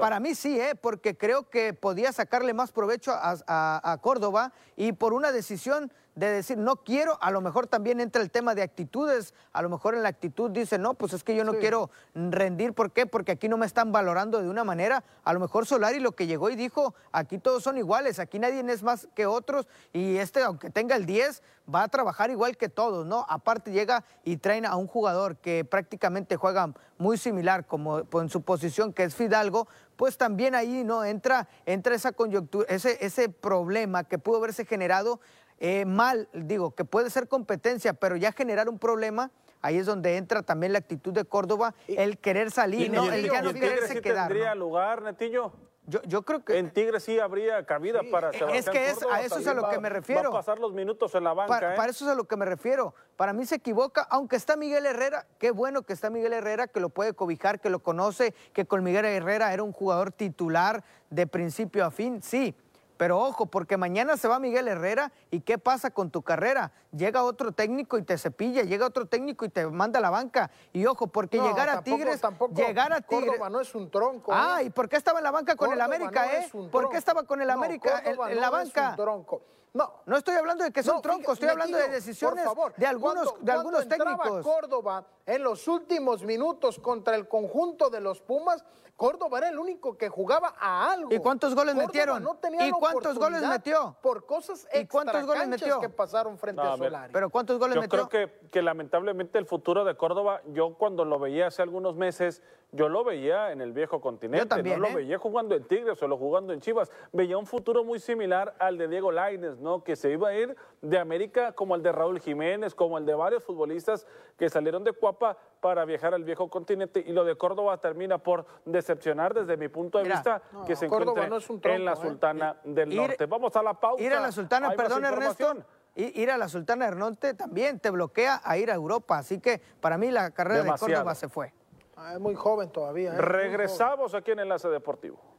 Para 0.00 0.18
mí 0.18 0.34
sí, 0.34 0.58
¿eh? 0.58 0.74
porque 0.80 1.14
creo 1.14 1.50
que 1.50 1.74
podía 1.74 2.10
sacarle 2.12 2.54
más 2.54 2.72
provecho 2.72 3.12
a 3.12 3.98
Córdoba 4.00 4.54
y 4.76 4.92
por 4.92 5.12
una 5.12 5.30
decisión 5.30 5.92
de 6.14 6.30
decir, 6.30 6.56
no 6.58 6.76
quiero, 6.76 7.18
a 7.20 7.30
lo 7.30 7.40
mejor 7.40 7.66
también 7.66 8.00
entra 8.00 8.22
el 8.22 8.30
tema 8.30 8.54
de 8.54 8.62
actitudes, 8.62 9.34
a 9.52 9.62
lo 9.62 9.68
mejor 9.68 9.94
en 9.94 10.02
la 10.02 10.08
actitud 10.08 10.50
dice, 10.50 10.78
no, 10.78 10.94
pues 10.94 11.12
es 11.12 11.24
que 11.24 11.34
yo 11.34 11.44
no 11.44 11.54
quiero 11.54 11.90
rendir, 12.14 12.72
¿por 12.72 12.92
qué? 12.92 13.06
Porque 13.06 13.32
aquí 13.32 13.48
no 13.48 13.56
me 13.56 13.66
están 13.66 13.90
valorando 13.90 14.40
de 14.40 14.48
una 14.48 14.64
manera, 14.64 15.02
a 15.24 15.32
lo 15.32 15.40
mejor 15.40 15.66
Solari 15.66 15.98
lo 15.98 16.12
que 16.12 16.26
llegó 16.26 16.50
y 16.50 16.56
dijo, 16.56 16.94
aquí 17.12 17.38
todos 17.38 17.62
son 17.62 17.78
iguales, 17.78 18.18
aquí 18.18 18.38
nadie 18.38 18.64
es 18.72 18.82
más 18.82 19.08
que 19.14 19.26
otros. 19.26 19.66
Y 19.92 20.16
este, 20.18 20.42
aunque 20.42 20.70
tenga 20.70 20.96
el 20.96 21.06
10, 21.06 21.42
va 21.72 21.82
a 21.82 21.88
trabajar 21.88 22.30
igual 22.30 22.56
que 22.56 22.68
todos, 22.68 23.06
¿no? 23.06 23.26
Aparte 23.28 23.72
llega 23.72 24.04
y 24.22 24.36
traen 24.36 24.66
a 24.66 24.76
un 24.76 24.86
jugador 24.86 25.36
que 25.36 25.64
prácticamente 25.64 26.36
juega 26.36 26.72
muy 26.98 27.18
similar 27.18 27.66
como 27.66 28.00
en 28.12 28.28
su 28.28 28.42
posición, 28.42 28.92
que 28.92 29.04
es 29.04 29.14
Fidalgo, 29.14 29.66
pues 29.96 30.16
también 30.16 30.54
ahí 30.54 30.84
no 30.84 31.04
entra, 31.04 31.48
entra 31.66 31.94
esa 31.94 32.12
coyuntura, 32.12 32.66
ese, 32.68 33.04
ese 33.04 33.28
problema 33.28 34.04
que 34.04 34.18
pudo 34.18 34.38
haberse 34.38 34.64
generado 34.64 35.20
eh, 35.66 35.86
mal, 35.86 36.28
digo, 36.34 36.74
que 36.74 36.84
puede 36.84 37.08
ser 37.08 37.26
competencia, 37.26 37.94
pero 37.94 38.16
ya 38.16 38.32
generar 38.32 38.68
un 38.68 38.78
problema, 38.78 39.30
ahí 39.62 39.78
es 39.78 39.86
donde 39.86 40.18
entra 40.18 40.42
también 40.42 40.74
la 40.74 40.78
actitud 40.78 41.10
de 41.14 41.24
Córdoba, 41.24 41.74
el 41.88 42.18
querer 42.18 42.50
salir, 42.50 42.92
¿no? 42.92 43.10
el 43.10 43.30
ya 43.30 43.40
no 43.40 43.54
quererse 43.54 44.02
quedar. 44.02 44.28
¿Tendría 44.28 44.54
lugar, 44.54 45.00
Netillo? 45.00 45.52
Yo, 45.86 46.02
yo, 46.02 46.20
creo 46.20 46.44
que... 46.44 46.58
En 46.58 46.70
Tigre 46.70 47.00
sí 47.00 47.18
habría 47.18 47.64
cabida 47.64 48.00
para 48.10 48.32
Sebastián 48.32 48.58
Es 48.58 48.68
que 48.68 48.90
es, 48.90 49.02
a 49.10 49.22
eso 49.22 49.38
es 49.38 49.46
a 49.46 49.54
lo 49.54 49.70
que 49.70 49.78
me 49.78 49.88
refiero. 49.88 50.30
Va 50.30 50.38
a 50.38 50.40
pasar 50.40 50.58
los 50.58 50.74
minutos 50.74 51.14
en 51.14 51.24
la 51.24 51.32
banca, 51.32 51.48
para, 51.48 51.72
¿eh? 51.72 51.76
para, 51.78 51.90
eso 51.90 52.04
es 52.04 52.10
a 52.10 52.14
lo 52.14 52.24
que 52.24 52.36
me 52.36 52.44
refiero. 52.44 52.94
Para 53.16 53.32
mí 53.32 53.46
se 53.46 53.54
equivoca, 53.54 54.06
aunque 54.10 54.36
está 54.36 54.56
Miguel 54.56 54.84
Herrera, 54.84 55.26
qué 55.38 55.50
bueno 55.50 55.82
que 55.82 55.94
está 55.94 56.10
Miguel 56.10 56.34
Herrera, 56.34 56.68
que 56.68 56.80
lo 56.80 56.90
puede 56.90 57.14
cobijar, 57.14 57.58
que 57.58 57.70
lo 57.70 57.78
conoce, 57.78 58.34
que 58.52 58.66
con 58.66 58.84
Miguel 58.84 59.06
Herrera 59.06 59.54
era 59.54 59.62
un 59.62 59.72
jugador 59.72 60.12
titular 60.12 60.84
de 61.08 61.26
principio 61.26 61.86
a 61.86 61.90
fin, 61.90 62.22
sí, 62.22 62.54
pero 62.96 63.18
ojo, 63.18 63.46
porque 63.46 63.76
mañana 63.76 64.16
se 64.16 64.28
va 64.28 64.38
Miguel 64.38 64.68
Herrera 64.68 65.12
y 65.30 65.40
¿qué 65.40 65.58
pasa 65.58 65.90
con 65.90 66.10
tu 66.10 66.22
carrera? 66.22 66.72
Llega 66.96 67.24
otro 67.24 67.52
técnico 67.52 67.98
y 67.98 68.02
te 68.02 68.16
cepilla, 68.18 68.62
llega 68.62 68.86
otro 68.86 69.06
técnico 69.06 69.44
y 69.44 69.48
te 69.48 69.66
manda 69.66 69.98
a 69.98 70.02
la 70.02 70.10
banca. 70.10 70.50
Y 70.72 70.86
ojo, 70.86 71.06
porque 71.08 71.40
llegar 71.40 71.68
a 71.68 71.82
Tigres, 71.82 72.22
llegar 72.54 72.92
a 72.92 73.00
Tigres. 73.00 73.30
Córdoba 73.30 73.50
no 73.50 73.60
es 73.60 73.74
un 73.74 73.90
tronco. 73.90 74.32
Ah, 74.32 74.62
¿y 74.62 74.70
por 74.70 74.88
qué 74.88 74.96
estaba 74.96 75.18
en 75.18 75.24
la 75.24 75.30
banca 75.30 75.56
con 75.56 75.72
el 75.72 75.80
América, 75.80 76.38
eh? 76.38 76.50
¿Por 76.70 76.88
qué 76.88 76.96
estaba 76.96 77.24
con 77.24 77.40
el 77.40 77.50
América 77.50 78.02
en, 78.04 78.40
la 78.40 78.50
banca? 78.50 78.84
Es 78.84 78.90
un 78.90 78.96
tronco. 78.96 79.42
No, 79.74 79.92
no 80.06 80.16
estoy 80.16 80.36
hablando 80.36 80.62
de 80.62 80.70
que 80.70 80.84
son 80.84 81.02
troncos, 81.02 81.32
estoy 81.32 81.48
hablando 81.48 81.76
de 81.76 81.88
decisiones 81.88 82.44
de 82.76 82.86
algunos, 82.86 83.34
de 83.40 83.50
algunos 83.50 83.88
técnicos. 83.88 84.44
Córdoba 84.44 85.04
en 85.26 85.42
los 85.42 85.66
últimos 85.66 86.22
minutos 86.22 86.78
contra 86.78 87.16
el 87.16 87.26
conjunto 87.26 87.90
de 87.90 88.00
los 88.00 88.20
Pumas, 88.20 88.64
Córdoba 88.96 89.38
era 89.38 89.48
el 89.48 89.58
único 89.58 89.98
que 89.98 90.08
jugaba 90.08 90.54
a 90.58 90.92
algo. 90.92 91.12
¿Y 91.12 91.18
cuántos 91.18 91.54
goles 91.54 91.74
metieron? 91.74 92.24
¿Y 92.60 92.70
cuántos 92.70 93.18
goles 93.18 93.42
metió? 93.42 93.96
Por 94.00 94.24
cosas 94.24 94.68
¿Y 94.72 94.86
cuántos 94.86 95.26
goles 95.26 95.48
metió? 95.48 95.80
que 95.80 95.88
pasaron 95.88 96.38
frente 96.38 96.62
a 96.62 96.76
Solari. 96.76 97.12
Pero 97.12 97.28
¿cuántos 97.30 97.58
goles 97.58 97.76
metió? 97.76 97.98
Yo 97.98 98.08
creo 98.08 98.28
que, 98.28 98.48
que 98.50 98.62
lamentablemente 98.62 99.38
el 99.38 99.46
futuro 99.46 99.84
de 99.84 99.96
Córdoba, 99.96 100.42
yo 100.52 100.74
cuando 100.74 101.04
lo 101.04 101.18
veía 101.18 101.48
hace 101.48 101.62
algunos 101.62 101.96
meses, 101.96 102.42
yo 102.74 102.88
lo 102.88 103.04
veía 103.04 103.52
en 103.52 103.60
el 103.60 103.72
viejo 103.72 104.00
continente. 104.00 104.46
también, 104.46 104.80
no 104.80 104.88
lo 104.88 104.92
¿eh? 104.92 104.96
veía 104.96 105.18
jugando 105.18 105.54
en 105.54 105.64
Tigres, 105.64 105.98
solo 105.98 106.16
jugando 106.16 106.52
en 106.52 106.60
Chivas. 106.60 106.90
Veía 107.12 107.38
un 107.38 107.46
futuro 107.46 107.84
muy 107.84 108.00
similar 108.00 108.54
al 108.58 108.78
de 108.78 108.88
Diego 108.88 109.12
Laines, 109.12 109.58
¿no? 109.58 109.84
Que 109.84 109.94
se 109.94 110.10
iba 110.10 110.28
a 110.28 110.34
ir 110.34 110.56
de 110.82 110.98
América 110.98 111.52
como 111.52 111.76
el 111.76 111.82
de 111.82 111.92
Raúl 111.92 112.20
Jiménez, 112.20 112.74
como 112.74 112.98
el 112.98 113.06
de 113.06 113.14
varios 113.14 113.44
futbolistas 113.44 114.06
que 114.36 114.50
salieron 114.50 114.82
de 114.82 114.92
Cuapa 114.92 115.38
para 115.60 115.84
viajar 115.84 116.14
al 116.14 116.24
viejo 116.24 116.50
continente 116.50 117.02
y 117.06 117.12
lo 117.12 117.24
de 117.24 117.36
Córdoba 117.36 117.78
termina 117.78 118.18
por 118.18 118.44
decepcionar 118.84 119.32
desde 119.32 119.56
mi 119.56 119.68
punto 119.68 119.98
de 119.98 120.04
vista 120.04 120.42
que 120.66 120.76
se 120.76 120.86
encuentra 120.86 121.24
en 121.24 121.84
la 121.84 121.92
¿eh? 121.92 121.96
Sultana 121.96 122.56
del 122.62 122.94
Norte. 122.94 123.26
Vamos 123.26 123.56
a 123.56 123.62
la 123.62 123.74
pausa. 123.74 124.02
Ir 124.02 124.12
a 124.12 124.20
la 124.20 124.30
Sultana, 124.30 124.72
perdón 124.72 125.04
Ernesto, 125.06 125.54
ir 125.96 126.30
a 126.30 126.36
la 126.36 126.48
Sultana 126.48 126.86
del 126.86 126.98
Norte 126.98 127.34
también 127.34 127.80
te 127.80 127.90
bloquea 127.90 128.42
a 128.44 128.58
ir 128.58 128.70
a 128.70 128.74
Europa, 128.74 129.18
así 129.18 129.40
que 129.40 129.60
para 129.80 129.96
mí 129.96 130.10
la 130.10 130.30
carrera 130.32 130.62
de 130.62 130.72
Córdoba 130.78 131.14
se 131.14 131.28
fue. 131.28 131.52
Ah, 131.96 132.14
es 132.14 132.20
muy 132.20 132.34
joven 132.34 132.70
todavía. 132.70 133.14
¿eh? 133.14 133.18
Regresamos 133.18 134.14
aquí 134.14 134.32
en 134.32 134.40
Enlace 134.40 134.68
Deportivo. 134.68 135.34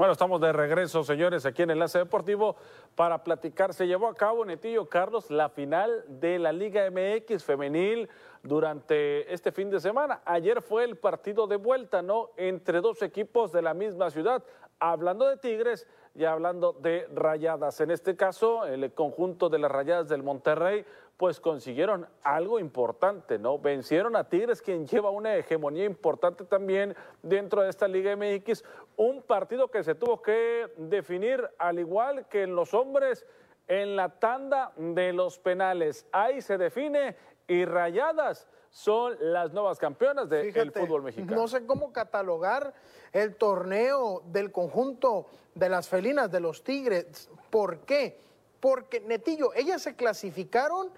Bueno, 0.00 0.12
estamos 0.14 0.40
de 0.40 0.50
regreso, 0.50 1.04
señores, 1.04 1.44
aquí 1.44 1.60
en 1.60 1.72
Enlace 1.72 1.98
Deportivo 1.98 2.56
para 2.94 3.22
platicar. 3.22 3.74
Se 3.74 3.86
llevó 3.86 4.08
a 4.08 4.14
cabo, 4.14 4.46
Netillo 4.46 4.88
Carlos, 4.88 5.30
la 5.30 5.50
final 5.50 6.06
de 6.08 6.38
la 6.38 6.52
Liga 6.52 6.90
MX 6.90 7.44
femenil 7.44 8.08
durante 8.42 9.30
este 9.30 9.52
fin 9.52 9.68
de 9.68 9.78
semana. 9.78 10.22
Ayer 10.24 10.62
fue 10.62 10.84
el 10.84 10.96
partido 10.96 11.46
de 11.46 11.56
vuelta, 11.56 12.00
¿no? 12.00 12.30
Entre 12.38 12.80
dos 12.80 13.02
equipos 13.02 13.52
de 13.52 13.60
la 13.60 13.74
misma 13.74 14.08
ciudad. 14.08 14.42
Hablando 14.78 15.28
de 15.28 15.36
Tigres 15.36 15.86
y 16.14 16.24
hablando 16.24 16.72
de 16.72 17.06
Rayadas. 17.14 17.78
En 17.82 17.90
este 17.90 18.16
caso, 18.16 18.64
el 18.64 18.94
conjunto 18.94 19.50
de 19.50 19.58
las 19.58 19.70
Rayadas 19.70 20.08
del 20.08 20.22
Monterrey 20.22 20.86
pues 21.20 21.38
consiguieron 21.38 22.08
algo 22.22 22.58
importante, 22.58 23.38
¿no? 23.38 23.58
Vencieron 23.58 24.16
a 24.16 24.30
Tigres, 24.30 24.62
quien 24.62 24.86
lleva 24.86 25.10
una 25.10 25.36
hegemonía 25.36 25.84
importante 25.84 26.46
también 26.46 26.96
dentro 27.22 27.60
de 27.60 27.68
esta 27.68 27.86
Liga 27.86 28.16
MX, 28.16 28.64
un 28.96 29.20
partido 29.20 29.70
que 29.70 29.84
se 29.84 29.94
tuvo 29.94 30.22
que 30.22 30.72
definir 30.78 31.46
al 31.58 31.78
igual 31.78 32.26
que 32.26 32.44
en 32.44 32.56
los 32.56 32.72
hombres 32.72 33.26
en 33.68 33.96
la 33.96 34.18
tanda 34.18 34.72
de 34.78 35.12
los 35.12 35.38
penales. 35.38 36.06
Ahí 36.10 36.40
se 36.40 36.56
define 36.56 37.14
y 37.46 37.66
Rayadas 37.66 38.48
son 38.70 39.14
las 39.20 39.52
nuevas 39.52 39.78
campeonas 39.78 40.26
del 40.30 40.72
fútbol 40.72 41.02
mexicano. 41.02 41.36
No 41.36 41.48
sé 41.48 41.66
cómo 41.66 41.92
catalogar 41.92 42.72
el 43.12 43.36
torneo 43.36 44.22
del 44.24 44.50
conjunto 44.50 45.26
de 45.54 45.68
las 45.68 45.86
felinas 45.86 46.30
de 46.30 46.40
los 46.40 46.64
Tigres. 46.64 47.28
¿Por 47.50 47.80
qué? 47.80 48.18
Porque, 48.58 49.00
Netillo, 49.00 49.52
ellas 49.54 49.82
se 49.82 49.96
clasificaron 49.96 50.90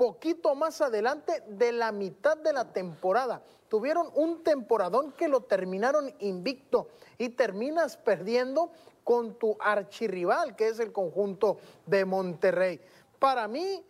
poquito 0.00 0.54
más 0.54 0.80
adelante 0.80 1.42
de 1.46 1.72
la 1.72 1.92
mitad 1.92 2.34
de 2.38 2.54
la 2.54 2.72
temporada. 2.72 3.42
Tuvieron 3.68 4.08
un 4.14 4.42
temporadón 4.42 5.12
que 5.12 5.28
lo 5.28 5.42
terminaron 5.42 6.10
invicto 6.20 6.88
y 7.18 7.28
terminas 7.28 7.98
perdiendo 7.98 8.72
con 9.04 9.34
tu 9.34 9.58
archirrival, 9.60 10.56
que 10.56 10.68
es 10.68 10.80
el 10.80 10.90
conjunto 10.90 11.58
de 11.84 12.06
Monterrey. 12.06 12.80
Para 13.18 13.46
mí, 13.46 13.84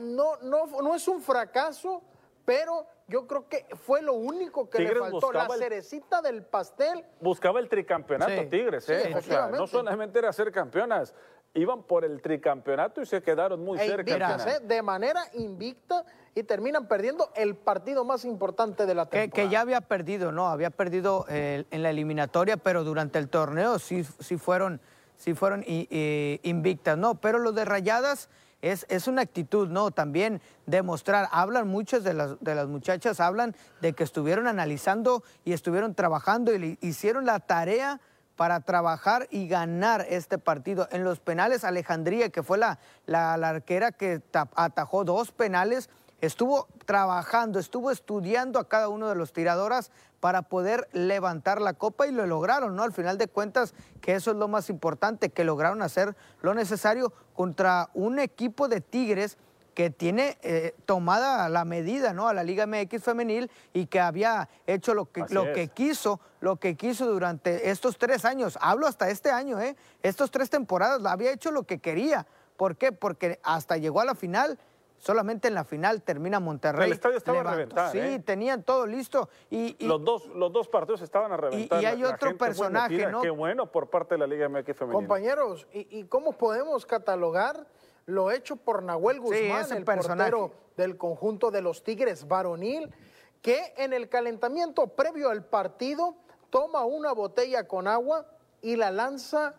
no, 0.00 0.38
no, 0.38 0.66
no 0.66 0.92
es 0.96 1.06
un 1.06 1.22
fracaso, 1.22 2.02
pero 2.44 2.84
yo 3.06 3.28
creo 3.28 3.48
que 3.48 3.64
fue 3.76 4.02
lo 4.02 4.14
único 4.14 4.68
que 4.68 4.80
le 4.80 4.92
faltó, 4.92 5.30
la 5.30 5.48
cerecita 5.50 6.20
del 6.20 6.42
pastel. 6.42 7.04
Buscaba 7.20 7.60
el 7.60 7.68
tricampeonato 7.68 8.48
Tigres, 8.48 8.88
¿eh? 8.88 9.14
no 9.52 9.68
solamente 9.68 10.18
era 10.18 10.32
ser 10.32 10.50
campeonas, 10.50 11.14
iban 11.54 11.82
por 11.82 12.04
el 12.04 12.20
tricampeonato 12.22 13.02
y 13.02 13.06
se 13.06 13.22
quedaron 13.22 13.62
muy 13.62 13.78
cerca. 13.78 14.36
¿eh? 14.48 14.60
de 14.62 14.82
manera 14.82 15.22
invicta 15.34 16.04
y 16.34 16.42
terminan 16.44 16.88
perdiendo 16.88 17.30
el 17.36 17.54
partido 17.56 18.04
más 18.04 18.24
importante 18.24 18.86
de 18.86 18.94
la 18.94 19.06
temporada. 19.06 19.32
Que, 19.32 19.48
ya 19.52 19.60
había 19.60 19.82
perdido, 19.82 20.32
¿no? 20.32 20.48
Había 20.48 20.70
perdido 20.70 21.26
eh, 21.28 21.64
en 21.70 21.82
la 21.82 21.90
eliminatoria, 21.90 22.56
pero 22.56 22.84
durante 22.84 23.18
el 23.18 23.28
torneo 23.28 23.78
sí, 23.78 24.04
sí 24.04 24.38
fueron, 24.38 24.80
sí 25.16 25.34
fueron 25.34 25.64
invictas, 25.66 26.96
¿no? 26.96 27.16
Pero 27.16 27.38
los 27.38 27.54
de 27.54 27.64
Rayadas 27.66 28.30
es, 28.62 28.86
es, 28.88 29.08
una 29.08 29.22
actitud, 29.22 29.68
¿no? 29.68 29.90
También 29.90 30.40
demostrar, 30.66 31.28
hablan 31.32 31.68
muchas 31.68 32.04
de 32.04 32.14
las, 32.14 32.40
de 32.40 32.54
las 32.54 32.68
muchachas, 32.68 33.20
hablan 33.20 33.54
de 33.80 33.92
que 33.92 34.04
estuvieron 34.04 34.46
analizando 34.46 35.22
y 35.44 35.52
estuvieron 35.52 35.94
trabajando 35.94 36.54
y 36.54 36.78
hicieron 36.80 37.26
la 37.26 37.40
tarea 37.40 38.00
para 38.42 38.58
trabajar 38.58 39.28
y 39.30 39.46
ganar 39.46 40.04
este 40.10 40.36
partido. 40.36 40.88
En 40.90 41.04
los 41.04 41.20
penales, 41.20 41.62
Alejandría, 41.62 42.30
que 42.30 42.42
fue 42.42 42.58
la, 42.58 42.80
la, 43.06 43.34
arquera 43.34 43.92
que 43.92 44.20
atajó 44.56 45.04
dos 45.04 45.30
penales, 45.30 45.88
estuvo 46.20 46.66
trabajando, 46.84 47.60
estuvo 47.60 47.92
estudiando 47.92 48.58
a 48.58 48.68
cada 48.68 48.88
uno 48.88 49.08
de 49.08 49.14
los 49.14 49.32
tiradoras 49.32 49.92
para 50.18 50.42
poder 50.42 50.88
levantar 50.90 51.60
la 51.60 51.74
copa 51.74 52.08
y 52.08 52.10
lo 52.10 52.26
lograron, 52.26 52.74
¿no? 52.74 52.82
Al 52.82 52.92
final 52.92 53.16
de 53.16 53.28
cuentas, 53.28 53.74
que 54.00 54.16
eso 54.16 54.32
es 54.32 54.36
lo 54.36 54.48
más 54.48 54.70
importante, 54.70 55.28
que 55.28 55.44
lograron 55.44 55.80
hacer 55.80 56.16
lo 56.40 56.52
necesario 56.52 57.12
contra 57.34 57.90
un 57.94 58.18
equipo 58.18 58.66
de 58.66 58.80
Tigres 58.80 59.38
que 59.74 59.90
tiene 59.90 60.38
eh, 60.42 60.74
tomada 60.86 61.48
la 61.48 61.64
medida 61.64 62.12
¿no? 62.12 62.28
a 62.28 62.34
la 62.34 62.44
Liga 62.44 62.66
MX 62.66 63.02
femenil 63.02 63.50
y 63.72 63.86
que 63.86 64.00
había 64.00 64.48
hecho 64.66 64.94
lo 64.94 65.10
que, 65.10 65.24
lo 65.30 65.52
que 65.52 65.68
quiso, 65.68 66.20
lo 66.40 66.56
que 66.56 66.76
quiso 66.76 67.06
durante 67.06 67.70
estos 67.70 67.98
tres 67.98 68.24
años. 68.24 68.58
Hablo 68.60 68.86
hasta 68.86 69.08
este 69.10 69.30
año, 69.30 69.60
¿eh? 69.60 69.76
Estos 70.02 70.30
tres 70.30 70.50
temporadas, 70.50 71.04
había 71.06 71.32
hecho 71.32 71.50
lo 71.50 71.64
que 71.64 71.78
quería. 71.78 72.26
¿Por 72.56 72.76
qué? 72.76 72.92
Porque 72.92 73.40
hasta 73.42 73.76
llegó 73.76 74.00
a 74.00 74.04
la 74.04 74.14
final. 74.14 74.58
Solamente 74.98 75.48
en 75.48 75.54
la 75.54 75.64
final 75.64 76.00
termina 76.02 76.38
Monterrey. 76.38 76.86
El 76.86 76.92
estadio 76.92 77.16
estaba 77.16 77.40
a 77.40 77.42
reventar. 77.42 77.90
Sí, 77.90 77.98
¿eh? 77.98 78.22
tenían 78.24 78.62
todo 78.62 78.86
listo. 78.86 79.28
Y, 79.50 79.76
los, 79.84 80.04
dos, 80.04 80.28
los 80.28 80.52
dos 80.52 80.68
partidos 80.68 81.02
estaban 81.02 81.32
a 81.32 81.36
reventar. 81.36 81.82
Y, 81.82 81.86
hay 81.86 82.04
otro 82.04 82.36
personaje, 82.36 83.08
¿no? 83.08 83.20
Qué 83.20 83.30
bueno 83.30 83.66
por 83.66 83.90
parte 83.90 84.14
de 84.14 84.18
la 84.18 84.28
Liga 84.28 84.48
MX 84.48 84.76
femenil. 84.76 84.94
Compañeros, 84.94 85.66
¿y 85.72 86.04
cómo 86.04 86.38
podemos 86.38 86.86
catalogar 86.86 87.66
lo 88.06 88.30
hecho 88.30 88.56
por 88.56 88.82
Nahuel 88.82 89.20
Guzmán, 89.20 89.72
el 89.72 89.84
portero 89.84 90.52
del 90.76 90.96
conjunto 90.96 91.50
de 91.50 91.62
los 91.62 91.82
Tigres 91.82 92.26
varonil, 92.26 92.92
que 93.40 93.74
en 93.76 93.92
el 93.92 94.08
calentamiento 94.08 94.86
previo 94.88 95.30
al 95.30 95.44
partido 95.44 96.16
toma 96.50 96.84
una 96.84 97.12
botella 97.12 97.66
con 97.66 97.88
agua 97.88 98.26
y 98.60 98.76
la 98.76 98.90
lanza 98.90 99.54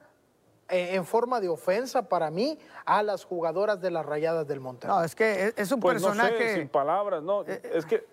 eh, 0.70 0.96
en 0.96 1.06
forma 1.06 1.42
de 1.42 1.50
ofensa 1.50 2.08
para 2.08 2.32
mí 2.32 2.58
a 2.86 3.04
las 3.04 3.26
jugadoras 3.26 3.82
de 3.82 3.92
las 3.92 4.06
Rayadas 4.06 4.48
del 4.48 4.60
Monterrey. 4.60 4.96
No, 4.96 5.04
es 5.04 5.14
que 5.14 5.54
es 5.56 5.72
un 5.72 5.80
pues 5.80 6.02
personaje 6.02 6.56
sin 6.56 6.70
palabras, 6.70 7.22
no, 7.22 7.44
eh, 7.46 7.62
es 7.74 7.86
que 7.86 8.08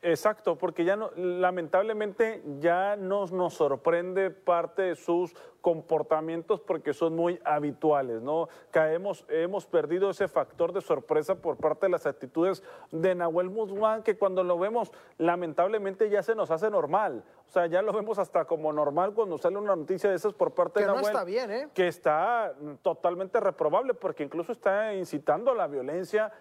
Exacto, 0.00 0.56
porque 0.56 0.84
ya 0.84 0.94
no, 0.94 1.10
lamentablemente 1.16 2.42
ya 2.60 2.94
nos, 2.94 3.32
nos 3.32 3.54
sorprende 3.54 4.30
parte 4.30 4.82
de 4.82 4.94
sus 4.94 5.34
comportamientos 5.60 6.60
porque 6.60 6.94
son 6.94 7.16
muy 7.16 7.40
habituales, 7.44 8.22
¿no? 8.22 8.48
Caemos, 8.70 9.24
hemos 9.28 9.66
perdido 9.66 10.10
ese 10.10 10.28
factor 10.28 10.72
de 10.72 10.80
sorpresa 10.80 11.34
por 11.34 11.56
parte 11.56 11.86
de 11.86 11.90
las 11.90 12.06
actitudes 12.06 12.62
de 12.92 13.14
Nahuel 13.14 13.48
Guzmán, 13.48 14.04
que 14.04 14.16
cuando 14.16 14.44
lo 14.44 14.56
vemos, 14.58 14.92
lamentablemente 15.18 16.08
ya 16.10 16.22
se 16.22 16.36
nos 16.36 16.52
hace 16.52 16.70
normal. 16.70 17.24
O 17.48 17.50
sea, 17.50 17.66
ya 17.66 17.82
lo 17.82 17.92
vemos 17.92 18.18
hasta 18.18 18.44
como 18.44 18.72
normal 18.72 19.14
cuando 19.14 19.36
sale 19.36 19.56
una 19.56 19.74
noticia 19.74 20.10
de 20.10 20.16
esas 20.16 20.32
por 20.32 20.52
parte 20.52 20.80
de 20.80 20.86
Nahuel. 20.86 21.02
No 21.02 21.08
está 21.08 21.24
bien, 21.24 21.50
¿eh? 21.50 21.68
Que 21.74 21.88
está 21.88 22.54
totalmente 22.82 23.40
reprobable 23.40 23.94
porque 23.94 24.22
incluso 24.22 24.52
está 24.52 24.94
incitando 24.94 25.50
a 25.50 25.54
la 25.54 25.66
violencia, 25.66 26.32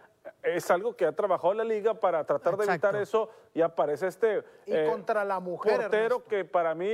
es 0.44 0.70
algo 0.72 0.96
que 0.96 1.06
ha 1.06 1.12
trabajado 1.12 1.54
la 1.54 1.64
liga 1.64 1.94
para 1.94 2.24
tratar 2.24 2.58
de 2.58 2.66
evitar 2.66 2.96
eso 2.96 3.30
y 3.54 3.62
aparece 3.62 4.08
este 4.08 4.44
y 4.66 4.74
eh, 4.74 4.88
contra 4.90 5.26
la 5.26 5.40
mujer 5.40 5.82
portero 5.82 6.26
que 6.26 6.46
para 6.46 6.76
mí 6.76 6.88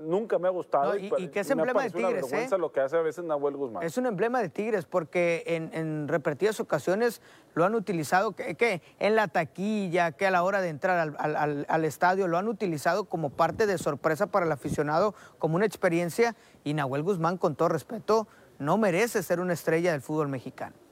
nunca 0.00 0.38
me 0.38 0.48
ha 0.48 0.50
gustado 0.50 0.96
y, 0.96 1.28
que 1.28 1.40
es 1.40 1.50
emblema 1.50 1.82
de 1.82 1.90
Tigres 1.90 2.32
¿eh? 2.32 2.48
lo 2.58 2.72
que 2.72 2.80
hace 2.80 2.96
a 2.96 3.02
veces 3.02 3.24
Nahuel 3.24 3.56
Guzmán. 3.56 3.82
Es 3.82 3.98
un 3.98 4.06
emblema 4.06 4.40
de 4.40 4.48
Tigres 4.48 4.86
porque 4.86 5.42
en, 5.46 6.08
repetidas 6.08 6.58
ocasiones 6.60 7.20
lo 7.54 7.64
han 7.64 7.74
utilizado 7.74 8.32
que, 8.32 8.82
en 8.98 9.16
la 9.16 9.28
taquilla 9.28 10.12
que 10.12 10.26
a 10.26 10.30
la 10.30 10.42
hora 10.42 10.60
de 10.60 10.68
entrar 10.68 11.14
al, 11.18 11.84
estadio 11.84 12.28
lo 12.28 12.38
han 12.38 12.48
utilizado 12.48 13.04
como 13.04 13.30
parte 13.30 13.66
de 13.66 13.78
sorpresa 13.78 14.26
para 14.26 14.46
el 14.46 14.52
aficionado 14.52 15.14
como 15.38 15.56
una 15.56 15.66
experiencia 15.66 16.34
y 16.64 16.74
Nahuel 16.74 17.02
Guzmán 17.02 17.38
con 17.38 17.56
todo 17.56 17.68
respeto 17.68 18.26
no 18.58 18.78
merece 18.78 19.22
ser 19.22 19.40
una 19.40 19.52
estrella 19.52 19.92
del 19.92 20.00
fútbol 20.00 20.28
mexicano 20.28 20.85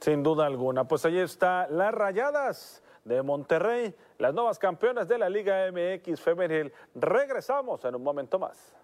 sin 0.00 0.22
duda 0.22 0.46
alguna. 0.46 0.86
Pues 0.86 1.04
ahí 1.04 1.18
está 1.18 1.66
las 1.68 1.92
Rayadas 1.92 2.82
de 3.04 3.22
Monterrey, 3.22 3.94
las 4.18 4.34
nuevas 4.34 4.58
campeonas 4.58 5.08
de 5.08 5.18
la 5.18 5.28
Liga 5.28 5.70
MX 5.72 6.20
Femenil. 6.20 6.72
Regresamos 6.94 7.84
en 7.84 7.94
un 7.94 8.02
momento 8.02 8.38
más. 8.38 8.74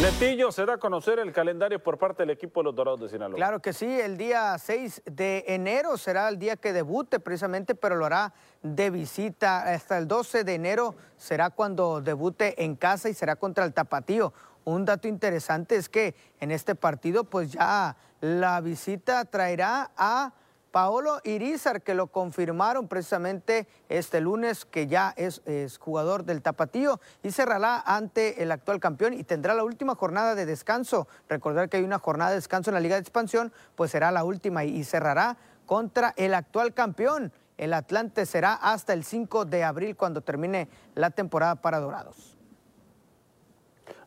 Netillo, 0.00 0.50
¿se 0.50 0.64
da 0.64 0.74
a 0.74 0.78
conocer 0.78 1.18
el 1.18 1.30
calendario 1.30 1.78
por 1.82 1.98
parte 1.98 2.22
del 2.22 2.30
equipo 2.30 2.60
de 2.60 2.64
los 2.64 2.74
Dorados 2.74 3.00
de 3.00 3.10
Sinaloa? 3.10 3.36
Claro 3.36 3.60
que 3.60 3.74
sí, 3.74 3.84
el 4.00 4.16
día 4.16 4.56
6 4.56 5.02
de 5.04 5.44
enero 5.46 5.98
será 5.98 6.30
el 6.30 6.38
día 6.38 6.56
que 6.56 6.72
debute 6.72 7.20
precisamente, 7.20 7.74
pero 7.74 7.96
lo 7.96 8.06
hará 8.06 8.32
de 8.62 8.88
visita. 8.88 9.62
Hasta 9.70 9.98
el 9.98 10.08
12 10.08 10.44
de 10.44 10.54
enero 10.54 10.94
será 11.18 11.50
cuando 11.50 12.00
debute 12.00 12.64
en 12.64 12.76
casa 12.76 13.10
y 13.10 13.14
será 13.14 13.36
contra 13.36 13.66
el 13.66 13.74
Tapatío. 13.74 14.32
Un 14.64 14.86
dato 14.86 15.06
interesante 15.06 15.76
es 15.76 15.90
que 15.90 16.14
en 16.40 16.50
este 16.50 16.74
partido 16.74 17.24
pues 17.24 17.52
ya 17.52 17.94
la 18.22 18.58
visita 18.62 19.26
traerá 19.26 19.90
a 19.98 20.32
Paolo 20.70 21.20
Irizar, 21.24 21.82
que 21.82 21.94
lo 21.94 22.08
confirmaron 22.08 22.88
precisamente 22.88 23.66
este 23.88 24.20
lunes, 24.20 24.64
que 24.64 24.86
ya 24.86 25.12
es, 25.16 25.42
jugador 25.78 26.24
del 26.24 26.42
Tapatío 26.42 27.00
y 27.22 27.32
cerrará 27.32 27.80
ante 27.80 28.42
el 28.42 28.52
actual 28.52 28.80
campeón 28.80 29.14
y 29.14 29.24
tendrá 29.24 29.54
la 29.54 29.64
última 29.64 29.94
jornada 29.94 30.34
de 30.34 30.46
descanso. 30.46 31.08
Recordar 31.28 31.68
que 31.68 31.78
hay 31.78 31.84
una 31.84 31.98
jornada 31.98 32.30
de 32.30 32.36
descanso 32.36 32.70
en 32.70 32.74
la 32.74 32.80
Liga 32.80 32.94
de 32.94 33.02
Expansión, 33.02 33.52
pues 33.74 33.90
será 33.90 34.10
la 34.10 34.24
última 34.24 34.64
y, 34.64 34.76
y 34.76 34.84
cerrará 34.84 35.36
contra 35.66 36.14
el 36.16 36.34
actual 36.34 36.74
campeón. 36.74 37.32
El 37.58 37.74
Atlante 37.74 38.24
será 38.24 38.54
hasta 38.54 38.92
el 38.92 39.04
5 39.04 39.44
de 39.44 39.64
abril 39.64 39.96
cuando 39.96 40.22
termine 40.22 40.68
la 40.94 41.10
temporada 41.10 41.56
para 41.56 41.80
Dorados. 41.80 42.39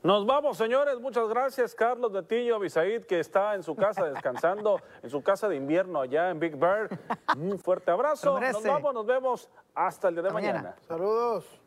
Nos 0.03 0.25
vamos, 0.25 0.57
señores. 0.57 0.99
Muchas 0.99 1.29
gracias, 1.29 1.73
Carlos 1.73 2.11
Betillo 2.11 2.59
Bisaid, 2.59 3.05
que 3.05 3.21
está 3.21 3.55
en 3.55 3.63
su 3.63 3.73
casa 3.73 4.03
descansando, 4.03 4.81
en 5.01 5.09
su 5.09 5.23
casa 5.23 5.47
de 5.47 5.55
invierno 5.55 6.01
allá 6.01 6.29
en 6.29 6.41
Big 6.41 6.57
Bear. 6.57 6.89
Un 7.37 7.57
fuerte 7.57 7.89
abrazo. 7.89 8.37
Nos 8.37 8.63
vamos, 8.63 8.93
nos 8.93 9.05
vemos 9.05 9.49
hasta 9.73 10.09
el 10.09 10.15
día 10.15 10.23
de 10.23 10.31
mañana. 10.31 10.75
Saludos. 10.81 11.62